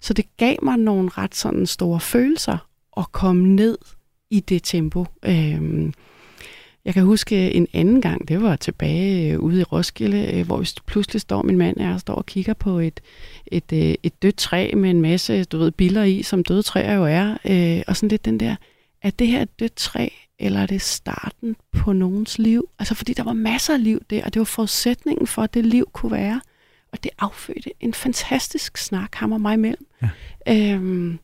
Så 0.00 0.12
det 0.12 0.36
gav 0.36 0.56
mig 0.62 0.76
nogle 0.76 1.08
ret 1.08 1.34
sådan 1.34 1.66
store 1.66 2.00
følelser 2.00 2.68
at 2.96 3.12
komme 3.12 3.48
ned 3.48 3.78
i 4.30 4.40
det 4.40 4.62
tempo. 4.64 5.06
Øhm, 5.24 5.92
jeg 6.88 6.94
kan 6.94 7.04
huske 7.04 7.52
en 7.52 7.68
anden 7.72 8.00
gang, 8.00 8.28
det 8.28 8.42
var 8.42 8.56
tilbage 8.56 9.32
øh, 9.32 9.40
ude 9.40 9.60
i 9.60 9.62
Roskilde, 9.62 10.32
øh, 10.32 10.46
hvor 10.46 10.56
vi 10.56 10.68
pludselig 10.86 11.20
står, 11.20 11.42
min 11.42 11.58
mand 11.58 11.76
og 11.76 11.82
jeg 11.82 12.00
står 12.00 12.14
og 12.14 12.26
kigger 12.26 12.54
på 12.54 12.78
et, 12.78 13.00
et, 13.46 13.72
øh, 13.72 13.94
et 14.02 14.22
dødt 14.22 14.36
træ 14.36 14.70
med 14.76 14.90
en 14.90 15.00
masse, 15.00 15.44
du 15.44 15.58
ved, 15.58 15.70
biller 15.70 16.02
i, 16.02 16.22
som 16.22 16.44
døde 16.44 16.62
træer 16.62 16.94
jo 16.94 17.04
er. 17.04 17.36
Øh, 17.44 17.82
og 17.86 17.96
sådan 17.96 18.08
lidt 18.08 18.24
den 18.24 18.40
der, 18.40 18.56
er 19.02 19.10
det 19.10 19.26
her 19.26 19.42
et 19.42 19.60
dødt 19.60 19.74
træ, 19.74 20.08
eller 20.38 20.60
er 20.60 20.66
det 20.66 20.82
starten 20.82 21.56
på 21.72 21.92
nogens 21.92 22.38
liv? 22.38 22.68
Altså 22.78 22.94
fordi 22.94 23.12
der 23.12 23.24
var 23.24 23.32
masser 23.32 23.74
af 23.74 23.84
liv 23.84 24.02
der, 24.10 24.24
og 24.24 24.34
det 24.34 24.40
var 24.40 24.44
forudsætningen 24.44 25.26
for, 25.26 25.42
at 25.42 25.54
det 25.54 25.66
liv 25.66 25.88
kunne 25.92 26.12
være. 26.12 26.40
Og 26.92 27.04
det 27.04 27.10
affødte 27.18 27.70
en 27.80 27.94
fantastisk 27.94 28.76
snak, 28.76 29.14
ham 29.14 29.32
og 29.32 29.40
mig 29.40 29.54
imellem. 29.54 29.86
Ja. 30.02 30.08
Øhm, 30.72 31.18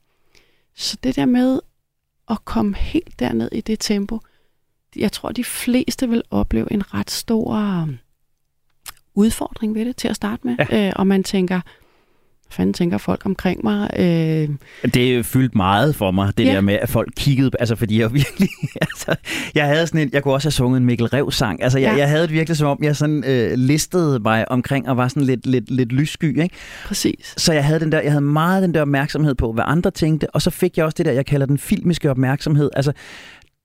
så 0.75 0.97
det 1.03 1.17
der 1.17 1.27
med 1.27 1.61
at 2.31 2.45
komme 2.45 2.77
helt 2.77 3.19
derned 3.19 3.49
i 3.53 3.61
det 3.61 3.81
tempo, 3.81 4.21
jeg 4.97 5.13
tror, 5.13 5.33
de 5.33 5.45
fleste 5.45 6.09
vil 6.09 6.23
opleve 6.31 6.73
en 6.73 6.95
ret 6.95 7.11
stor 7.11 7.83
um, 7.83 7.99
udfordring 9.15 9.75
ved 9.75 9.85
det 9.85 9.97
til 9.97 10.09
at 10.09 10.17
starte 10.17 10.47
med. 10.47 10.57
Ja. 10.71 10.87
Øh, 10.87 10.93
og 10.97 11.07
man 11.07 11.25
tænker, 11.25 11.61
fanden 12.51 12.75
tænker 12.75 12.99
folk 12.99 13.27
omkring 13.27 13.61
mig? 13.65 13.91
Øh... 13.99 14.49
Det 14.95 15.27
fyldte 15.27 15.57
meget 15.57 15.95
for 15.95 16.11
mig, 16.11 16.39
det 16.39 16.45
ja. 16.47 16.53
der 16.53 16.61
med, 16.61 16.75
at 16.75 16.89
folk 16.89 17.13
kiggede, 17.17 17.51
altså 17.61 17.77
fordi 17.77 18.01
jeg 18.01 18.15
virkelig, 18.15 18.49
altså, 18.81 19.15
jeg 19.55 19.67
havde 19.67 19.87
sådan 19.87 20.01
en, 20.01 20.11
jeg 20.13 20.23
kunne 20.23 20.35
også 20.35 20.47
have 20.47 20.53
sunget 20.53 20.77
en 20.77 20.87
Mikkel 20.87 21.07
Rev 21.07 21.31
sang, 21.31 21.63
altså 21.63 21.79
jeg, 21.79 21.93
ja. 21.93 21.99
jeg 21.99 22.09
havde 22.09 22.23
det 22.23 22.33
virkelig 22.33 22.57
som 22.57 22.69
om, 22.69 22.79
jeg 22.83 22.97
sådan 22.97 23.25
øh, 23.27 23.53
listede 23.55 24.19
mig 24.19 24.51
omkring 24.51 24.89
og 24.89 24.97
var 24.97 25.09
sådan 25.09 25.23
lidt, 25.23 25.47
lidt, 25.47 25.71
lidt 25.71 25.93
lyssky, 25.93 26.43
ikke? 26.43 26.55
Præcis. 26.85 27.35
Så 27.37 27.53
jeg 27.53 27.65
havde, 27.65 27.81
den 27.81 27.93
der, 27.93 28.01
jeg 28.01 28.11
havde 28.11 28.25
meget 28.25 28.63
den 28.63 28.75
der 28.75 28.81
opmærksomhed 28.81 29.35
på, 29.35 29.53
hvad 29.53 29.65
andre 29.67 29.91
tænkte, 29.91 30.31
og 30.31 30.43
så 30.43 30.51
fik 30.51 30.77
jeg 30.77 30.85
også 30.85 30.95
det 30.99 31.07
der, 31.07 31.13
jeg 31.13 31.27
kalder 31.27 31.47
den 31.47 31.59
filmiske 31.59 32.11
opmærksomhed, 32.11 32.71
altså 32.73 32.93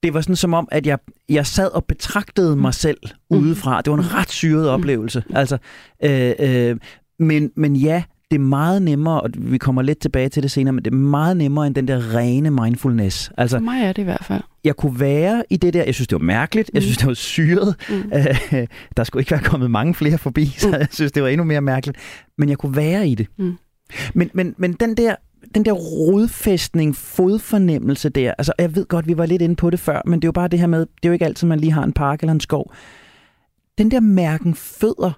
det 0.03 0.13
var 0.13 0.21
sådan 0.21 0.35
som 0.35 0.53
om, 0.53 0.67
at 0.71 0.87
jeg, 0.87 0.99
jeg 1.29 1.45
sad 1.45 1.71
og 1.71 1.85
betragtede 1.85 2.55
mig 2.55 2.73
selv 2.73 2.97
mm. 3.31 3.37
udefra. 3.37 3.81
Det 3.81 3.91
var 3.91 3.97
en 3.97 4.13
ret 4.13 4.29
syret 4.29 4.63
mm. 4.63 4.69
oplevelse. 4.69 5.23
Altså, 5.35 5.57
øh, 6.03 6.33
øh, 6.39 6.77
men, 7.19 7.51
men 7.55 7.75
ja, 7.75 8.03
det 8.31 8.35
er 8.35 8.39
meget 8.39 8.81
nemmere, 8.81 9.21
og 9.21 9.29
vi 9.37 9.57
kommer 9.57 9.81
lidt 9.81 9.99
tilbage 9.99 10.29
til 10.29 10.43
det 10.43 10.51
senere, 10.51 10.73
men 10.73 10.85
det 10.85 10.93
er 10.93 10.97
meget 10.97 11.37
nemmere 11.37 11.67
end 11.67 11.75
den 11.75 11.87
der 11.87 12.15
rene 12.15 12.51
mindfulness. 12.51 13.31
Altså, 13.37 13.57
For 13.57 13.63
mig 13.63 13.83
er 13.83 13.93
det 13.93 14.01
i 14.01 14.05
hvert 14.05 14.25
fald. 14.25 14.41
Jeg 14.63 14.75
kunne 14.75 14.99
være 14.99 15.43
i 15.49 15.57
det 15.57 15.73
der, 15.73 15.83
jeg 15.83 15.95
synes, 15.95 16.07
det 16.07 16.15
var 16.15 16.25
mærkeligt, 16.25 16.71
jeg 16.73 16.79
mm. 16.79 16.81
synes, 16.81 16.97
det 16.97 17.07
var 17.07 17.13
syret. 17.13 17.75
Mm. 17.89 18.11
Øh, 18.13 18.67
der 18.97 19.03
skulle 19.03 19.21
ikke 19.21 19.31
være 19.31 19.43
kommet 19.43 19.71
mange 19.71 19.93
flere 19.93 20.17
forbi, 20.17 20.45
så 20.57 20.67
mm. 20.67 20.73
jeg 20.73 20.87
synes, 20.91 21.11
det 21.11 21.23
var 21.23 21.29
endnu 21.29 21.43
mere 21.43 21.61
mærkeligt. 21.61 21.97
Men 22.37 22.49
jeg 22.49 22.57
kunne 22.57 22.75
være 22.75 23.07
i 23.07 23.15
det. 23.15 23.27
Mm. 23.37 23.57
Men, 24.13 24.29
men, 24.33 24.55
men 24.57 24.73
den 24.73 24.97
der 24.97 25.15
den 25.55 25.65
der 25.65 25.71
rodfæstning, 25.71 26.95
fodfornemmelse 26.95 28.09
der, 28.09 28.33
altså 28.37 28.53
jeg 28.59 28.75
ved 28.75 28.85
godt, 28.85 29.07
vi 29.07 29.17
var 29.17 29.25
lidt 29.25 29.41
inde 29.41 29.55
på 29.55 29.69
det 29.69 29.79
før, 29.79 30.01
men 30.05 30.19
det 30.19 30.25
er 30.25 30.27
jo 30.27 30.31
bare 30.31 30.47
det 30.47 30.59
her 30.59 30.67
med, 30.67 30.79
det 30.79 31.03
er 31.03 31.09
jo 31.09 31.13
ikke 31.13 31.25
altid, 31.25 31.47
man 31.47 31.59
lige 31.59 31.71
har 31.71 31.83
en 31.83 31.93
park 31.93 32.19
eller 32.19 32.33
en 32.33 32.39
skov. 32.39 32.73
Den 33.77 33.91
der 33.91 33.99
mærken 33.99 34.55
fødder, 34.55 35.11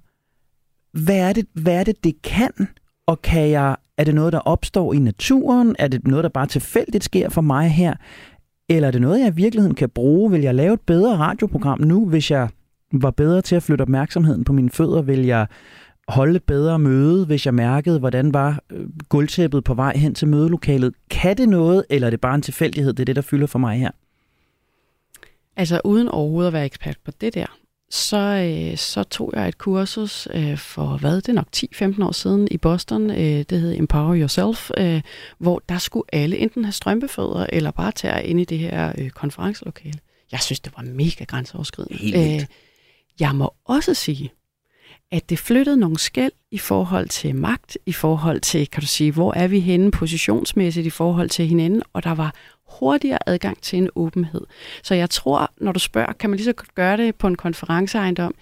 hvad 1.04 1.18
er 1.18 1.34
det, 1.34 1.46
hvad 1.54 1.74
er 1.74 1.84
det, 1.84 2.04
det 2.04 2.22
kan? 2.22 2.68
Og 3.08 3.22
kan 3.22 3.50
jeg, 3.50 3.76
er 3.98 4.04
det 4.04 4.16
noget, 4.16 4.34
der 4.34 4.40
opstår 4.40 4.94
i 4.94 5.00
naturen? 5.00 5.76
Er 5.80 5.88
det 5.88 6.08
noget, 6.08 6.24
der 6.24 6.30
bare 6.30 6.48
tilfældigt 6.48 7.04
sker 7.04 7.30
for 7.30 7.42
mig 7.42 7.70
her? 7.70 7.94
Eller 8.70 8.88
er 8.88 8.92
det 8.92 9.02
noget, 9.02 9.20
jeg 9.20 9.28
i 9.28 9.36
virkeligheden 9.36 9.76
kan 9.76 9.90
bruge? 9.90 10.32
Vil 10.32 10.42
jeg 10.42 10.56
lave 10.56 10.74
et 10.74 10.82
bedre 10.82 11.18
radioprogram 11.18 11.82
nu, 11.82 12.06
hvis 12.06 12.32
jeg 12.32 12.50
var 12.94 13.12
bedre 13.12 13.42
til 13.42 13.56
at 13.56 13.64
flytte 13.64 13.82
opmærksomheden 13.82 14.44
på 14.44 14.54
mine 14.54 14.70
fødder? 14.70 15.02
Vil 15.02 15.26
jeg 15.26 15.48
holde 16.12 16.36
et 16.36 16.44
bedre 16.44 16.80
møde, 16.80 17.26
hvis 17.26 17.46
jeg 17.46 17.54
mærkede, 17.54 18.00
hvordan 18.00 18.34
var 18.34 18.64
øh, 18.72 18.88
gulvtæppet 19.10 19.64
på 19.64 19.74
vej 19.74 19.98
hen 19.98 20.16
til 20.16 20.28
mødelokalet? 20.28 20.94
Kan 21.10 21.38
det 21.38 21.50
noget, 21.50 21.86
eller 21.90 22.08
er 22.08 22.10
det 22.10 22.22
bare 22.22 22.36
en 22.36 22.42
tilfældighed? 22.42 22.94
Det 22.94 23.00
er 23.04 23.06
det, 23.06 23.16
der 23.16 23.22
fylder 23.22 23.48
for 23.48 23.60
mig 23.60 23.80
her. 23.80 23.92
Altså 25.56 25.82
uden 25.84 26.08
overhovedet 26.08 26.48
at 26.48 26.54
være 26.54 26.66
ekspert 26.66 26.98
på 27.06 27.12
det 27.22 27.34
der, 27.34 27.46
så, 27.92 28.18
øh, 28.18 28.78
så 28.78 29.04
tog 29.04 29.34
jeg 29.36 29.48
et 29.48 29.58
kursus 29.58 30.28
øh, 30.34 30.58
for, 30.58 30.98
hvad 30.98 31.16
det 31.16 31.30
er 31.30 31.34
nok 31.34 31.48
10-15 31.56 32.04
år 32.04 32.12
siden 32.12 32.48
i 32.52 32.58
Boston, 32.58 33.12
øh, 33.12 33.18
det 33.50 33.62
hed 33.62 33.80
Empower 33.80 34.16
Yourself, 34.20 34.70
øh, 34.78 35.02
hvor 35.38 35.62
der 35.70 35.78
skulle 35.78 36.06
alle 36.14 36.38
enten 36.38 36.66
have 36.66 36.72
strømpefødder 36.72 37.46
eller 37.50 37.72
bare 37.72 37.92
tage 37.92 38.26
ind 38.26 38.40
i 38.40 38.46
det 38.46 38.60
her 38.60 38.94
øh, 38.98 39.10
konferencelokale. 39.10 40.00
Jeg 40.32 40.40
synes, 40.40 40.60
det 40.60 40.74
var 40.78 40.84
mega 40.84 41.24
grænseoverskridende. 41.24 42.36
Øh, 42.36 42.46
jeg 43.20 43.36
må 43.36 43.54
også 43.66 43.94
sige, 43.94 44.32
at 45.12 45.30
det 45.30 45.40
flyttede 45.40 45.78
nogle 45.78 46.00
skæld 46.00 46.32
i 46.52 46.58
forhold 46.58 47.10
til 47.10 47.36
magt, 47.36 47.78
i 47.86 47.94
forhold 47.94 48.40
til, 48.40 48.68
kan 48.68 48.82
du 48.82 48.88
sige, 48.88 49.12
hvor 49.12 49.34
er 49.34 49.48
vi 49.48 49.60
henne 49.60 49.92
positionsmæssigt 49.92 50.88
i 50.88 50.90
forhold 50.90 51.30
til 51.30 51.48
hinanden, 51.48 51.84
og 51.94 52.04
der 52.04 52.12
var 52.12 52.34
hurtigere 52.80 53.30
adgang 53.30 53.62
til 53.62 53.80
en 53.80 53.90
åbenhed. 53.96 54.42
Så 54.84 54.96
jeg 54.96 55.10
tror, 55.10 55.52
når 55.58 55.72
du 55.72 55.80
spørger, 55.80 56.14
kan 56.14 56.30
man 56.30 56.38
lige 56.38 56.46
så 56.46 56.54
godt 56.54 56.76
gøre 56.76 56.98
det 56.98 57.16
på 57.16 57.28
en 57.28 57.36
konferenceejendom? 57.36 58.34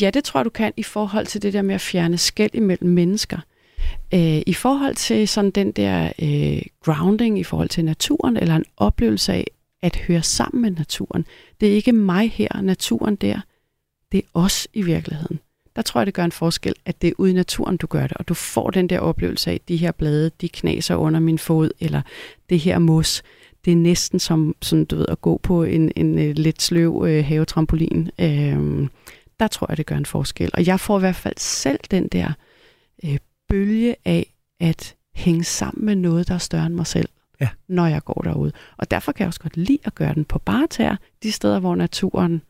Ja, 0.00 0.10
det 0.10 0.24
tror 0.24 0.40
jeg, 0.40 0.44
du 0.44 0.50
kan 0.50 0.72
i 0.76 0.82
forhold 0.82 1.26
til 1.26 1.42
det 1.42 1.52
der 1.52 1.62
med 1.62 1.74
at 1.74 1.80
fjerne 1.80 2.18
skæld 2.18 2.54
imellem 2.54 2.90
mennesker. 2.90 3.38
Øh, 4.14 4.42
I 4.46 4.54
forhold 4.54 4.94
til 4.94 5.28
sådan 5.28 5.50
den 5.50 5.72
der 5.72 6.12
øh, 6.22 6.62
grounding 6.84 7.38
i 7.38 7.44
forhold 7.44 7.68
til 7.68 7.84
naturen, 7.84 8.36
eller 8.36 8.56
en 8.56 8.64
oplevelse 8.76 9.32
af 9.32 9.46
at 9.82 9.96
høre 9.96 10.22
sammen 10.22 10.62
med 10.62 10.70
naturen. 10.70 11.26
Det 11.60 11.68
er 11.68 11.72
ikke 11.72 11.92
mig 11.92 12.30
her, 12.30 12.60
naturen 12.60 13.16
der. 13.16 13.40
Det 14.12 14.18
er 14.18 14.28
os 14.34 14.68
i 14.72 14.82
virkeligheden 14.82 15.40
der 15.76 15.82
tror 15.82 16.00
jeg, 16.00 16.06
det 16.06 16.14
gør 16.14 16.24
en 16.24 16.32
forskel, 16.32 16.74
at 16.84 17.02
det 17.02 17.08
er 17.08 17.14
ude 17.18 17.30
i 17.30 17.34
naturen, 17.34 17.76
du 17.76 17.86
gør 17.86 18.06
det, 18.06 18.16
og 18.16 18.28
du 18.28 18.34
får 18.34 18.70
den 18.70 18.88
der 18.88 18.98
oplevelse 18.98 19.50
af, 19.50 19.54
at 19.54 19.68
de 19.68 19.76
her 19.76 19.92
blade, 19.92 20.30
de 20.40 20.48
knaser 20.48 20.96
under 20.96 21.20
min 21.20 21.38
fod, 21.38 21.70
eller 21.80 22.02
det 22.50 22.58
her 22.58 22.78
mos, 22.78 23.22
det 23.64 23.72
er 23.72 23.76
næsten 23.76 24.18
som 24.18 24.54
sådan, 24.62 24.84
du 24.84 24.96
ved, 24.96 25.06
at 25.08 25.20
gå 25.20 25.40
på 25.42 25.62
en, 25.62 25.92
en, 25.96 26.18
en 26.18 26.34
lidt 26.34 26.62
sløv 26.62 27.04
øh, 27.08 27.24
havetrampolin. 27.24 28.10
Øh, 28.18 28.88
der 29.40 29.46
tror 29.46 29.66
jeg, 29.68 29.76
det 29.76 29.86
gør 29.86 29.96
en 29.96 30.06
forskel. 30.06 30.50
Og 30.54 30.66
jeg 30.66 30.80
får 30.80 30.98
i 30.98 31.00
hvert 31.00 31.16
fald 31.16 31.34
selv 31.38 31.80
den 31.90 32.08
der 32.08 32.32
øh, 33.04 33.18
bølge 33.48 33.96
af 34.04 34.34
at 34.60 34.94
hænge 35.14 35.44
sammen 35.44 35.84
med 35.84 35.96
noget, 35.96 36.28
der 36.28 36.34
er 36.34 36.38
større 36.38 36.66
end 36.66 36.74
mig 36.74 36.86
selv, 36.86 37.08
ja. 37.40 37.48
når 37.68 37.86
jeg 37.86 38.04
går 38.04 38.22
derude. 38.24 38.52
Og 38.76 38.90
derfor 38.90 39.12
kan 39.12 39.22
jeg 39.24 39.28
også 39.28 39.40
godt 39.40 39.56
lide 39.56 39.78
at 39.84 39.94
gøre 39.94 40.14
den 40.14 40.24
på 40.24 40.38
barter, 40.38 40.96
de 41.22 41.32
steder, 41.32 41.58
hvor 41.58 41.74
naturen 41.74 42.42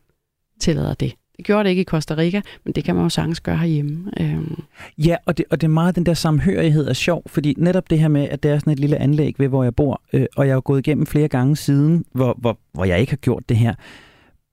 tillader 0.59 0.93
det. 0.93 1.13
Det 1.43 1.47
gjorde 1.47 1.63
det 1.63 1.69
ikke 1.69 1.81
i 1.81 1.85
Costa 1.85 2.15
Rica, 2.17 2.41
men 2.65 2.73
det 2.73 2.83
kan 2.83 2.95
man 2.95 3.03
jo 3.03 3.09
sagtens 3.09 3.39
gøre 3.39 3.57
herhjemme. 3.57 4.11
Øhm. 4.19 4.63
Ja, 4.97 5.15
og 5.25 5.37
det, 5.37 5.45
og 5.49 5.61
det 5.61 5.67
er 5.67 5.71
meget 5.71 5.95
den 5.95 6.05
der 6.05 6.13
samhørighed 6.13 6.87
er 6.87 6.93
sjov, 6.93 7.23
fordi 7.27 7.53
netop 7.57 7.89
det 7.89 7.99
her 7.99 8.07
med, 8.07 8.29
at 8.29 8.43
det 8.43 8.51
er 8.51 8.59
sådan 8.59 8.73
et 8.73 8.79
lille 8.79 8.97
anlæg 8.97 9.35
ved, 9.37 9.47
hvor 9.47 9.63
jeg 9.63 9.75
bor, 9.75 10.01
øh, 10.13 10.25
og 10.35 10.47
jeg 10.47 10.55
har 10.55 10.61
gået 10.61 10.79
igennem 10.79 11.05
flere 11.05 11.27
gange 11.27 11.55
siden, 11.55 12.05
hvor, 12.11 12.35
hvor, 12.37 12.59
hvor 12.73 12.85
jeg 12.85 12.99
ikke 12.99 13.11
har 13.11 13.17
gjort 13.17 13.49
det 13.49 13.57
her, 13.57 13.73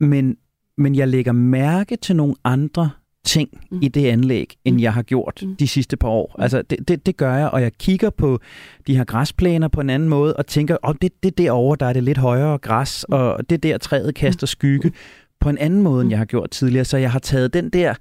men, 0.00 0.37
men 0.79 0.94
jeg 0.94 1.09
lægger 1.09 1.33
mærke 1.33 1.96
til 1.96 2.16
nogle 2.16 2.35
andre 2.44 2.90
ting 3.24 3.48
mm. 3.70 3.79
i 3.83 3.88
det 3.88 4.07
anlæg, 4.07 4.57
end 4.64 4.76
mm. 4.76 4.83
jeg 4.83 4.94
har 4.94 5.03
gjort 5.03 5.40
mm. 5.42 5.57
de 5.57 5.68
sidste 5.68 5.96
par 5.96 6.09
år. 6.09 6.35
Mm. 6.38 6.42
Altså, 6.42 6.62
det, 6.62 6.88
det, 6.88 7.07
det 7.07 7.16
gør 7.16 7.35
jeg, 7.35 7.48
og 7.48 7.62
jeg 7.62 7.72
kigger 7.72 8.11
på 8.11 8.40
de 8.87 8.96
her 8.96 9.05
græsplæner 9.05 9.68
på 9.68 9.81
en 9.81 9.90
anden 9.90 10.09
måde, 10.09 10.37
og 10.37 10.46
tænker, 10.46 10.76
oh, 10.83 10.94
det, 11.03 11.22
det 11.22 11.38
derovre, 11.38 11.76
der 11.81 11.87
er 11.87 11.92
det 11.92 12.03
lidt 12.03 12.18
højere 12.18 12.59
græs, 12.59 13.07
mm. 13.09 13.14
og 13.14 13.50
det 13.50 13.62
der 13.62 13.79
træet 13.79 14.14
kaster 14.14 14.46
skygge. 14.46 14.92
På 15.40 15.48
en 15.48 15.59
anden 15.59 15.83
måde, 15.83 16.00
end 16.00 16.07
mm. 16.07 16.11
jeg 16.11 16.18
har 16.18 16.24
gjort 16.24 16.50
tidligere. 16.50 16.85
Så 16.85 16.96
jeg 16.96 17.12
har 17.12 17.18
taget 17.18 17.53
den 17.53 17.70
der, 17.70 17.94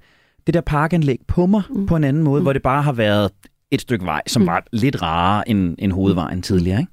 det 0.46 0.54
der 0.54 0.60
parkanlæg 0.60 1.18
på 1.28 1.46
mig 1.46 1.62
mm. 1.70 1.86
på 1.86 1.96
en 1.96 2.04
anden 2.04 2.22
måde, 2.22 2.40
mm. 2.40 2.44
hvor 2.44 2.52
det 2.52 2.62
bare 2.62 2.82
har 2.82 2.92
været 2.92 3.30
et 3.70 3.80
stykke 3.80 4.04
vej, 4.04 4.22
som 4.26 4.42
mm. 4.42 4.46
var 4.46 4.64
lidt 4.72 5.02
rarere 5.02 5.48
end, 5.48 5.76
end 5.78 5.92
hovedvejen 5.92 6.42
tidligere. 6.42 6.80
Ikke? 6.80 6.92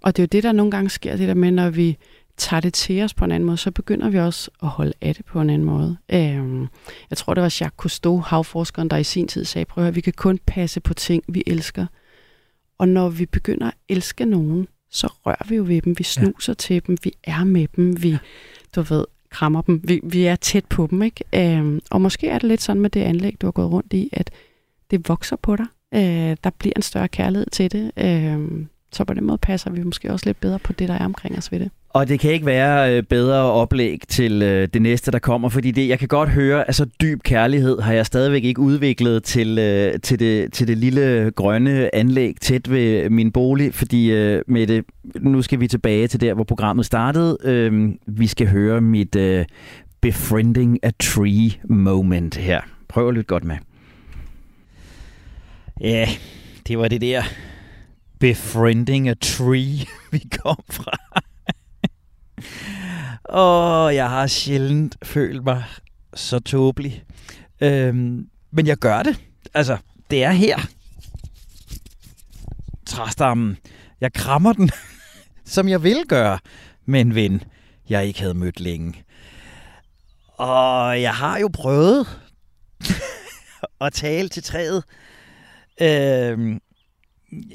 Og 0.00 0.16
det 0.16 0.22
er 0.22 0.24
jo 0.24 0.28
det, 0.32 0.42
der 0.42 0.52
nogle 0.52 0.70
gange 0.70 0.90
sker, 0.90 1.16
det 1.16 1.28
der 1.28 1.34
med, 1.34 1.50
når 1.50 1.70
vi 1.70 1.96
tager 2.36 2.60
det 2.60 2.74
til 2.74 3.02
os 3.02 3.14
på 3.14 3.24
en 3.24 3.32
anden 3.32 3.46
måde, 3.46 3.56
så 3.56 3.70
begynder 3.70 4.08
vi 4.08 4.18
også 4.18 4.50
at 4.62 4.68
holde 4.68 4.92
af 5.00 5.14
det 5.14 5.24
på 5.24 5.40
en 5.40 5.50
anden 5.50 5.66
måde. 5.66 5.96
Øhm, 6.12 6.66
jeg 7.10 7.18
tror, 7.18 7.34
det 7.34 7.42
var 7.42 7.56
Jacques 7.60 7.76
Cousteau, 7.76 8.18
havforskeren, 8.20 8.88
der 8.88 8.96
i 8.96 9.04
sin 9.04 9.28
tid 9.28 9.44
sagde, 9.44 9.64
prøv 9.64 9.84
at 9.84 9.96
vi 9.96 10.00
kan 10.00 10.12
kun 10.16 10.38
passe 10.46 10.80
på 10.80 10.94
ting, 10.94 11.24
vi 11.28 11.42
elsker. 11.46 11.86
Og 12.78 12.88
når 12.88 13.08
vi 13.08 13.26
begynder 13.26 13.66
at 13.66 13.74
elske 13.88 14.24
nogen, 14.24 14.68
så 14.90 15.06
rører 15.06 15.48
vi 15.48 15.56
jo 15.56 15.64
ved 15.66 15.82
dem, 15.82 15.98
vi 15.98 16.04
snuser 16.04 16.52
ja. 16.52 16.54
til 16.54 16.86
dem, 16.86 16.96
vi 17.04 17.12
er 17.24 17.44
med 17.44 17.66
dem, 17.76 18.02
vi, 18.02 18.18
du 18.74 18.82
ved, 18.82 19.04
krammer 19.30 19.62
dem. 19.62 19.80
Vi, 19.84 20.00
vi 20.02 20.24
er 20.24 20.36
tæt 20.36 20.64
på 20.64 20.86
dem, 20.90 21.02
ikke? 21.02 21.24
Øhm, 21.34 21.80
og 21.90 22.00
måske 22.00 22.28
er 22.28 22.38
det 22.38 22.48
lidt 22.48 22.62
sådan 22.62 22.82
med 22.82 22.90
det 22.90 23.00
anlæg, 23.00 23.36
du 23.40 23.46
har 23.46 23.52
gået 23.52 23.72
rundt 23.72 23.92
i, 23.92 24.08
at 24.12 24.30
det 24.90 25.08
vokser 25.08 25.36
på 25.36 25.56
dig. 25.56 25.66
Øh, 25.94 26.36
der 26.44 26.50
bliver 26.58 26.72
en 26.76 26.82
større 26.82 27.08
kærlighed 27.08 27.46
til 27.52 27.72
det. 27.72 27.92
Øh, 27.96 28.66
så 28.92 29.04
på 29.04 29.14
den 29.14 29.24
måde 29.24 29.38
passer 29.38 29.70
vi 29.70 29.82
måske 29.82 30.12
også 30.12 30.26
lidt 30.26 30.40
bedre 30.40 30.58
på 30.58 30.72
det, 30.72 30.88
der 30.88 30.94
er 30.94 31.04
omkring 31.04 31.38
os 31.38 31.52
ved 31.52 31.60
det. 31.60 31.70
Og 31.88 32.08
det 32.08 32.20
kan 32.20 32.30
ikke 32.30 32.46
være 32.46 32.96
øh, 32.96 33.02
bedre 33.02 33.42
oplæg 33.42 34.00
til 34.08 34.42
øh, 34.42 34.68
det 34.74 34.82
næste, 34.82 35.10
der 35.10 35.18
kommer, 35.18 35.48
fordi 35.48 35.70
det, 35.70 35.88
jeg 35.88 35.98
kan 35.98 36.08
godt 36.08 36.28
høre, 36.28 36.60
at 36.60 36.64
altså 36.68 36.86
dyb 37.00 37.22
kærlighed 37.22 37.80
har 37.80 37.92
jeg 37.92 38.06
stadigvæk 38.06 38.44
ikke 38.44 38.60
udviklet 38.60 39.24
til, 39.24 39.58
øh, 39.58 40.00
til, 40.00 40.18
det, 40.18 40.52
til 40.52 40.68
det 40.68 40.78
lille 40.78 41.32
grønne 41.36 41.94
anlæg 41.94 42.34
tæt 42.40 42.70
ved 42.70 43.10
min 43.10 43.32
bolig, 43.32 43.74
fordi 43.74 44.10
med 44.46 44.66
det, 44.66 44.84
nu 45.20 45.42
skal 45.42 45.60
vi 45.60 45.68
tilbage 45.68 46.08
til 46.08 46.20
der, 46.20 46.34
hvor 46.34 46.44
programmet 46.44 46.86
startede. 46.86 47.38
Øhm, 47.44 47.98
vi 48.06 48.26
skal 48.26 48.48
høre 48.48 48.80
mit 48.80 49.16
befriending 50.00 50.78
a 50.82 50.90
tree 51.00 51.50
moment 51.68 52.36
her. 52.36 52.60
Prøv 52.88 53.08
at 53.08 53.14
lytte 53.14 53.26
godt 53.26 53.44
med. 53.44 53.56
Ja, 55.80 56.08
det 56.68 56.78
var 56.78 56.88
det 56.88 57.00
der 57.00 57.22
befriending 58.18 59.08
a 59.08 59.14
tree, 59.14 59.86
vi 60.12 60.22
kom 60.42 60.56
fra. 60.70 61.20
Og 63.24 63.94
jeg 63.94 64.10
har 64.10 64.26
sjældent 64.26 64.96
følt 65.02 65.44
mig 65.44 65.64
så 66.14 66.38
tåbelig. 66.38 67.04
Øhm, 67.60 68.28
men 68.50 68.66
jeg 68.66 68.76
gør 68.76 69.02
det. 69.02 69.20
Altså, 69.54 69.76
det 70.10 70.24
er 70.24 70.30
her. 70.30 70.58
Træstammen. 72.86 73.56
Jeg 74.00 74.12
krammer 74.12 74.52
den, 74.52 74.70
som 75.54 75.68
jeg 75.68 75.82
vil 75.82 76.04
gøre 76.08 76.38
med 76.86 77.00
en 77.00 77.14
ven, 77.14 77.42
jeg 77.88 78.06
ikke 78.06 78.20
havde 78.20 78.34
mødt 78.34 78.60
længe. 78.60 79.04
Og 80.28 81.02
jeg 81.02 81.14
har 81.14 81.38
jo 81.38 81.50
prøvet 81.52 82.20
at 83.80 83.92
tale 83.92 84.28
til 84.28 84.42
træet. 84.42 84.84
Øhm, 85.80 86.60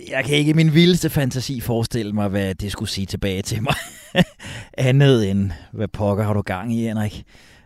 jeg 0.10 0.26
kan 0.26 0.38
ikke 0.38 0.50
i 0.50 0.54
min 0.54 0.74
vildeste 0.74 1.10
fantasi 1.10 1.60
forestille 1.60 2.14
mig, 2.14 2.28
hvad 2.28 2.56
det 2.56 2.72
skulle 2.72 2.90
sige 2.90 3.06
tilbage 3.06 3.42
til 3.42 3.64
mig. 3.64 3.76
Andet 4.78 5.32
end, 5.32 5.52
hvad 5.72 5.88
pokker 5.88 6.24
har 6.24 6.34
du 6.34 6.42
gang 6.42 6.76
i, 6.76 6.82
Henrik? 6.82 7.24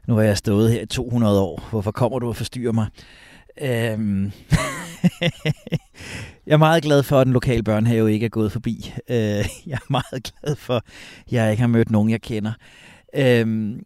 Nu 0.08 0.16
har 0.16 0.22
jeg 0.22 0.38
stået 0.38 0.72
her 0.72 0.82
i 0.82 0.86
200 0.86 1.41
år. 1.41 1.68
Hvorfor 1.70 1.91
kommer 1.91 2.20
du 2.20 2.28
og 2.28 2.36
forstyrrer 2.36 2.72
mig? 2.72 2.88
Øhm. 3.62 4.24
jeg 6.47 6.53
er 6.53 6.58
meget 6.58 6.84
glad 6.84 7.03
for, 7.03 7.20
at 7.20 7.26
den 7.26 7.34
lokale 7.34 7.64
børnehave 7.64 8.14
ikke 8.14 8.26
er 8.26 8.30
gået 8.30 8.51
forbi. 8.51 8.93
Øh, 9.10 9.18
jeg 9.68 9.74
er 9.74 9.91
meget 9.91 10.34
glad 10.34 10.55
for, 10.55 10.76
at 10.76 10.84
jeg 11.32 11.51
ikke 11.51 11.62
har 11.62 11.68
mødt 11.68 11.91
nogen, 11.91 12.10
jeg 12.10 12.22
kender. 12.22 12.53
Øhm. 13.16 13.80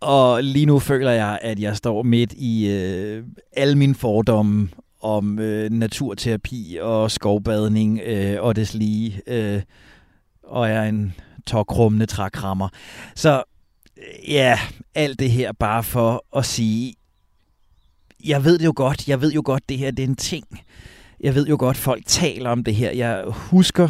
Og 0.00 0.44
lige 0.44 0.66
nu 0.66 0.78
føler 0.78 1.10
jeg, 1.10 1.38
at 1.42 1.60
jeg 1.60 1.76
står 1.76 2.02
midt 2.02 2.32
i 2.32 2.68
øh, 2.70 3.24
alle 3.56 3.78
mine 3.78 3.94
fordomme 3.94 4.68
om 5.04 5.38
øh, 5.38 5.70
naturterapi 5.70 6.78
og 6.82 7.10
skovbadning 7.10 8.00
øh, 8.04 8.42
og 8.42 8.56
des 8.56 8.74
lige. 8.74 9.22
Øh, 9.26 9.62
og 10.42 10.68
er 10.68 10.82
en 10.82 11.14
tokrummende 11.46 12.06
trækrammer. 12.06 12.68
Så 13.14 13.42
øh, 13.96 14.30
ja, 14.30 14.58
alt 14.94 15.18
det 15.18 15.30
her 15.30 15.52
bare 15.52 15.82
for 15.82 16.24
at 16.36 16.44
sige, 16.44 16.94
jeg 18.24 18.44
ved 18.44 18.58
det 18.58 18.64
jo 18.64 18.72
godt, 18.76 19.08
jeg 19.08 19.20
ved 19.20 19.32
jo 19.32 19.42
godt, 19.44 19.68
det 19.68 19.78
her 19.78 19.90
det 19.90 20.02
er 20.02 20.08
en 20.08 20.16
ting. 20.16 20.44
Jeg 21.20 21.34
ved 21.34 21.46
jo 21.46 21.56
godt, 21.58 21.76
folk 21.76 22.02
taler 22.06 22.50
om 22.50 22.64
det 22.64 22.74
her. 22.74 22.90
Jeg 22.90 23.24
husker, 23.26 23.88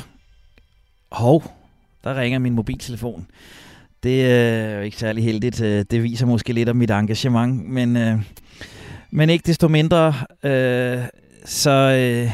hov, 1.13 1.53
der 2.05 2.21
ringer 2.21 2.39
min 2.39 2.55
mobiltelefon. 2.55 3.27
Det 4.03 4.25
øh, 4.25 4.31
er 4.31 4.81
ikke 4.81 4.97
særlig 4.97 5.25
heldigt. 5.25 5.61
Øh, 5.61 5.85
det 5.91 6.03
viser 6.03 6.27
måske 6.27 6.53
lidt 6.53 6.69
om 6.69 6.77
mit 6.77 6.91
engagement, 6.91 7.69
men, 7.69 7.97
øh, 7.97 8.19
men 9.15 9.31
ikke 9.31 9.47
desto 9.47 9.69
mindre, 9.69 10.15
øh, 10.43 11.05
så 11.45 11.71
øh, 11.71 12.31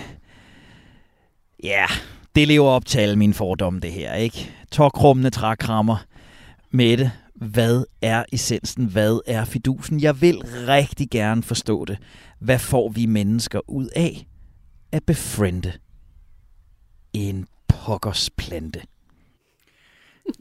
ja, 1.64 1.86
det 2.34 2.48
lever 2.48 2.68
op 2.68 2.86
til 2.86 2.98
alle 2.98 3.16
mine 3.16 3.34
fordomme, 3.34 3.80
det 3.80 3.92
her. 3.92 4.14
ikke? 4.14 4.50
Tokrummende 4.72 5.30
trækrammer. 5.30 5.96
Mette, 6.70 7.12
hvad 7.34 7.84
er 8.02 8.24
essensen? 8.32 8.86
Hvad 8.86 9.20
er 9.26 9.44
fidusen? 9.44 10.00
Jeg 10.00 10.20
vil 10.20 10.42
rigtig 10.68 11.10
gerne 11.10 11.42
forstå 11.42 11.84
det. 11.84 11.98
Hvad 12.38 12.58
får 12.58 12.88
vi 12.88 13.06
mennesker 13.06 13.60
ud 13.70 13.88
af 13.96 14.26
at 14.92 15.04
befriende 15.04 15.72
en 17.12 17.46
pokkers 17.68 18.30
plante? 18.30 18.80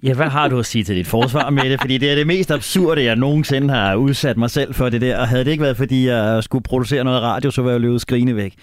Ja, 0.03 0.13
hvad 0.13 0.27
har 0.27 0.47
du 0.47 0.59
at 0.59 0.65
sige 0.65 0.83
til 0.83 0.95
dit 0.95 1.07
forsvar 1.07 1.49
med 1.49 1.69
det? 1.69 1.81
Fordi 1.81 1.97
det 1.97 2.11
er 2.11 2.15
det 2.15 2.27
mest 2.27 2.51
absurde, 2.51 3.03
jeg 3.03 3.15
nogensinde 3.15 3.73
har 3.73 3.95
udsat 3.95 4.37
mig 4.37 4.49
selv 4.49 4.73
for 4.73 4.89
det 4.89 5.01
der. 5.01 5.17
Og 5.17 5.27
havde 5.27 5.45
det 5.45 5.51
ikke 5.51 5.63
været, 5.63 5.77
fordi 5.77 6.07
jeg 6.07 6.43
skulle 6.43 6.63
producere 6.63 7.03
noget 7.03 7.21
radio, 7.21 7.51
så 7.51 7.61
var 7.61 7.71
jeg 7.71 7.79
løbet 7.79 8.01
skrine 8.01 8.35
væk. 8.35 8.53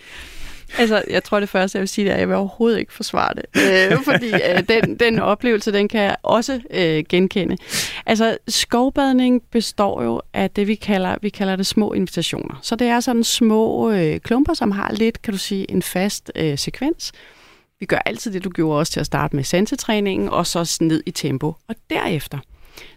Altså, 0.79 1.03
jeg 1.11 1.25
tror 1.25 1.41
det 1.41 1.49
første, 1.49 1.77
jeg 1.77 1.81
vil 1.81 1.89
sige, 1.89 2.11
er, 2.11 2.15
at 2.15 2.21
jeg 2.21 2.29
vil 2.29 2.37
overhovedet 2.37 2.79
ikke 2.79 2.93
forsvare 2.93 3.35
det. 3.35 3.45
Øh, 3.93 3.99
fordi 4.05 4.27
øh, 4.27 4.63
den, 4.69 4.97
den 4.97 5.19
oplevelse, 5.19 5.73
den 5.73 5.89
kan 5.89 6.01
jeg 6.01 6.17
også 6.23 6.61
øh, 6.71 7.05
genkende. 7.09 7.57
Altså, 8.07 8.37
skovbadning 8.49 9.43
består 9.53 10.03
jo 10.03 10.23
af 10.35 10.51
det, 10.51 10.67
vi 10.67 10.75
kalder, 10.75 11.17
vi 11.23 11.29
kalder 11.29 11.57
det 11.57 11.67
små 11.67 11.93
invitationer. 11.93 12.59
Så 12.63 12.77
det 12.77 12.87
er 12.87 13.01
sådan 13.01 13.25
små 13.25 13.91
øh, 13.91 14.21
klumper, 14.21 14.55
som 14.55 14.71
har 14.71 14.93
lidt, 14.93 15.23
kan 15.23 15.33
du 15.33 15.39
sige, 15.39 15.71
en 15.71 15.83
fast 15.83 16.33
øh, 16.37 16.59
sekvens. 16.59 17.13
Vi 17.81 17.87
gør 17.87 17.99
altid 18.07 18.33
det, 18.33 18.45
du 18.45 18.51
gjorde 18.51 18.79
også 18.79 18.93
til 18.93 19.01
at 19.01 19.07
starte 19.07 19.37
med 19.37 19.45
sansetræningen, 19.45 20.29
og 20.29 20.47
så 20.47 20.79
ned 20.81 21.03
i 21.07 21.11
tempo. 21.11 21.55
Og 21.69 21.75
derefter, 21.91 22.39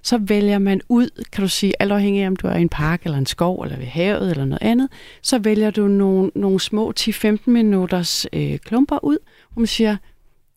så 0.04 0.18
vælger 0.18 0.60
man 0.60 0.82
ud, 0.90 1.24
kan 1.32 1.42
du 1.42 1.48
sige, 1.48 1.74
alt 1.80 1.92
afhængig 1.92 2.24
af, 2.24 2.28
om 2.28 2.36
du 2.36 2.48
er 2.48 2.56
i 2.56 2.62
en 2.62 2.70
park 2.70 3.02
eller 3.04 3.18
en 3.18 3.26
skov 3.26 3.62
eller 3.62 3.78
ved 3.78 3.86
havet 3.86 4.32
eller 4.32 4.46
noget 4.46 4.62
andet, 4.62 4.90
så 5.22 5.40
vælger 5.40 5.72
du 5.72 5.88
nogle, 5.88 6.32
nogle 6.36 6.60
små 6.60 6.94
10-15 7.00 7.38
minutters 7.46 8.26
øh, 8.34 8.58
klumper 8.60 9.04
ud, 9.04 9.18
hvor 9.54 9.60
man 9.60 9.68
siger, 9.68 9.98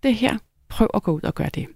det 0.03 0.15
her, 0.15 0.39
prøv 0.69 0.89
at 0.95 1.03
gå 1.03 1.13
ud 1.13 1.23
og 1.23 1.35
gøre 1.35 1.51
det. 1.55 1.67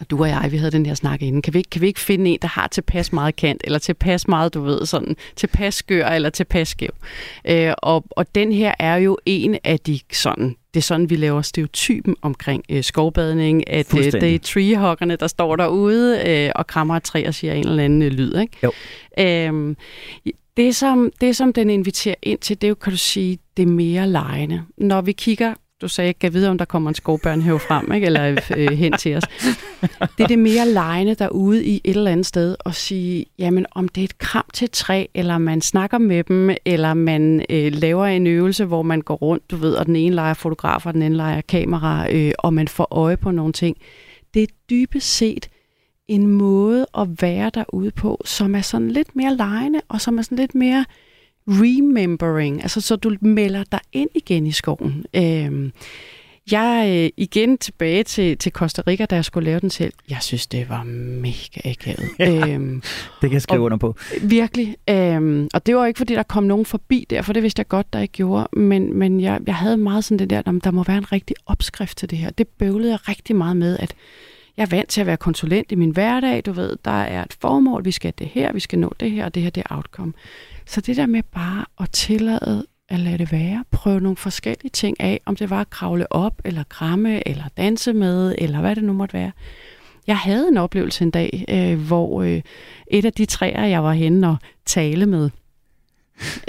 Og 0.00 0.10
du 0.10 0.20
og 0.22 0.28
jeg, 0.28 0.48
vi 0.50 0.56
havde 0.56 0.70
den 0.70 0.86
her 0.86 0.94
snak 0.94 1.22
inden. 1.22 1.42
Kan 1.42 1.54
vi, 1.54 1.58
ikke, 1.58 1.70
kan 1.70 1.80
vi 1.80 1.86
ikke 1.86 2.00
finde 2.00 2.30
en, 2.30 2.38
der 2.42 2.48
har 2.48 2.68
tilpas 2.68 3.12
meget 3.12 3.36
kant, 3.36 3.60
eller 3.64 3.78
tilpas 3.78 4.28
meget, 4.28 4.54
du 4.54 4.60
ved, 4.60 4.86
sådan 4.86 5.16
tilpas 5.36 5.74
skør 5.74 6.06
eller 6.06 6.30
tilpas 6.30 6.68
skæv? 6.68 6.90
Øh, 7.44 7.72
og, 7.78 8.04
og 8.10 8.34
den 8.34 8.52
her 8.52 8.74
er 8.78 8.96
jo 8.96 9.18
en 9.26 9.58
af 9.64 9.80
de 9.80 10.00
sådan 10.12 10.56
det 10.74 10.80
er 10.80 10.84
sådan, 10.84 11.10
vi 11.10 11.16
laver 11.16 11.42
stereotypen 11.42 12.16
omkring 12.22 12.64
øh, 12.70 12.84
skovbadning, 12.84 13.70
at 13.70 13.98
øh, 13.98 14.12
det 14.12 14.34
er 14.34 14.38
treehoggerne, 14.38 15.16
der 15.16 15.26
står 15.26 15.56
derude 15.56 16.22
øh, 16.26 16.52
og 16.54 16.66
krammer 16.66 16.96
et 16.96 17.02
træ 17.02 17.24
og 17.26 17.34
siger 17.34 17.52
en 17.52 17.68
eller 17.68 17.84
anden 17.84 18.02
øh, 18.02 18.10
lyd. 18.10 18.36
Ikke? 18.36 18.56
Jo. 18.62 18.72
Øhm, 19.18 19.76
det, 20.56 20.76
som, 20.76 21.10
det, 21.20 21.36
som 21.36 21.52
den 21.52 21.70
inviterer 21.70 22.14
ind 22.22 22.38
til, 22.38 22.60
det 22.60 22.66
er 22.66 22.68
jo, 22.68 22.74
kan 22.74 22.92
du 22.92 22.96
sige, 22.96 23.38
det 23.56 23.62
er 23.62 23.66
mere 23.66 24.08
lejende. 24.08 24.62
Når 24.76 25.00
vi 25.00 25.12
kigger 25.12 25.54
du 25.80 25.88
sagde, 25.88 26.12
kan 26.12 26.32
vide, 26.32 26.48
om 26.48 26.58
der 26.58 26.64
kommer 26.64 26.90
en 26.90 26.94
skovbørnehave 26.94 27.60
frem, 27.60 27.92
ikke? 27.92 28.06
eller 28.06 28.40
øh, 28.56 28.72
hen 28.72 28.92
til 28.92 29.16
os. 29.16 29.24
Det 30.18 30.24
er 30.24 30.26
det 30.26 30.38
mere 30.38 30.68
lejende 30.68 31.14
derude 31.14 31.64
i 31.64 31.80
et 31.84 31.96
eller 31.96 32.10
andet 32.10 32.26
sted 32.26 32.56
og 32.60 32.74
sige, 32.74 33.26
jamen 33.38 33.66
om 33.70 33.88
det 33.88 34.00
er 34.00 34.04
et 34.04 34.18
kram 34.18 34.44
til 34.52 34.64
et 34.64 34.70
træ, 34.70 35.06
eller 35.14 35.38
man 35.38 35.60
snakker 35.60 35.98
med 35.98 36.24
dem, 36.24 36.50
eller 36.64 36.94
man 36.94 37.44
øh, 37.50 37.72
laver 37.72 38.06
en 38.06 38.26
øvelse, 38.26 38.64
hvor 38.64 38.82
man 38.82 39.00
går 39.00 39.14
rundt, 39.14 39.50
du 39.50 39.56
ved, 39.56 39.74
og 39.74 39.86
den 39.86 39.96
ene 39.96 40.14
leger 40.14 40.34
fotograf, 40.34 40.86
og 40.86 40.94
den 40.94 41.02
anden 41.02 41.16
leger 41.16 41.40
kamera, 41.40 42.12
øh, 42.12 42.32
og 42.38 42.54
man 42.54 42.68
får 42.68 42.88
øje 42.90 43.16
på 43.16 43.30
nogle 43.30 43.52
ting. 43.52 43.76
Det 44.34 44.42
er 44.42 44.46
dybest 44.70 45.16
set 45.16 45.48
en 46.08 46.26
måde 46.26 46.86
at 46.98 47.08
være 47.22 47.50
derude 47.54 47.90
på, 47.90 48.22
som 48.24 48.54
er 48.54 48.60
sådan 48.60 48.90
lidt 48.90 49.16
mere 49.16 49.36
lejende, 49.36 49.80
og 49.88 50.00
som 50.00 50.18
er 50.18 50.22
sådan 50.22 50.38
lidt 50.38 50.54
mere 50.54 50.84
remembering, 51.48 52.62
altså 52.62 52.80
så 52.80 52.96
du 52.96 53.16
melder 53.20 53.64
dig 53.72 53.80
ind 53.92 54.10
igen 54.14 54.46
i 54.46 54.52
skoven. 54.52 55.04
Øhm, 55.16 55.72
jeg 56.52 56.86
øh, 56.88 57.10
igen 57.16 57.58
tilbage 57.58 58.02
til, 58.02 58.38
til 58.38 58.52
Costa 58.52 58.82
Rica, 58.86 59.06
da 59.06 59.14
jeg 59.14 59.24
skulle 59.24 59.44
lave 59.44 59.60
den 59.60 59.70
selv. 59.70 59.92
Jeg 60.10 60.18
synes, 60.20 60.46
det 60.46 60.68
var 60.68 60.82
mega 60.84 61.70
akavet. 61.70 62.08
Ja, 62.18 62.48
øhm, 62.48 62.82
det 63.20 63.30
kan 63.30 63.32
jeg 63.32 63.42
skrive 63.42 63.60
under 63.60 63.78
på. 63.78 63.96
Virkelig. 64.22 64.76
Øhm, 64.90 65.48
og 65.54 65.66
det 65.66 65.76
var 65.76 65.86
ikke, 65.86 65.98
fordi 65.98 66.14
der 66.14 66.22
kom 66.22 66.42
nogen 66.42 66.66
forbi 66.66 67.06
der, 67.10 67.22
for 67.22 67.32
det 67.32 67.42
vidste 67.42 67.60
jeg 67.60 67.68
godt, 67.68 67.92
der 67.92 68.00
ikke 68.00 68.12
gjorde. 68.12 68.48
Men, 68.52 68.98
men 68.98 69.20
jeg, 69.20 69.40
jeg 69.46 69.54
havde 69.54 69.76
meget 69.76 70.04
sådan 70.04 70.18
det 70.18 70.30
der, 70.30 70.42
der 70.42 70.70
må 70.70 70.82
være 70.82 70.98
en 70.98 71.12
rigtig 71.12 71.36
opskrift 71.46 71.98
til 71.98 72.10
det 72.10 72.18
her. 72.18 72.30
Det 72.30 72.48
bøvlede 72.48 72.90
jeg 72.90 73.08
rigtig 73.08 73.36
meget 73.36 73.56
med, 73.56 73.78
at 73.78 73.94
jeg 74.56 74.62
er 74.62 74.76
vant 74.76 74.88
til 74.88 75.00
at 75.00 75.06
være 75.06 75.16
konsulent 75.16 75.72
i 75.72 75.74
min 75.74 75.90
hverdag. 75.90 76.42
Du 76.46 76.52
ved, 76.52 76.76
der 76.84 77.02
er 77.02 77.24
et 77.24 77.36
formål, 77.40 77.84
vi 77.84 77.90
skal 77.90 78.12
det 78.18 78.26
her, 78.26 78.52
vi 78.52 78.60
skal 78.60 78.78
nå 78.78 78.92
det 79.00 79.10
her, 79.10 79.24
og 79.24 79.34
det 79.34 79.42
her 79.42 79.50
det 79.50 79.62
er 79.70 79.76
outcome. 79.76 80.12
Så 80.68 80.80
det 80.80 80.96
der 80.96 81.06
med 81.06 81.22
bare 81.22 81.64
at 81.80 81.90
tillade 81.90 82.66
at 82.88 83.00
lade 83.00 83.18
det 83.18 83.32
være, 83.32 83.64
prøve 83.70 84.00
nogle 84.00 84.16
forskellige 84.16 84.70
ting 84.70 85.00
af, 85.00 85.20
om 85.26 85.36
det 85.36 85.50
var 85.50 85.60
at 85.60 85.70
kravle 85.70 86.12
op, 86.12 86.40
eller 86.44 86.64
kramme, 86.68 87.28
eller 87.28 87.44
danse 87.56 87.92
med, 87.92 88.34
eller 88.38 88.60
hvad 88.60 88.76
det 88.76 88.84
nu 88.84 88.92
måtte 88.92 89.14
være. 89.14 89.32
Jeg 90.06 90.18
havde 90.18 90.48
en 90.48 90.56
oplevelse 90.56 91.04
en 91.04 91.10
dag, 91.10 91.44
øh, 91.48 91.86
hvor 91.86 92.22
øh, 92.22 92.42
et 92.86 93.04
af 93.04 93.12
de 93.12 93.26
træer, 93.26 93.64
jeg 93.64 93.84
var 93.84 93.92
henne 93.92 94.28
og 94.28 94.36
tale 94.66 95.06
med, 95.06 95.30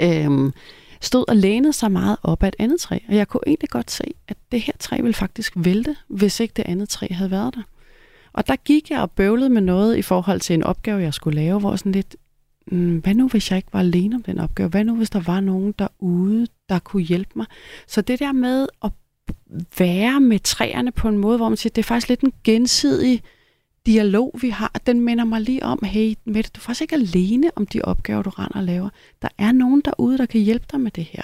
øh, 0.00 0.52
stod 1.00 1.24
og 1.28 1.36
lænede 1.36 1.72
sig 1.72 1.92
meget 1.92 2.16
op 2.22 2.42
af 2.42 2.48
et 2.48 2.56
andet 2.58 2.80
træ. 2.80 2.98
Og 3.08 3.14
jeg 3.14 3.28
kunne 3.28 3.42
egentlig 3.46 3.68
godt 3.68 3.90
se, 3.90 4.04
at 4.28 4.36
det 4.52 4.60
her 4.60 4.72
træ 4.78 4.96
ville 4.96 5.14
faktisk 5.14 5.52
vælte, 5.56 5.96
hvis 6.08 6.40
ikke 6.40 6.54
det 6.56 6.64
andet 6.66 6.88
træ 6.88 7.06
havde 7.10 7.30
været 7.30 7.54
der. 7.54 7.62
Og 8.32 8.48
der 8.48 8.56
gik 8.56 8.90
jeg 8.90 9.00
og 9.00 9.10
bøvlede 9.10 9.50
med 9.50 9.62
noget 9.62 9.96
i 9.96 10.02
forhold 10.02 10.40
til 10.40 10.54
en 10.54 10.62
opgave, 10.62 11.02
jeg 11.02 11.14
skulle 11.14 11.40
lave, 11.40 11.60
hvor 11.60 11.76
sådan 11.76 11.92
lidt, 11.92 12.16
hvad 12.76 13.14
nu 13.14 13.28
hvis 13.28 13.50
jeg 13.50 13.56
ikke 13.56 13.72
var 13.72 13.80
alene 13.80 14.16
om 14.16 14.22
den 14.22 14.38
opgave? 14.38 14.68
Hvad 14.68 14.84
nu 14.84 14.96
hvis 14.96 15.10
der 15.10 15.20
var 15.20 15.40
nogen 15.40 15.74
derude, 15.78 16.46
der 16.68 16.78
kunne 16.78 17.02
hjælpe 17.02 17.30
mig? 17.36 17.46
Så 17.86 18.00
det 18.00 18.18
der 18.18 18.32
med 18.32 18.66
at 18.84 18.90
være 19.78 20.20
med 20.20 20.38
træerne 20.38 20.92
på 20.92 21.08
en 21.08 21.18
måde, 21.18 21.36
hvor 21.36 21.48
man 21.48 21.56
siger, 21.56 21.70
det 21.70 21.82
er 21.82 21.86
faktisk 21.86 22.08
lidt 22.08 22.20
en 22.20 22.32
gensidig 22.44 23.22
dialog, 23.86 24.34
vi 24.40 24.48
har, 24.48 24.72
den 24.86 25.00
minder 25.00 25.24
mig 25.24 25.40
lige 25.40 25.62
om, 25.62 25.78
hey, 25.84 26.14
Mette, 26.24 26.50
du 26.54 26.58
er 26.58 26.62
faktisk 26.62 26.82
ikke 26.82 26.94
alene 26.94 27.50
om 27.56 27.66
de 27.66 27.82
opgaver, 27.82 28.22
du 28.22 28.30
render 28.30 28.58
og 28.58 28.64
laver. 28.64 28.88
Der 29.22 29.28
er 29.38 29.52
nogen 29.52 29.82
derude, 29.84 30.18
der 30.18 30.26
kan 30.26 30.40
hjælpe 30.40 30.66
dig 30.72 30.80
med 30.80 30.90
det 30.90 31.04
her. 31.04 31.22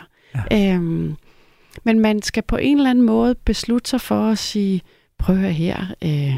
Ja. 0.50 0.74
Øhm, 0.74 1.16
men 1.84 2.00
man 2.00 2.22
skal 2.22 2.42
på 2.42 2.56
en 2.56 2.76
eller 2.76 2.90
anden 2.90 3.04
måde 3.04 3.34
beslutte 3.34 3.90
sig 3.90 4.00
for 4.00 4.30
at 4.30 4.38
sige, 4.38 4.82
prøv 5.18 5.44
at 5.44 5.54
her, 5.54 5.94
øh, 6.02 6.34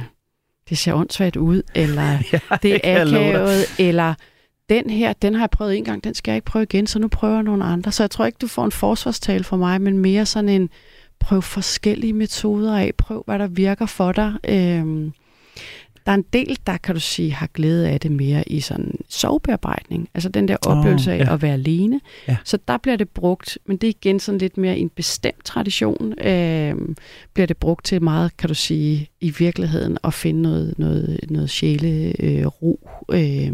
det 0.68 0.78
ser 0.78 0.94
åndssvagt 0.94 1.36
ud, 1.36 1.62
eller 1.74 2.18
ja, 2.32 2.40
det 2.62 2.80
er 2.84 3.02
akavet, 3.02 3.64
eller 3.78 4.14
den 4.68 4.90
her, 4.90 5.12
den 5.12 5.34
har 5.34 5.42
jeg 5.42 5.50
prøvet 5.50 5.76
en 5.76 5.84
gang, 5.84 6.04
den 6.04 6.14
skal 6.14 6.32
jeg 6.32 6.36
ikke 6.36 6.44
prøve 6.44 6.62
igen, 6.62 6.86
så 6.86 6.98
nu 6.98 7.08
prøver 7.08 7.34
jeg 7.34 7.42
nogle 7.42 7.64
andre. 7.64 7.92
Så 7.92 8.02
jeg 8.02 8.10
tror 8.10 8.26
ikke, 8.26 8.38
du 8.40 8.46
får 8.46 8.64
en 8.64 8.72
forsvarstale 8.72 9.44
for 9.44 9.56
mig, 9.56 9.80
men 9.80 9.98
mere 9.98 10.26
sådan 10.26 10.48
en, 10.48 10.70
prøv 11.18 11.42
forskellige 11.42 12.12
metoder 12.12 12.76
af, 12.78 12.92
prøv 12.98 13.22
hvad 13.26 13.38
der 13.38 13.46
virker 13.46 13.86
for 13.86 14.12
dig. 14.12 14.32
Øhm, 14.48 15.12
Der 16.06 16.12
er 16.12 16.16
en 16.16 16.24
del, 16.32 16.58
der 16.66 16.76
kan 16.76 16.94
du 16.94 17.00
sige, 17.00 17.32
har 17.32 17.46
glæde 17.46 17.88
af 17.88 18.00
det 18.00 18.12
mere 18.12 18.48
i 18.48 18.60
sådan 18.60 18.94
sovebearbejdning. 19.08 20.08
Altså 20.14 20.28
den 20.28 20.48
der 20.48 20.56
oplevelse 20.66 21.12
oh, 21.12 21.18
ja. 21.18 21.24
af 21.24 21.32
at 21.32 21.42
være 21.42 21.52
alene. 21.52 22.00
Ja. 22.28 22.36
Så 22.44 22.58
der 22.68 22.76
bliver 22.78 22.96
det 22.96 23.08
brugt, 23.08 23.58
men 23.66 23.76
det 23.76 23.86
er 23.86 23.92
igen 24.02 24.20
sådan 24.20 24.38
lidt 24.38 24.56
mere 24.56 24.78
en 24.78 24.88
bestemt 24.88 25.44
tradition, 25.44 26.18
øh, 26.26 26.74
bliver 27.34 27.46
det 27.46 27.56
brugt 27.56 27.84
til 27.84 28.02
meget, 28.02 28.36
kan 28.36 28.48
du 28.48 28.54
sige, 28.54 29.10
i 29.20 29.30
virkeligheden 29.30 29.98
at 30.04 30.14
finde 30.14 30.42
noget, 30.42 30.74
noget, 30.78 31.20
noget 31.30 31.50
sjæle 31.50 32.12
øh, 32.22 32.46
ro. 32.46 32.88
Øh, 33.12 33.52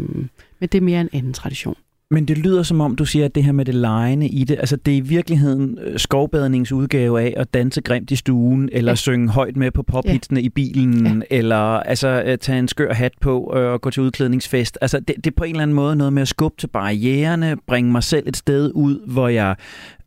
men 0.59 0.69
det 0.69 0.77
er 0.77 0.81
mere 0.81 1.01
en 1.01 1.09
anden 1.13 1.33
tradition. 1.33 1.75
Men 2.11 2.25
det 2.25 2.37
lyder 2.37 2.63
som 2.63 2.81
om, 2.81 2.95
du 2.95 3.05
siger, 3.05 3.25
at 3.25 3.35
det 3.35 3.43
her 3.43 3.51
med 3.51 3.65
det 3.65 3.75
lejende 3.75 4.27
i 4.27 4.43
det, 4.43 4.59
altså 4.59 4.75
det 4.75 4.93
er 4.93 4.97
i 4.97 5.01
virkeligheden 5.01 5.79
øh, 5.81 5.99
skovbadningsudgave 5.99 7.21
af 7.21 7.33
at 7.37 7.53
danse 7.53 7.81
grimt 7.81 8.11
i 8.11 8.15
stuen, 8.15 8.69
eller 8.71 8.91
ja. 8.91 8.95
synge 8.95 9.29
højt 9.29 9.55
med 9.55 9.71
på 9.71 9.83
pophitsene 9.83 10.39
ja. 10.39 10.45
i 10.45 10.49
bilen, 10.49 11.23
ja. 11.31 11.37
eller 11.37 11.55
altså 11.57 12.37
tage 12.41 12.59
en 12.59 12.67
skør 12.67 12.93
hat 12.93 13.13
på 13.21 13.53
øh, 13.55 13.71
og 13.71 13.81
gå 13.81 13.89
til 13.89 14.03
udklædningsfest. 14.03 14.77
Altså 14.81 14.99
det, 14.99 15.15
det 15.15 15.27
er 15.27 15.35
på 15.37 15.43
en 15.43 15.49
eller 15.49 15.63
anden 15.63 15.75
måde 15.75 15.95
noget 15.95 16.13
med 16.13 16.21
at 16.21 16.27
skubbe 16.27 16.57
til 16.57 16.67
barriererne, 16.67 17.57
bringe 17.67 17.91
mig 17.91 18.03
selv 18.03 18.27
et 18.27 18.37
sted 18.37 18.71
ud, 18.75 19.07
hvor 19.07 19.27
jeg 19.27 19.55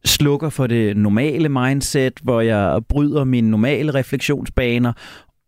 slukker 0.05 0.49
for 0.49 0.67
det 0.67 0.97
normale 0.97 1.49
mindset, 1.49 2.13
hvor 2.23 2.41
jeg 2.41 2.81
bryder 2.89 3.25
mine 3.25 3.51
normale 3.51 3.95
refleksionsbaner, 3.95 4.93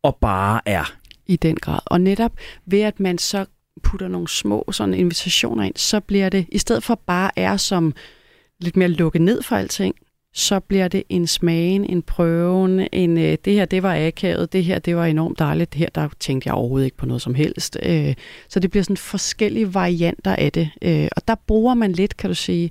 og 0.03 0.19
bare 0.21 0.61
er. 0.67 0.93
I 1.27 1.37
den 1.37 1.57
grad. 1.57 1.81
Og 1.87 2.01
netop 2.01 2.33
ved, 2.67 2.81
at 2.81 3.01
man 3.01 3.19
så 3.19 3.45
putter 3.83 4.09
nogle 4.09 4.29
små 4.29 4.65
sådan 4.73 4.95
invitationer 4.95 5.65
ind, 5.65 5.77
så 5.77 6.01
bliver 6.01 6.29
det, 6.29 6.47
i 6.53 6.59
stedet 6.59 6.83
for 6.83 7.01
bare 7.07 7.31
er 7.37 7.57
som 7.57 7.95
lidt 8.61 8.77
mere 8.77 8.89
lukket 8.89 9.23
ned 9.23 9.43
for 9.43 9.57
alting, 9.57 9.95
så 10.35 10.61
bliver 10.61 10.89
det 10.89 11.03
en 11.09 11.27
smagen, 11.27 11.85
en 11.85 12.03
prøven, 12.03 12.89
en 12.93 13.19
øh, 13.19 13.39
det 13.45 13.53
her, 13.53 13.65
det 13.65 13.83
var 13.83 14.07
akavet, 14.07 14.53
det 14.53 14.65
her, 14.65 14.79
det 14.79 14.97
var 14.97 15.05
enormt 15.05 15.39
dejligt, 15.39 15.73
det 15.73 15.79
her, 15.79 15.89
der 15.95 16.09
tænkte 16.21 16.47
jeg 16.47 16.55
overhovedet 16.55 16.85
ikke 16.85 16.97
på 16.97 17.07
noget 17.07 17.23
som 17.23 17.35
helst. 17.35 17.79
Øh, 17.83 18.15
så 18.49 18.61
det 18.61 18.71
bliver 18.71 18.83
sådan 18.83 18.97
forskellige 18.97 19.75
varianter 19.75 20.37
af 20.37 20.53
det, 20.53 20.71
øh, 20.83 21.09
og 21.17 21.29
der 21.29 21.35
bruger 21.47 21.75
man 21.75 21.93
lidt, 21.93 22.17
kan 22.17 22.31
du 22.31 22.35
sige, 22.35 22.71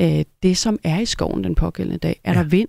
øh, 0.00 0.24
det 0.42 0.56
som 0.56 0.78
er 0.84 0.98
i 1.00 1.06
skoven 1.06 1.44
den 1.44 1.54
pågældende 1.54 1.98
dag. 1.98 2.20
Er 2.24 2.32
ja. 2.32 2.38
der 2.38 2.44
vind? 2.44 2.68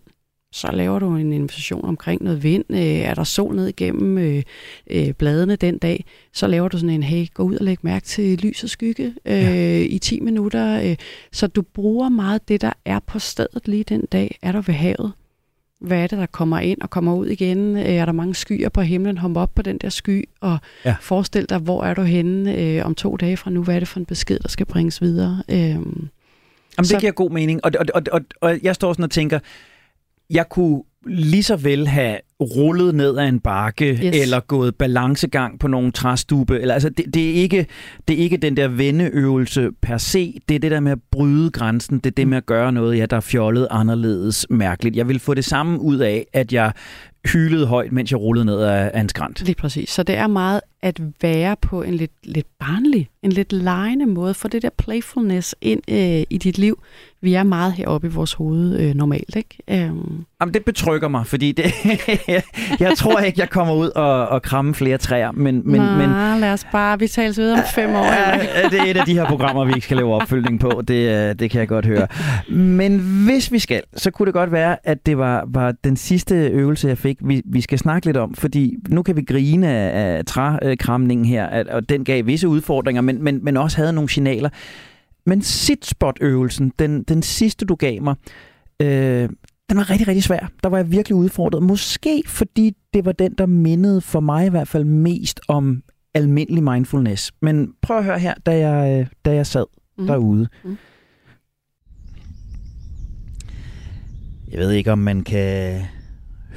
Så 0.56 0.72
laver 0.72 1.00
du 1.00 1.16
en 1.16 1.34
invitation 1.34 1.86
omkring 1.86 2.24
noget 2.24 2.44
vind. 2.44 2.66
Øh, 2.70 2.78
er 2.80 3.14
der 3.14 3.24
sol 3.24 3.56
ned 3.56 3.68
igennem 3.68 4.18
øh, 4.18 4.44
øh, 4.90 5.14
bladene 5.14 5.56
den 5.56 5.78
dag, 5.78 6.06
så 6.34 6.48
laver 6.48 6.68
du 6.68 6.78
sådan 6.78 6.90
en, 6.90 7.04
hey, 7.04 7.28
gå 7.34 7.44
ud 7.44 7.56
og 7.56 7.66
læg 7.66 7.78
mærke 7.82 8.06
til 8.06 8.40
lys 8.40 8.64
og 8.64 8.70
skygge 8.70 9.14
øh, 9.26 9.34
ja. 9.34 9.78
i 9.80 10.00
10 10.00 10.20
minutter. 10.20 10.82
Øh, 10.84 10.96
så 11.32 11.48
du 11.48 11.62
bruger 11.62 12.10
meget 12.10 12.48
det, 12.48 12.62
der 12.62 12.72
er 12.86 13.00
på 13.00 13.20
stedet 13.20 13.68
lige 13.68 13.84
den 13.84 14.06
dag. 14.12 14.38
Er 14.42 14.52
du 14.52 14.62
ved 14.62 14.74
havet? 14.74 15.14
Hvad 15.82 15.98
er 15.98 16.08
det, 16.08 16.18
der 16.18 16.26
kommer 16.26 16.60
ind 16.60 16.82
og 16.82 16.90
kommer 16.90 17.16
ud 17.16 17.28
igen? 17.28 17.78
Øh, 17.78 17.84
er 17.84 18.06
der 18.06 18.12
mange 18.12 18.36
skyer 18.36 18.70
på 18.70 18.82
himlen? 18.82 19.18
Hop 19.18 19.38
op 19.38 19.56
på 19.56 19.62
den 19.62 19.78
der 19.78 19.90
sky 19.90 20.30
og 20.42 20.58
ja. 20.86 20.96
forestil 21.02 21.50
dig, 21.50 21.58
hvor 21.58 21.84
er 21.84 21.94
du 21.94 22.02
henne 22.02 22.58
øh, 22.58 22.86
om 22.86 22.96
to 22.96 23.16
dage 23.16 23.38
fra 23.38 23.52
nu? 23.52 23.64
Hvad 23.64 23.76
er 23.76 23.80
det 23.80 23.88
for 23.88 24.00
en 24.00 24.06
besked, 24.06 24.40
der 24.40 24.50
skal 24.50 24.66
bringes 24.66 25.02
videre? 25.02 25.44
Øh, 25.50 25.58
Jamen, 25.58 26.10
det 26.78 26.88
så... 26.88 27.00
giver 27.00 27.12
god 27.12 27.32
mening. 27.32 27.66
Og, 27.66 27.72
og, 27.80 27.86
og, 27.94 28.02
og, 28.12 28.22
og 28.42 28.60
jeg 28.64 28.76
står 28.76 28.94
sådan 28.94 29.04
og 29.04 29.12
tænker, 29.12 29.40
jeg 30.30 30.50
kunne 30.50 30.84
lige 31.08 31.44
så 31.44 31.56
vel 31.56 31.88
have 31.88 32.18
rullet 32.42 32.96
ned 32.96 33.18
ad 33.18 33.28
en 33.28 33.40
bakke, 33.40 33.86
yes. 33.86 34.22
eller 34.22 34.40
gået 34.40 34.76
balancegang 34.76 35.60
på 35.60 35.68
nogle 35.68 35.92
træstube. 35.92 36.60
Eller, 36.60 36.74
altså, 36.74 36.90
det, 36.90 37.06
det, 37.14 37.30
er 37.30 37.34
ikke, 37.34 37.66
det 38.08 38.14
er 38.14 38.18
ikke 38.18 38.38
den 38.38 38.58
der 38.58 38.68
vendeøvelse 38.68 39.70
per 39.82 39.98
se. 39.98 40.40
Det 40.50 40.56
er 40.56 40.60
det 40.60 40.72
der 40.72 40.80
med 40.80 40.92
at 40.92 41.00
bryde 41.12 41.52
grænsen. 41.52 41.98
Det 41.98 42.06
er 42.06 42.16
det 42.16 42.28
med 42.28 42.38
at 42.38 42.46
gøre 42.46 42.72
noget, 42.72 42.98
ja, 42.98 43.06
der 43.06 43.18
er 43.18 43.22
fjollet 43.22 43.68
anderledes 43.72 44.48
mærkeligt. 44.50 44.96
Jeg 44.96 45.08
vil 45.08 45.20
få 45.20 45.34
det 45.34 45.46
samme 45.46 45.80
ud 45.82 45.98
af, 45.98 46.26
at 46.34 46.54
jeg 46.54 46.72
hylede 47.34 47.68
højt, 47.68 47.92
mens 47.92 48.12
jeg 48.12 48.20
rullede 48.20 48.46
ned 48.46 48.62
af, 48.62 49.02
en 49.02 49.10
skrant. 49.10 49.42
Lige 49.46 49.56
præcis. 49.56 49.90
Så 49.90 50.04
det 50.04 50.18
er 50.18 50.28
meget 50.28 50.62
at 50.86 51.02
være 51.22 51.56
på 51.62 51.82
en 51.82 51.94
lidt, 51.94 52.12
lidt 52.24 52.48
barnlig, 52.60 53.10
en 53.24 53.32
lidt 53.32 53.54
lejende 53.54 54.06
måde, 54.06 54.34
for 54.34 54.48
det 54.48 54.62
der 54.62 54.70
playfulness 54.78 55.56
ind 55.62 55.82
øh, 55.88 56.24
i 56.30 56.38
dit 56.38 56.58
liv. 56.58 56.80
Vi 57.22 57.34
er 57.34 57.44
meget 57.44 57.74
heroppe 57.74 58.08
i 58.08 58.10
vores 58.10 58.34
hoved 58.34 58.80
øh, 58.80 58.94
normalt, 58.94 59.36
ikke? 59.36 59.90
Um... 59.90 60.26
Jamen, 60.42 60.54
det 60.54 60.66
betrykker 60.66 61.08
mig, 61.08 61.28
fordi 61.28 61.52
det, 61.52 61.66
jeg 62.80 62.94
tror 62.98 63.20
ikke, 63.20 63.40
jeg 63.40 63.50
kommer 63.50 63.74
ud 63.74 63.90
og, 63.90 64.28
og 64.28 64.42
kramme 64.42 64.74
flere 64.74 64.98
træer. 64.98 65.32
Men, 65.32 65.62
men, 65.66 65.82
Nå, 65.82 65.92
men, 65.92 66.40
lad 66.40 66.54
os 66.54 66.68
bare, 66.72 67.00
vi 67.00 67.08
tales 67.08 67.38
videre 67.38 67.58
om 67.58 67.64
fem 67.76 67.90
år. 67.90 68.06
Ja, 68.06 68.70
det 68.70 68.80
er 68.80 68.84
et 68.84 68.98
af 68.98 69.06
de 69.06 69.14
her 69.14 69.26
programmer, 69.26 69.66
vi 69.66 69.72
ikke 69.76 69.86
skal 69.86 69.98
lave 69.98 70.14
opfølgning 70.14 70.60
på. 70.60 70.82
Det, 70.88 71.30
øh, 71.30 71.36
det 71.40 71.52
kan 71.52 71.60
jeg 71.60 71.68
godt 71.68 71.86
høre. 71.86 72.08
Men 72.50 73.00
hvis 73.26 73.52
vi 73.52 73.60
skal, 73.60 73.82
så 73.96 74.12
kunne 74.12 74.26
det 74.26 74.34
godt 74.34 74.52
være, 74.52 74.78
at 74.84 75.06
det 75.06 75.18
var, 75.18 75.44
var 75.48 75.74
den 75.84 75.98
sidste 75.98 76.36
øvelse, 76.36 76.88
jeg 76.88 76.98
fik, 76.98 77.18
vi, 77.22 77.42
vi 77.46 77.62
skal 77.62 77.80
snakke 77.80 78.06
lidt 78.06 78.18
om. 78.18 78.34
Fordi 78.34 78.76
nu 78.90 79.04
kan 79.04 79.16
vi 79.16 79.22
grine 79.22 79.70
af, 79.70 80.18
af 80.18 80.26
trækramningen 80.78 81.26
her, 81.26 81.46
at, 81.46 81.68
og 81.68 81.90
den 81.90 82.04
gav 82.04 82.26
visse 82.26 82.48
udfordringer, 82.48 83.02
men, 83.02 83.24
men, 83.24 83.44
men 83.44 83.58
også 83.58 83.78
havde 83.78 83.94
nogle 83.94 84.10
signaler. 84.10 84.50
Men 85.26 85.42
sit-spot-øvelsen, 85.42 86.72
den, 86.80 87.04
den 87.04 87.22
sidste, 87.22 87.66
du 87.66 87.76
gav 87.76 88.02
mig, 88.02 88.16
øh, 88.82 89.30
den 89.70 89.78
var 89.78 89.90
rigtig, 89.90 90.08
rigtig 90.08 90.24
svær. 90.24 90.52
Der 90.64 90.70
var 90.70 90.78
jeg 90.78 90.92
virkelig 90.92 91.16
udfordret. 91.16 91.64
Måske 91.64 92.24
fordi 92.28 92.74
det 92.94 93.06
var 93.06 93.12
den, 93.12 93.34
der 93.38 93.46
mindede 93.46 94.02
for 94.02 94.20
mig 94.20 94.46
i 94.46 94.50
hvert 94.50 94.68
fald 94.68 94.84
mest 94.84 95.40
om 95.48 95.84
almindelig 96.14 96.64
mindfulness. 96.64 97.32
Men 97.42 97.74
prøv 97.82 97.98
at 97.98 98.04
høre 98.04 98.20
her, 98.20 98.34
da 98.46 98.70
jeg, 98.70 99.00
øh, 99.00 99.08
da 99.26 99.36
jeg 99.36 99.48
sad 99.48 99.66
mm. 99.98 100.08
derude. 100.08 100.48
Mm. 100.64 100.78
Jeg 104.52 104.60
ved 104.60 104.72
ikke, 104.72 104.92
om 104.92 105.00
man 105.00 105.22
kan 105.22 105.82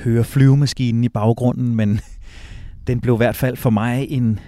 høre 0.05 0.25
flyvemaskinen 0.25 1.05
i 1.05 1.09
baggrunden, 1.09 1.77
men 1.77 2.01
den 2.89 3.01
blev 3.01 3.14
i 3.14 3.16
hvert 3.16 3.36
fald 3.36 3.57
for 3.57 3.70
mig 3.70 4.07
en 4.11 4.41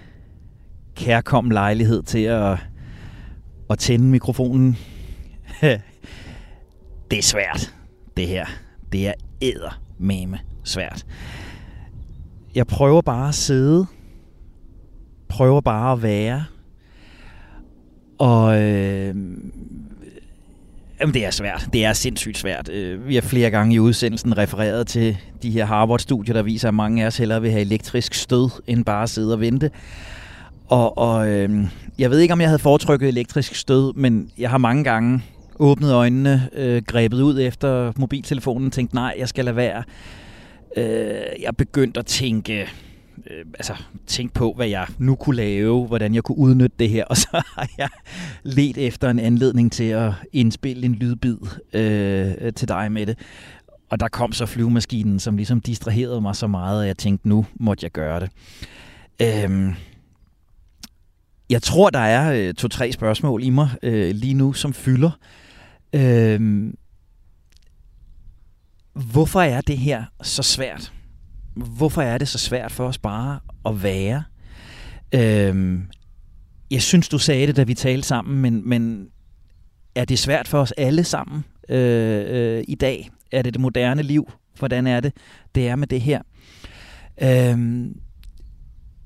kærkom 0.95 1.49
lejlighed 1.49 2.03
til 2.03 2.23
at, 2.23 2.57
at 3.69 3.79
tænde 3.79 4.05
mikrofonen. 4.05 4.77
det 7.11 7.17
er 7.19 7.21
svært 7.21 7.75
det 8.17 8.27
her. 8.27 8.45
Det 8.91 9.07
er 9.07 9.13
æder 9.41 9.81
svært. 10.63 11.05
Jeg 12.55 12.67
prøver 12.67 13.01
bare 13.01 13.27
at 13.27 13.35
sidde. 13.35 13.85
Prøver 15.29 15.61
bare 15.61 15.93
at 15.93 16.03
være. 16.03 16.45
Og 18.19 18.61
øh, 18.61 19.15
Jamen, 21.01 21.13
det 21.13 21.25
er 21.25 21.31
svært. 21.31 21.67
Det 21.73 21.85
er 21.85 21.93
sindssygt 21.93 22.37
svært. 22.37 22.69
Øh, 22.69 23.07
Vi 23.07 23.15
har 23.15 23.21
flere 23.21 23.49
gange 23.49 23.75
i 23.75 23.79
udsendelsen 23.79 24.37
refereret 24.37 24.87
til 24.87 25.17
de 25.43 25.51
her 25.51 25.65
Harvard-studier, 25.65 26.33
der 26.33 26.41
viser, 26.41 26.67
at 26.67 26.73
mange 26.73 27.03
af 27.03 27.07
os 27.07 27.17
hellere 27.17 27.41
vil 27.41 27.51
have 27.51 27.61
elektrisk 27.61 28.13
stød, 28.13 28.49
end 28.67 28.85
bare 28.85 29.03
at 29.03 29.09
sidde 29.09 29.33
og 29.33 29.39
vente. 29.39 29.71
Og, 30.67 30.97
og 30.97 31.29
øh, 31.29 31.67
jeg 31.99 32.11
ved 32.11 32.19
ikke, 32.19 32.31
om 32.33 32.41
jeg 32.41 32.49
havde 32.49 32.59
foretrykket 32.59 33.07
elektrisk 33.07 33.55
stød, 33.55 33.93
men 33.93 34.29
jeg 34.37 34.49
har 34.49 34.57
mange 34.57 34.83
gange 34.83 35.23
åbnet 35.59 35.93
øjnene, 35.93 36.49
øh, 36.53 36.81
grebet 36.87 37.21
ud 37.21 37.39
efter 37.41 37.91
mobiltelefonen 37.97 38.71
tænkt, 38.71 38.93
nej, 38.93 39.13
jeg 39.19 39.27
skal 39.29 39.45
lade 39.45 39.55
være. 39.55 39.83
Øh, 40.77 41.41
jeg 41.41 41.55
begyndte 41.57 41.99
at 41.99 42.05
tænke, 42.05 42.67
øh, 43.29 43.45
altså 43.53 43.75
tænkt 44.07 44.33
på, 44.33 44.53
hvad 44.55 44.67
jeg 44.67 44.87
nu 44.97 45.15
kunne 45.15 45.35
lave, 45.35 45.87
hvordan 45.87 46.15
jeg 46.15 46.23
kunne 46.23 46.37
udnytte 46.37 46.75
det 46.79 46.89
her, 46.89 47.05
og 47.11 47.17
så 47.17 47.41
har 47.55 47.69
jeg 47.77 47.89
let 48.43 48.77
efter 48.77 49.09
en 49.09 49.19
anledning 49.19 49.71
til 49.71 49.83
at 49.83 50.11
indspille 50.33 50.85
en 50.85 50.95
lydbid 50.95 51.37
øh, 51.73 52.53
til 52.53 52.67
dig 52.67 52.91
med 52.91 53.05
det. 53.05 53.17
Og 53.89 53.99
der 53.99 54.07
kom 54.07 54.31
så 54.31 54.45
flyvemaskinen, 54.45 55.19
som 55.19 55.37
ligesom 55.37 55.61
distraherede 55.61 56.21
mig 56.21 56.35
så 56.35 56.47
meget, 56.47 56.81
at 56.81 56.87
jeg 56.87 56.97
tænkte, 56.97 57.27
nu 57.27 57.45
måtte 57.55 57.83
jeg 57.83 57.91
gøre 57.91 58.19
det. 58.19 58.29
Øhm, 59.21 59.73
jeg 61.49 61.61
tror, 61.61 61.89
der 61.89 61.99
er 61.99 62.33
øh, 62.33 62.53
to-tre 62.53 62.91
spørgsmål 62.91 63.43
i 63.43 63.49
mig 63.49 63.69
øh, 63.83 64.15
lige 64.15 64.33
nu, 64.33 64.53
som 64.53 64.73
fylder. 64.73 65.11
Øhm, 65.93 66.77
hvorfor 68.93 69.41
er 69.41 69.61
det 69.61 69.77
her 69.77 70.03
så 70.21 70.43
svært? 70.43 70.93
Hvorfor 71.53 72.01
er 72.01 72.17
det 72.17 72.27
så 72.27 72.37
svært 72.37 72.71
for 72.71 72.87
os 72.87 72.97
bare 72.97 73.39
at 73.65 73.83
være? 73.83 74.23
Øhm, 75.15 75.87
jeg 76.71 76.81
synes, 76.81 77.09
du 77.09 77.17
sagde 77.17 77.47
det, 77.47 77.55
da 77.55 77.63
vi 77.63 77.73
talte 77.73 78.07
sammen, 78.07 78.41
men, 78.41 78.69
men 78.69 79.07
er 79.95 80.05
det 80.05 80.19
svært 80.19 80.47
for 80.47 80.59
os 80.59 80.71
alle 80.71 81.03
sammen 81.03 81.43
øh, 81.69 82.23
øh, 82.27 82.63
i 82.67 82.75
dag? 82.75 83.09
Er 83.31 83.41
det 83.41 83.53
det 83.53 83.61
moderne 83.61 84.01
liv? 84.01 84.31
Hvordan 84.59 84.87
er 84.87 84.99
det, 84.99 85.13
det 85.55 85.67
er 85.67 85.75
med 85.75 85.87
det 85.87 86.01
her? 86.01 86.21
Øhm, 87.21 87.99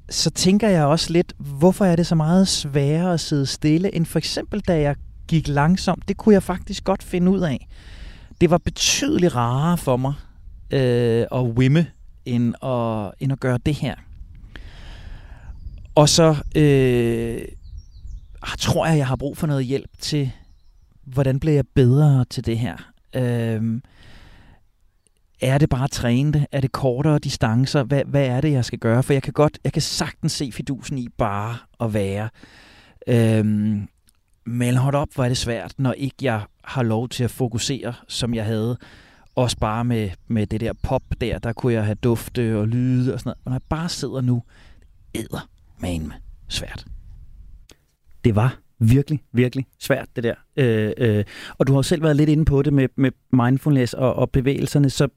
så 0.10 0.30
tænker 0.30 0.70
jeg 0.70 0.86
også 0.86 1.14
lidt, 1.14 1.34
hvorfor 1.38 1.86
er 1.86 1.96
det 1.96 2.08
så 2.08 2.16
meget 2.16 2.48
sværere 2.48 3.14
at 3.14 3.20
sidde 3.20 3.46
stille, 3.46 3.96
end 3.96 4.06
for 4.06 4.20
eksempel 4.20 4.60
da 4.60 4.82
jeg 4.82 4.96
gik 5.28 5.48
langsomt, 5.48 6.08
det 6.08 6.18
kunne 6.18 6.34
jeg 6.34 6.44
faktisk 6.44 6.84
godt 6.84 7.04
finde 7.04 7.32
ud 7.32 7.40
af. 7.40 7.68
Det 8.42 8.50
var 8.50 8.58
betydeligt 8.58 9.36
rarere 9.36 9.78
for 9.78 9.98
mig 9.98 10.14
øh, 10.72 11.26
at 11.32 11.42
wimme, 11.42 11.88
end 12.26 12.56
at, 12.64 13.14
end 13.20 13.32
at 13.32 13.40
gøre 13.40 13.60
det 13.66 13.76
her. 13.76 13.96
Og 15.96 16.10
så 16.10 16.30
øh, 16.56 17.42
ah, 18.42 18.58
tror 18.58 18.86
jeg, 18.86 18.98
jeg 18.98 19.08
har 19.08 19.16
brug 19.16 19.38
for 19.38 19.48
noget 19.48 19.66
hjælp 19.66 19.90
til, 20.00 20.32
hvordan 21.04 21.40
bliver 21.40 21.56
jeg 21.56 21.66
bedre 21.76 22.26
til 22.30 22.46
det 22.46 22.60
her. 22.60 22.78
Øh, 23.16 23.82
er 25.42 25.58
det 25.58 25.70
bare 25.70 25.84
at 25.84 25.92
træne 25.92 26.34
det? 26.34 26.46
Er 26.52 26.62
det 26.62 26.72
kortere 26.72 27.20
distancer? 27.20 27.84
Hvad, 27.84 28.04
hvad 28.06 28.28
er 28.28 28.42
det, 28.42 28.52
jeg 28.52 28.66
skal 28.66 28.80
gøre? 28.80 29.04
For 29.04 29.14
jeg 29.14 29.24
kan 29.24 29.34
godt, 29.34 29.60
jeg 29.64 29.74
kan 29.74 29.82
sagtens 29.82 30.32
se 30.32 30.52
fidusen 30.52 30.98
i 30.98 31.08
bare 31.18 31.58
at 31.80 31.94
være. 31.94 32.30
Øhm, 33.08 33.88
men 34.46 34.76
hold 34.76 34.96
op, 34.96 35.08
hvor 35.16 35.24
er 35.24 35.28
det 35.28 35.38
svært, 35.38 35.74
når 35.78 35.94
ikke 35.94 36.16
jeg 36.22 36.42
har 36.64 36.84
lov 36.84 37.10
til 37.10 37.24
at 37.24 37.32
fokusere, 37.32 37.94
som 38.08 38.34
jeg 38.34 38.46
havde. 38.46 38.78
Også 39.36 39.58
bare 39.58 39.86
med, 39.86 40.10
med 40.28 40.48
det 40.48 40.62
der 40.62 40.74
pop 40.74 41.04
der, 41.22 41.40
der 41.40 41.54
kunne 41.54 41.74
jeg 41.74 41.86
have 41.86 41.96
dufte 41.96 42.58
og 42.58 42.68
lyde 42.68 43.14
og 43.14 43.20
sådan 43.20 43.30
noget. 43.30 43.38
Og 43.46 43.50
når 43.50 43.56
jeg 43.56 43.62
bare 43.70 43.90
sidder 43.90 44.22
nu, 44.22 44.44
æder 45.16 45.50
man 45.80 46.14
svært. 46.48 46.86
Det 48.24 48.36
var 48.36 48.60
virkelig, 48.80 49.24
virkelig 49.32 49.66
svært, 49.80 50.08
det 50.16 50.24
der. 50.24 50.36
Øh, 50.58 50.94
øh, 50.98 51.24
og 51.58 51.68
du 51.68 51.74
har 51.74 51.82
selv 51.82 52.04
været 52.04 52.16
lidt 52.16 52.30
inde 52.30 52.46
på 52.46 52.62
det 52.62 52.74
med, 52.74 52.88
med 52.96 53.12
mindfulness 53.34 53.94
og, 53.94 54.16
og 54.16 54.32
bevægelserne, 54.32 54.90
så 54.90 55.08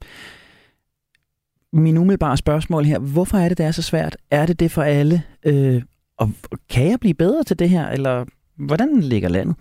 min 1.73 1.97
umiddelbare 1.97 2.37
spørgsmål 2.37 2.85
her, 2.85 2.99
hvorfor 2.99 3.37
er 3.37 3.49
det, 3.49 3.57
det 3.57 3.65
er 3.65 3.71
så 3.71 3.81
svært? 3.81 4.17
Er 4.31 4.45
det 4.45 4.59
det 4.59 4.71
for 4.71 4.81
alle? 4.81 5.23
Øh, 5.43 5.81
og 6.17 6.31
kan 6.69 6.89
jeg 6.89 6.99
blive 6.99 7.13
bedre 7.13 7.43
til 7.43 7.59
det 7.59 7.69
her, 7.69 7.89
eller 7.89 8.25
hvordan 8.55 8.99
ligger 8.99 9.29
landet? 9.29 9.55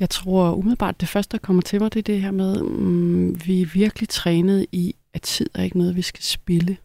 Jeg 0.00 0.10
tror 0.10 0.52
umiddelbart, 0.52 1.00
det 1.00 1.08
første, 1.08 1.32
der 1.32 1.38
kommer 1.38 1.62
til 1.62 1.80
mig, 1.82 1.94
det 1.94 1.98
er 1.98 2.12
det 2.14 2.22
her 2.22 2.30
med, 2.30 2.62
mm, 2.62 3.46
vi 3.46 3.62
er 3.62 3.66
virkelig 3.66 4.08
trænet 4.08 4.66
i, 4.72 4.94
at 5.14 5.22
tid 5.22 5.46
er 5.54 5.62
ikke 5.62 5.78
noget, 5.78 5.96
vi 5.96 6.02
skal 6.02 6.22
spille. 6.22 6.76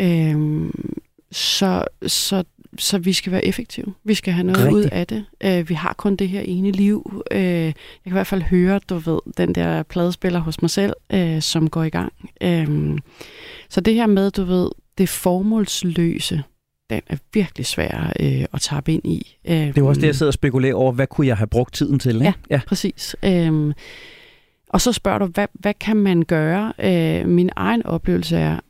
Øhm, 0.00 0.98
så, 1.32 1.84
så, 2.06 2.44
så 2.78 2.98
vi 2.98 3.12
skal 3.12 3.32
være 3.32 3.44
effektive. 3.44 3.94
Vi 4.04 4.14
skal 4.14 4.32
have 4.32 4.44
noget 4.46 4.64
Rigtigt. 4.64 4.84
ud 4.84 4.90
af 4.92 5.06
det. 5.06 5.24
Øh, 5.44 5.68
vi 5.68 5.74
har 5.74 5.92
kun 5.92 6.16
det 6.16 6.28
her 6.28 6.40
ene 6.40 6.70
liv. 6.70 7.22
Øh, 7.30 7.40
jeg 7.40 7.74
kan 8.04 8.10
i 8.10 8.12
hvert 8.12 8.26
fald 8.26 8.42
høre, 8.42 8.80
du 8.88 8.96
ved, 8.98 9.18
den 9.36 9.54
der 9.54 9.82
pladespiller 9.82 10.40
hos 10.40 10.62
mig 10.62 10.70
selv, 10.70 10.92
øh, 11.12 11.42
som 11.42 11.70
går 11.70 11.82
i 11.84 11.88
gang. 11.88 12.12
Øh, 12.40 12.98
så 13.68 13.80
det 13.80 13.94
her 13.94 14.06
med, 14.06 14.30
du 14.30 14.44
ved, 14.44 14.70
det 14.98 15.08
formålsløse, 15.08 16.42
den 16.90 17.00
er 17.06 17.16
virkelig 17.34 17.66
svær 17.66 18.12
øh, 18.20 18.44
at 18.52 18.60
tabe 18.60 18.92
ind 18.92 19.04
i. 19.04 19.36
Øh, 19.44 19.56
det 19.56 19.68
er 19.68 19.72
jo 19.76 19.86
også 19.86 20.00
det, 20.00 20.06
jeg 20.06 20.14
sidder 20.14 20.30
og 20.30 20.34
spekulerer 20.34 20.74
over, 20.74 20.92
hvad 20.92 21.06
kunne 21.06 21.26
jeg 21.26 21.36
have 21.36 21.46
brugt 21.46 21.74
tiden 21.74 21.98
til? 21.98 22.14
Ikke? 22.14 22.24
Ja, 22.24 22.32
ja, 22.50 22.60
præcis. 22.66 23.16
Øh, 23.22 23.74
og 24.68 24.80
så 24.80 24.92
spørger 24.92 25.18
du, 25.18 25.26
hvad, 25.26 25.46
hvad 25.52 25.74
kan 25.74 25.96
man 25.96 26.22
gøre? 26.22 26.72
Øh, 26.78 27.28
min 27.28 27.50
egen 27.56 27.86
oplevelse 27.86 28.36
er, 28.36 28.60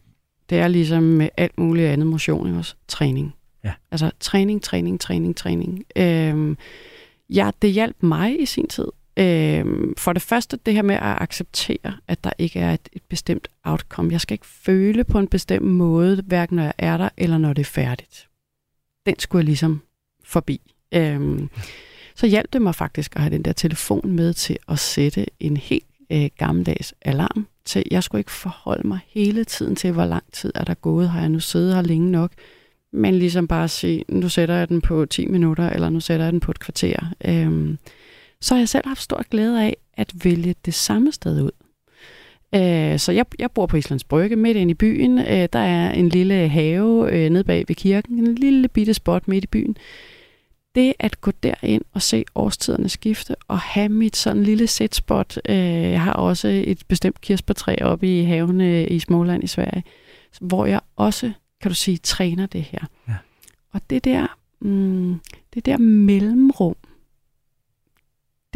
det 0.51 0.59
er 0.59 0.69
ligesom 0.69 1.03
med 1.03 1.29
alt 1.37 1.59
muligt 1.59 1.89
andet 1.89 2.07
motion, 2.07 2.57
også 2.57 2.75
træning. 2.89 3.35
Ja. 3.65 3.73
Altså 3.91 4.11
træning, 4.21 4.63
træning, 4.63 5.01
træning, 5.01 5.37
træning. 5.37 5.85
Øhm, 5.97 6.57
ja, 7.31 7.51
det 7.63 7.71
hjalp 7.71 7.97
mig 8.01 8.43
i 8.43 8.47
sin 8.47 8.69
tid. 8.69 8.87
Øhm, 9.19 9.95
for 9.97 10.13
det 10.13 10.23
første 10.23 10.59
det 10.67 10.75
her 10.75 10.83
med 10.83 10.95
at 10.95 11.03
acceptere, 11.03 11.97
at 12.09 12.25
der 12.25 12.31
ikke 12.39 12.59
er 12.59 12.75
et, 12.75 12.89
et 12.93 13.03
bestemt 13.09 13.49
outcome. 13.65 14.13
Jeg 14.13 14.21
skal 14.21 14.35
ikke 14.35 14.47
føle 14.47 15.05
på 15.05 15.19
en 15.19 15.29
bestemt 15.29 15.67
måde, 15.67 16.23
hverken 16.27 16.57
når 16.57 16.63
jeg 16.63 16.75
er 16.79 16.97
der, 16.97 17.09
eller 17.17 17.39
når 17.39 17.53
det 17.53 17.61
er 17.61 17.71
færdigt. 17.71 18.29
Den 19.07 19.19
skulle 19.19 19.41
jeg 19.41 19.47
ligesom 19.47 19.83
forbi. 20.25 20.61
Øh, 20.95 21.41
så 22.15 22.27
hjalp 22.27 22.53
det 22.53 22.63
mig 22.63 22.75
faktisk 22.75 23.17
at 23.17 23.23
have 23.23 23.35
den 23.35 23.43
der 23.43 23.53
telefon 23.53 24.13
med 24.13 24.33
til 24.33 24.59
at 24.69 24.79
sætte 24.79 25.27
en 25.41 25.57
helt 25.57 25.87
øh, 26.13 26.29
gammeldags 26.39 26.95
alarm 27.03 27.47
til. 27.65 27.85
Jeg 27.91 28.03
skulle 28.03 28.21
ikke 28.21 28.33
forholde 28.33 28.89
mig 28.89 28.99
hele 29.09 29.45
tiden 29.45 29.77
til, 29.77 29.93
hvor 29.93 30.05
lang 30.05 30.25
tid 30.33 30.53
er 30.55 30.65
der 30.65 30.75
gået. 30.75 31.09
Har 31.09 31.21
jeg 31.21 31.29
nu 31.29 31.41
siddet 31.41 31.75
her 31.75 31.83
længe 31.83 32.11
nok? 32.11 32.33
Men 32.93 33.15
ligesom 33.15 33.49
bare 33.49 33.69
sige, 33.69 34.05
nu 34.09 34.29
sætter 34.29 34.55
jeg 34.55 34.69
den 34.69 34.81
på 34.81 35.07
10 35.07 35.27
minutter, 35.27 35.71
eller 35.71 35.89
nu 35.89 36.01
sætter 36.01 36.25
jeg 36.25 36.33
den 36.33 36.41
på 36.41 36.51
et 36.51 36.59
kvarter. 36.59 37.13
Øh, 37.25 37.77
så 38.41 38.55
har 38.55 38.61
jeg 38.61 38.69
selv 38.69 38.89
haft 38.89 39.03
stor 39.03 39.23
glæde 39.31 39.63
af 39.63 39.77
at 39.95 40.25
vælge 40.25 40.55
det 40.65 40.75
samme 40.75 41.13
sted 41.13 41.43
ud. 41.43 41.51
Øh, 42.55 42.99
så 42.99 43.13
jeg, 43.13 43.27
jeg 43.39 43.51
bor 43.51 43.67
på 43.67 43.77
Islands 43.77 44.05
Brygge, 44.05 44.37
midt 44.37 44.57
inde 44.57 44.71
i 44.71 44.75
byen. 44.75 45.19
Øh, 45.19 45.49
der 45.53 45.59
er 45.59 45.93
en 45.93 46.09
lille 46.09 46.49
have 46.49 47.13
øh, 47.13 47.31
nede 47.31 47.45
bag 47.45 47.65
ved 47.69 47.77
kirken, 47.77 48.19
en 48.19 48.35
lille 48.35 48.69
bitte 48.69 48.95
spot 48.95 49.29
midt 49.29 49.45
i 49.45 49.47
byen 49.47 49.77
det 50.77 50.95
at 50.99 51.21
gå 51.21 51.31
derind 51.43 51.83
og 51.93 52.03
se 52.03 52.25
årstiderne 52.35 52.89
skifte, 52.89 53.35
og 53.49 53.59
have 53.59 53.89
mit 53.89 54.17
sådan 54.17 54.43
lille 54.43 54.67
setspot, 54.67 55.39
øh, 55.49 55.57
jeg 55.91 56.03
har 56.03 56.13
også 56.13 56.49
et 56.49 56.83
bestemt 56.89 57.21
kirsebærtræ 57.21 57.77
oppe 57.81 58.19
i 58.19 58.23
haven 58.23 58.61
øh, 58.61 58.87
i 58.91 58.99
Småland 58.99 59.45
i 59.45 59.47
Sverige, 59.47 59.85
hvor 60.41 60.67
jeg 60.67 60.81
også, 60.97 61.33
kan 61.61 61.71
du 61.71 61.75
sige, 61.75 61.97
træner 61.97 62.47
det 62.47 62.63
her. 62.63 62.87
Ja. 63.09 63.15
Og 63.73 63.81
det 63.91 64.05
der, 64.05 64.27
mm, 64.61 65.21
det 65.55 65.67
der 65.67 65.79
mellemrum, 65.79 66.77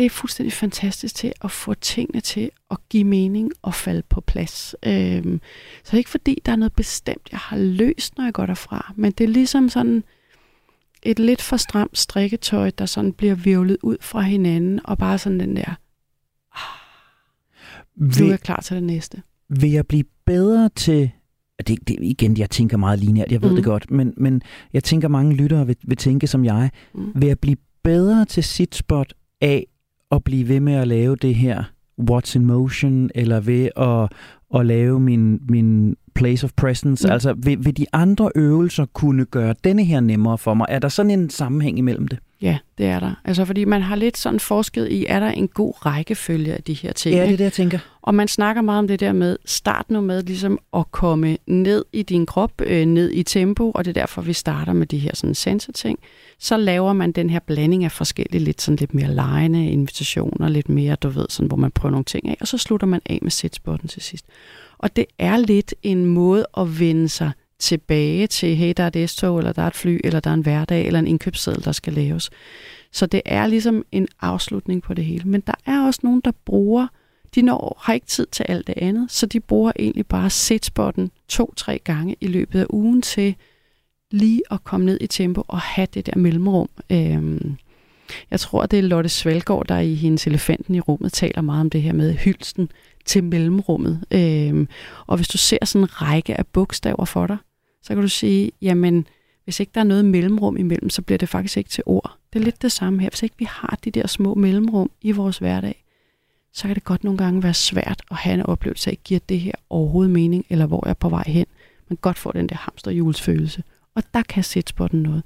det 0.01 0.07
er 0.07 0.11
fuldstændig 0.11 0.53
fantastisk 0.53 1.14
til 1.14 1.32
at 1.44 1.51
få 1.51 1.74
tingene 1.74 2.20
til 2.20 2.51
at 2.70 2.76
give 2.88 3.05
mening 3.05 3.53
og 3.62 3.74
falde 3.74 4.03
på 4.03 4.20
plads. 4.20 4.74
Øhm, 4.86 5.40
så 5.84 5.90
det 5.90 5.92
er 5.92 5.98
ikke 5.98 6.11
fordi, 6.11 6.38
der 6.46 6.53
er 6.53 6.57
noget 6.57 6.72
bestemt, 6.72 7.28
jeg 7.32 7.38
har 7.38 7.57
løst, 7.57 8.16
når 8.16 8.24
jeg 8.24 8.32
går 8.32 8.46
derfra, 8.46 8.92
men 8.96 9.12
det 9.12 9.24
er 9.24 9.28
ligesom 9.28 9.68
sådan, 9.68 10.05
et 11.03 11.18
lidt 11.18 11.42
for 11.42 11.57
stramt 11.57 11.98
strikketøj, 11.98 12.70
der 12.70 12.86
sådan 12.86 13.12
bliver 13.12 13.34
virvlet 13.34 13.76
ud 13.82 13.96
fra 14.01 14.20
hinanden, 14.20 14.80
og 14.84 14.98
bare 14.98 15.18
sådan 15.18 15.40
den 15.40 15.57
der, 15.57 15.74
ah, 16.55 16.78
nu 17.96 18.26
er 18.26 18.30
jeg 18.30 18.40
klar 18.40 18.61
til 18.61 18.76
det 18.76 18.84
næste. 18.84 19.22
Vil 19.48 19.70
jeg 19.70 19.86
blive 19.86 20.05
bedre 20.26 20.68
til, 20.68 21.11
det, 21.66 21.88
det 21.88 21.96
igen, 22.01 22.36
jeg 22.36 22.51
tænker 22.51 22.76
meget 22.76 22.98
lineært, 22.98 23.32
jeg 23.32 23.42
ved 23.42 23.51
mm. 23.51 23.57
det 23.57 23.64
godt, 23.64 23.90
men, 23.90 24.14
men 24.16 24.42
jeg 24.72 24.84
tænker, 24.84 25.09
mange 25.09 25.34
lyttere 25.34 25.66
vil, 25.66 25.76
vil 25.82 25.96
tænke 25.96 26.26
som 26.26 26.44
jeg, 26.44 26.70
mm. 26.94 27.12
vil 27.14 27.26
jeg 27.26 27.38
blive 27.38 27.57
bedre 27.82 28.24
til 28.24 28.44
sit 28.44 28.74
spot 28.74 29.14
af 29.40 29.66
at 30.11 30.24
blive 30.24 30.48
ved 30.48 30.61
med 30.61 30.72
at 30.74 30.88
lave 30.88 31.16
det 31.16 31.34
her 31.34 31.64
what's 32.11 32.36
in 32.36 32.46
motion, 32.46 33.11
eller 33.14 33.40
ved 33.40 33.68
at, 33.76 34.12
at 34.61 34.66
lave 34.66 35.00
min, 35.00 35.40
min 35.48 35.96
place 36.14 36.46
of 36.46 36.50
presence? 36.56 37.08
Mm. 37.08 37.12
Altså, 37.12 37.32
vil, 37.32 37.64
vil 37.64 37.76
de 37.76 37.86
andre 37.92 38.30
øvelser 38.34 38.84
kunne 38.84 39.24
gøre 39.24 39.54
denne 39.64 39.84
her 39.84 40.00
nemmere 40.00 40.38
for 40.38 40.54
mig? 40.54 40.66
Er 40.68 40.78
der 40.78 40.88
sådan 40.88 41.11
en 41.11 41.30
sammenhæng 41.30 41.78
imellem 41.78 42.08
det? 42.08 42.18
Ja, 42.43 42.59
det 42.78 42.86
er 42.86 43.01
der. 43.01 43.14
Altså, 43.24 43.45
fordi 43.45 43.64
man 43.64 43.82
har 43.82 43.97
lidt 43.97 44.18
sådan 44.18 44.41
forsket 44.41 44.88
i, 44.88 45.07
er 45.09 45.20
der 45.20 45.28
en 45.28 45.49
god 45.49 45.86
rækkefølge 45.86 46.55
af 46.55 46.62
de 46.62 46.74
her 46.74 46.93
ting? 46.93 47.16
Ja, 47.16 47.22
det 47.22 47.32
er 47.32 47.36
det, 47.36 47.45
jeg 47.45 47.53
tænker. 47.53 47.78
Og 48.03 48.14
man 48.14 48.28
snakker 48.28 48.62
meget 48.62 48.78
om 48.78 48.88
det 48.88 49.01
der 49.01 49.12
med, 49.12 49.36
start 49.45 49.91
nu 49.91 50.01
med 50.01 50.22
ligesom 50.22 50.59
at 50.76 50.91
komme 50.91 51.36
ned 51.47 51.84
i 51.93 52.03
din 52.03 52.26
krop, 52.26 52.53
øh, 52.61 52.86
ned 52.86 53.11
i 53.11 53.22
tempo, 53.22 53.70
og 53.74 53.84
det 53.84 53.91
er 53.97 54.01
derfor, 54.01 54.22
vi 54.22 54.32
starter 54.32 54.72
med 54.72 54.86
de 54.86 54.99
her 54.99 55.11
sådan 55.14 55.34
sensor-ting. 55.34 55.99
Så 56.38 56.57
laver 56.57 56.93
man 56.93 57.12
den 57.12 57.30
her 57.30 57.38
blanding 57.38 57.84
af 57.84 57.93
forskellige, 57.93 58.45
lidt 58.45 58.62
sådan 58.62 58.76
lidt 58.76 58.95
mere 58.95 59.14
lejende 59.14 59.70
invitationer, 59.70 60.49
lidt 60.49 60.68
mere, 60.68 60.95
du 60.95 61.09
ved, 61.09 61.26
sådan, 61.28 61.49
hvor 61.49 61.57
man 61.57 61.70
prøver 61.70 61.91
nogle 61.91 62.05
ting 62.05 62.28
af, 62.28 62.36
og 62.41 62.49
så 62.49 62.59
slutter 62.59 62.86
man 62.86 63.01
af 63.07 63.18
med 63.22 63.30
sætspotten 63.30 63.88
til 63.88 64.03
sidst. 64.03 64.24
Og 64.78 64.97
det 64.97 65.07
er 65.18 65.36
lidt 65.36 65.74
en 65.82 66.07
måde 66.07 66.47
at 66.57 66.80
vende 66.80 67.09
sig 67.09 67.30
tilbage 67.61 68.26
til, 68.26 68.56
hey, 68.56 68.72
der 68.76 68.82
er 68.82 68.90
et 68.94 69.11
S-tog, 69.11 69.38
eller 69.38 69.52
der 69.52 69.62
er 69.62 69.66
et 69.66 69.74
fly, 69.74 70.00
eller 70.04 70.20
der 70.20 70.30
er 70.30 70.34
en 70.34 70.40
hverdag, 70.40 70.86
eller 70.86 70.98
en 70.98 71.06
indkøbsseddel, 71.06 71.64
der 71.64 71.72
skal 71.72 71.92
laves. 71.92 72.30
Så 72.92 73.06
det 73.06 73.22
er 73.24 73.46
ligesom 73.46 73.84
en 73.92 74.08
afslutning 74.20 74.82
på 74.82 74.94
det 74.94 75.04
hele. 75.04 75.24
Men 75.24 75.40
der 75.40 75.54
er 75.66 75.86
også 75.86 76.00
nogen, 76.02 76.20
der 76.24 76.32
bruger, 76.44 76.86
de 77.34 77.42
når, 77.42 77.78
har 77.80 77.92
ikke 77.92 78.06
tid 78.06 78.26
til 78.32 78.46
alt 78.48 78.66
det 78.66 78.74
andet, 78.76 79.12
så 79.12 79.26
de 79.26 79.40
bruger 79.40 79.72
egentlig 79.78 80.06
bare 80.06 80.30
sitspotten 80.30 81.11
to-tre 81.28 81.80
gange 81.84 82.16
i 82.20 82.26
løbet 82.26 82.61
af 82.61 82.66
ugen 82.70 83.02
til 83.02 83.34
lige 84.11 84.42
at 84.50 84.64
komme 84.64 84.86
ned 84.86 84.98
i 85.00 85.06
tempo 85.06 85.44
og 85.48 85.61
have 85.61 85.88
det 85.94 86.06
der 86.06 86.16
mellemrum. 86.16 86.68
Øhm, 86.92 87.56
jeg 88.30 88.40
tror, 88.40 88.66
det 88.66 88.78
er 88.78 88.82
Lotte 88.82 89.08
Svalgaard, 89.08 89.66
der 89.66 89.78
i 89.78 89.94
hendes 89.94 90.26
Elefanten 90.26 90.74
i 90.74 90.80
rummet 90.80 91.12
taler 91.12 91.42
meget 91.42 91.61
om 91.61 91.70
det 91.70 91.82
her 91.82 91.92
med 91.92 92.14
hylsten 92.14 92.70
til 93.04 93.24
mellemrummet. 93.24 94.04
Øhm, 94.11 94.68
og 95.06 95.16
hvis 95.16 95.28
du 95.28 95.38
ser 95.38 95.58
sådan 95.64 95.82
en 95.82 96.02
række 96.02 96.38
af 96.38 96.46
bogstaver 96.46 97.04
for 97.04 97.26
dig, 97.26 97.36
så 97.82 97.94
kan 97.94 98.02
du 98.02 98.08
sige, 98.08 98.52
jamen, 98.62 99.06
hvis 99.44 99.60
ikke 99.60 99.72
der 99.74 99.80
er 99.80 99.84
noget 99.84 100.04
mellemrum 100.04 100.56
imellem, 100.56 100.90
så 100.90 101.02
bliver 101.02 101.18
det 101.18 101.28
faktisk 101.28 101.56
ikke 101.56 101.70
til 101.70 101.82
ord. 101.86 102.16
Det 102.32 102.38
er 102.38 102.44
lidt 102.44 102.62
det 102.62 102.72
samme 102.72 103.00
her. 103.02 103.10
Hvis 103.10 103.22
ikke 103.22 103.36
vi 103.38 103.44
har 103.50 103.78
de 103.84 103.90
der 103.90 104.06
små 104.06 104.34
mellemrum 104.34 104.90
i 105.02 105.12
vores 105.12 105.38
hverdag, 105.38 105.84
så 106.52 106.66
kan 106.66 106.74
det 106.74 106.84
godt 106.84 107.04
nogle 107.04 107.18
gange 107.18 107.42
være 107.42 107.54
svært 107.54 108.02
at 108.10 108.16
have 108.16 108.34
en 108.34 108.42
oplevelse 108.42 108.90
af, 108.90 108.98
giver 109.04 109.20
det 109.28 109.40
her 109.40 109.52
overhovedet 109.70 110.12
mening, 110.12 110.46
eller 110.48 110.66
hvor 110.66 110.82
jeg 110.86 110.90
er 110.90 110.94
på 110.94 111.08
vej 111.08 111.24
hen. 111.26 111.46
Man 111.88 111.98
godt 112.00 112.18
får 112.18 112.32
den 112.32 112.46
der 112.48 112.56
hamsterhjulsfølelse. 112.56 113.62
Og 113.94 114.02
der 114.14 114.22
kan 114.22 114.44
sætspotten 114.44 115.02
noget. 115.02 115.22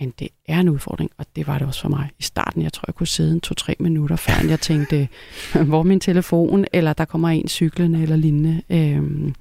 Men 0.00 0.14
det 0.18 0.28
er 0.48 0.60
en 0.60 0.68
udfordring, 0.68 1.10
og 1.18 1.26
det 1.36 1.46
var 1.46 1.58
det 1.58 1.66
også 1.66 1.80
for 1.80 1.88
mig. 1.88 2.10
I 2.18 2.22
starten, 2.22 2.62
jeg 2.62 2.72
tror, 2.72 2.84
jeg 2.88 2.94
kunne 2.94 3.06
sidde 3.06 3.32
en 3.32 3.40
to-tre 3.40 3.76
minutter, 3.78 4.16
før 4.16 4.48
jeg 4.48 4.60
tænkte, 4.60 5.08
hvor 5.68 5.78
er 5.78 5.82
min 5.82 6.00
telefon, 6.00 6.64
eller 6.72 6.92
der 6.92 7.04
kommer 7.04 7.28
en 7.28 7.48
cyklende 7.48 8.02
eller 8.02 8.16
lignende. 8.16 8.62
Øhm, 8.70 9.34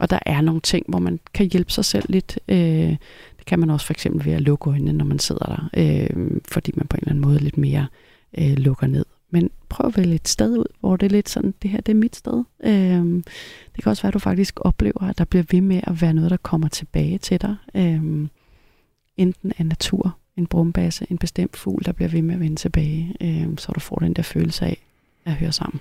og 0.00 0.10
der 0.10 0.18
er 0.26 0.40
nogle 0.40 0.60
ting, 0.60 0.86
hvor 0.88 0.98
man 0.98 1.20
kan 1.34 1.46
hjælpe 1.46 1.72
sig 1.72 1.84
selv 1.84 2.04
lidt. 2.08 2.38
Øh, 2.48 2.96
det 3.38 3.46
kan 3.46 3.58
man 3.58 3.70
også 3.70 3.86
for 3.86 3.92
eksempel 3.92 4.24
ved 4.24 4.32
at 4.32 4.42
lukke 4.42 4.70
øjnene, 4.70 4.92
når 4.92 5.04
man 5.04 5.18
sidder 5.18 5.44
der, 5.44 5.70
øh, 5.76 6.40
fordi 6.48 6.72
man 6.74 6.86
på 6.86 6.96
en 6.96 6.98
eller 6.98 7.10
anden 7.10 7.22
måde 7.22 7.38
lidt 7.38 7.58
mere 7.58 7.86
øh, 8.38 8.56
lukker 8.56 8.86
ned. 8.86 9.04
Men 9.30 9.50
prøv 9.68 9.86
at 9.86 9.96
vælge 9.96 10.14
et 10.14 10.28
sted 10.28 10.58
ud, 10.58 10.64
hvor 10.80 10.96
det 10.96 11.06
er 11.06 11.10
lidt 11.10 11.28
sådan, 11.28 11.54
det 11.62 11.70
her 11.70 11.80
det 11.80 11.92
er 11.92 11.96
mit 11.96 12.16
sted. 12.16 12.44
Øh, 12.64 13.22
det 13.74 13.82
kan 13.82 13.90
også 13.90 14.02
være, 14.02 14.08
at 14.08 14.14
du 14.14 14.18
faktisk 14.18 14.60
oplever, 14.60 15.02
at 15.02 15.18
der 15.18 15.24
bliver 15.24 15.44
ved 15.50 15.60
med 15.60 15.80
at 15.82 16.02
være 16.02 16.14
noget, 16.14 16.30
der 16.30 16.36
kommer 16.36 16.68
tilbage 16.68 17.18
til 17.18 17.40
dig. 17.40 17.56
Øh, 17.74 18.28
enten 19.16 19.52
af 19.58 19.66
natur, 19.66 20.16
en 20.36 20.46
brumbasse, 20.46 21.06
en 21.10 21.18
bestemt 21.18 21.56
fugl, 21.56 21.84
der 21.84 21.92
bliver 21.92 22.08
ved 22.08 22.22
med 22.22 22.34
at 22.34 22.40
vende 22.40 22.56
tilbage, 22.56 23.14
øh, 23.20 23.48
så 23.58 23.72
du 23.72 23.80
får 23.80 23.96
den 23.96 24.12
der 24.14 24.22
følelse 24.22 24.64
af 24.64 24.76
at 25.24 25.32
høre 25.32 25.52
sammen. 25.52 25.80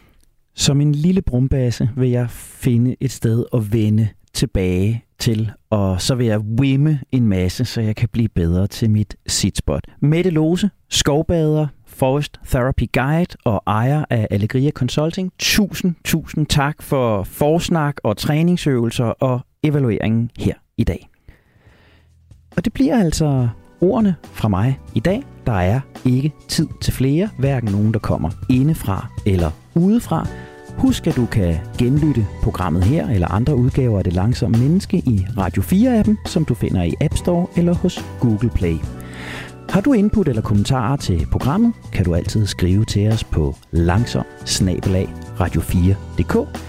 Som 0.60 0.82
en 0.82 0.92
lille 0.92 1.22
brumbasse 1.22 1.90
vil 1.96 2.10
jeg 2.10 2.30
finde 2.30 2.96
et 3.00 3.12
sted 3.12 3.46
at 3.54 3.74
vende 3.74 4.08
tilbage 4.34 5.04
til, 5.20 5.52
og 5.70 6.02
så 6.02 6.16
vil 6.16 6.28
jeg 6.28 6.40
wimme 6.40 7.00
en 7.12 7.28
masse, 7.28 7.66
så 7.66 7.82
jeg 7.82 7.96
kan 7.96 8.10
blive 8.10 8.30
bedre 8.30 8.68
til 8.68 8.90
mit 8.90 9.16
sitspot. 9.28 9.84
Mette 10.02 10.30
Lose, 10.30 10.70
skovbader, 10.90 11.68
Forest 11.86 12.40
Therapy 12.48 12.84
Guide 12.94 13.36
og 13.46 13.64
ejer 13.68 14.06
af 14.10 14.28
Allegria 14.32 14.72
Consulting. 14.72 15.32
Tusind, 15.40 15.96
tusind 16.06 16.46
tak 16.46 16.82
for 16.82 17.24
forsnak 17.24 17.96
og 18.04 18.18
træningsøvelser 18.18 19.06
og 19.06 19.40
evalueringen 19.64 20.32
her 20.40 20.54
i 20.78 20.84
dag. 20.84 21.10
Og 22.58 22.66
det 22.66 22.74
bliver 22.74 23.00
altså 23.00 23.48
ordene 23.82 24.16
fra 24.24 24.48
mig 24.48 24.80
i 24.96 25.00
dag. 25.00 25.24
Der 25.46 25.54
er 25.54 25.80
ikke 26.06 26.34
tid 26.48 26.68
til 26.82 26.94
flere, 26.94 27.30
hverken 27.40 27.72
nogen, 27.72 27.94
der 27.94 28.00
kommer 28.00 28.30
indefra 28.50 29.08
eller 29.26 29.52
udefra. 29.76 30.28
Husk, 30.80 31.08
at 31.08 31.16
du 31.16 31.26
kan 31.26 31.56
genlytte 31.78 32.28
programmet 32.44 32.84
her 32.84 33.10
eller 33.10 33.28
andre 33.28 33.56
udgaver 33.56 33.98
af 33.98 34.04
Det 34.04 34.14
Langsomme 34.14 34.58
Menneske 34.58 34.98
i 34.98 35.26
Radio 35.38 35.62
4-appen, 35.62 36.18
som 36.26 36.46
du 36.46 36.54
finder 36.54 36.84
i 36.84 36.94
App 37.02 37.18
Store 37.18 37.48
eller 37.56 37.74
hos 37.74 38.06
Google 38.20 38.50
Play. 38.50 38.76
Har 39.70 39.82
du 39.82 39.94
input 39.94 40.28
eller 40.28 40.42
kommentarer 40.42 40.96
til 40.96 41.28
programmet, 41.32 41.74
kan 41.94 42.06
du 42.06 42.16
altid 42.16 42.46
skrive 42.46 42.86
til 42.86 43.08
os 43.08 43.24
på 43.24 43.56
langsom 43.72 44.26
radio4.dk. 45.40 46.60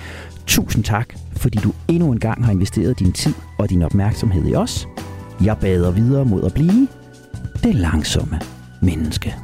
Tusind 0.47 0.85
tak, 0.85 1.15
fordi 1.37 1.59
du 1.59 1.73
endnu 1.89 2.13
en 2.13 2.21
gang 2.21 2.45
har 2.45 2.53
investeret 2.53 2.99
din 2.99 3.13
tid 3.13 3.35
og 3.59 3.71
din 3.71 3.83
opmærksomhed 3.83 4.49
i 4.49 4.55
os. 4.55 4.89
Jeg 5.45 5.59
bader 5.59 5.91
videre 5.91 6.25
mod 6.25 6.45
at 6.45 6.55
blive 6.55 6.89
det 7.63 7.75
langsomme 7.75 8.41
menneske. 8.83 9.35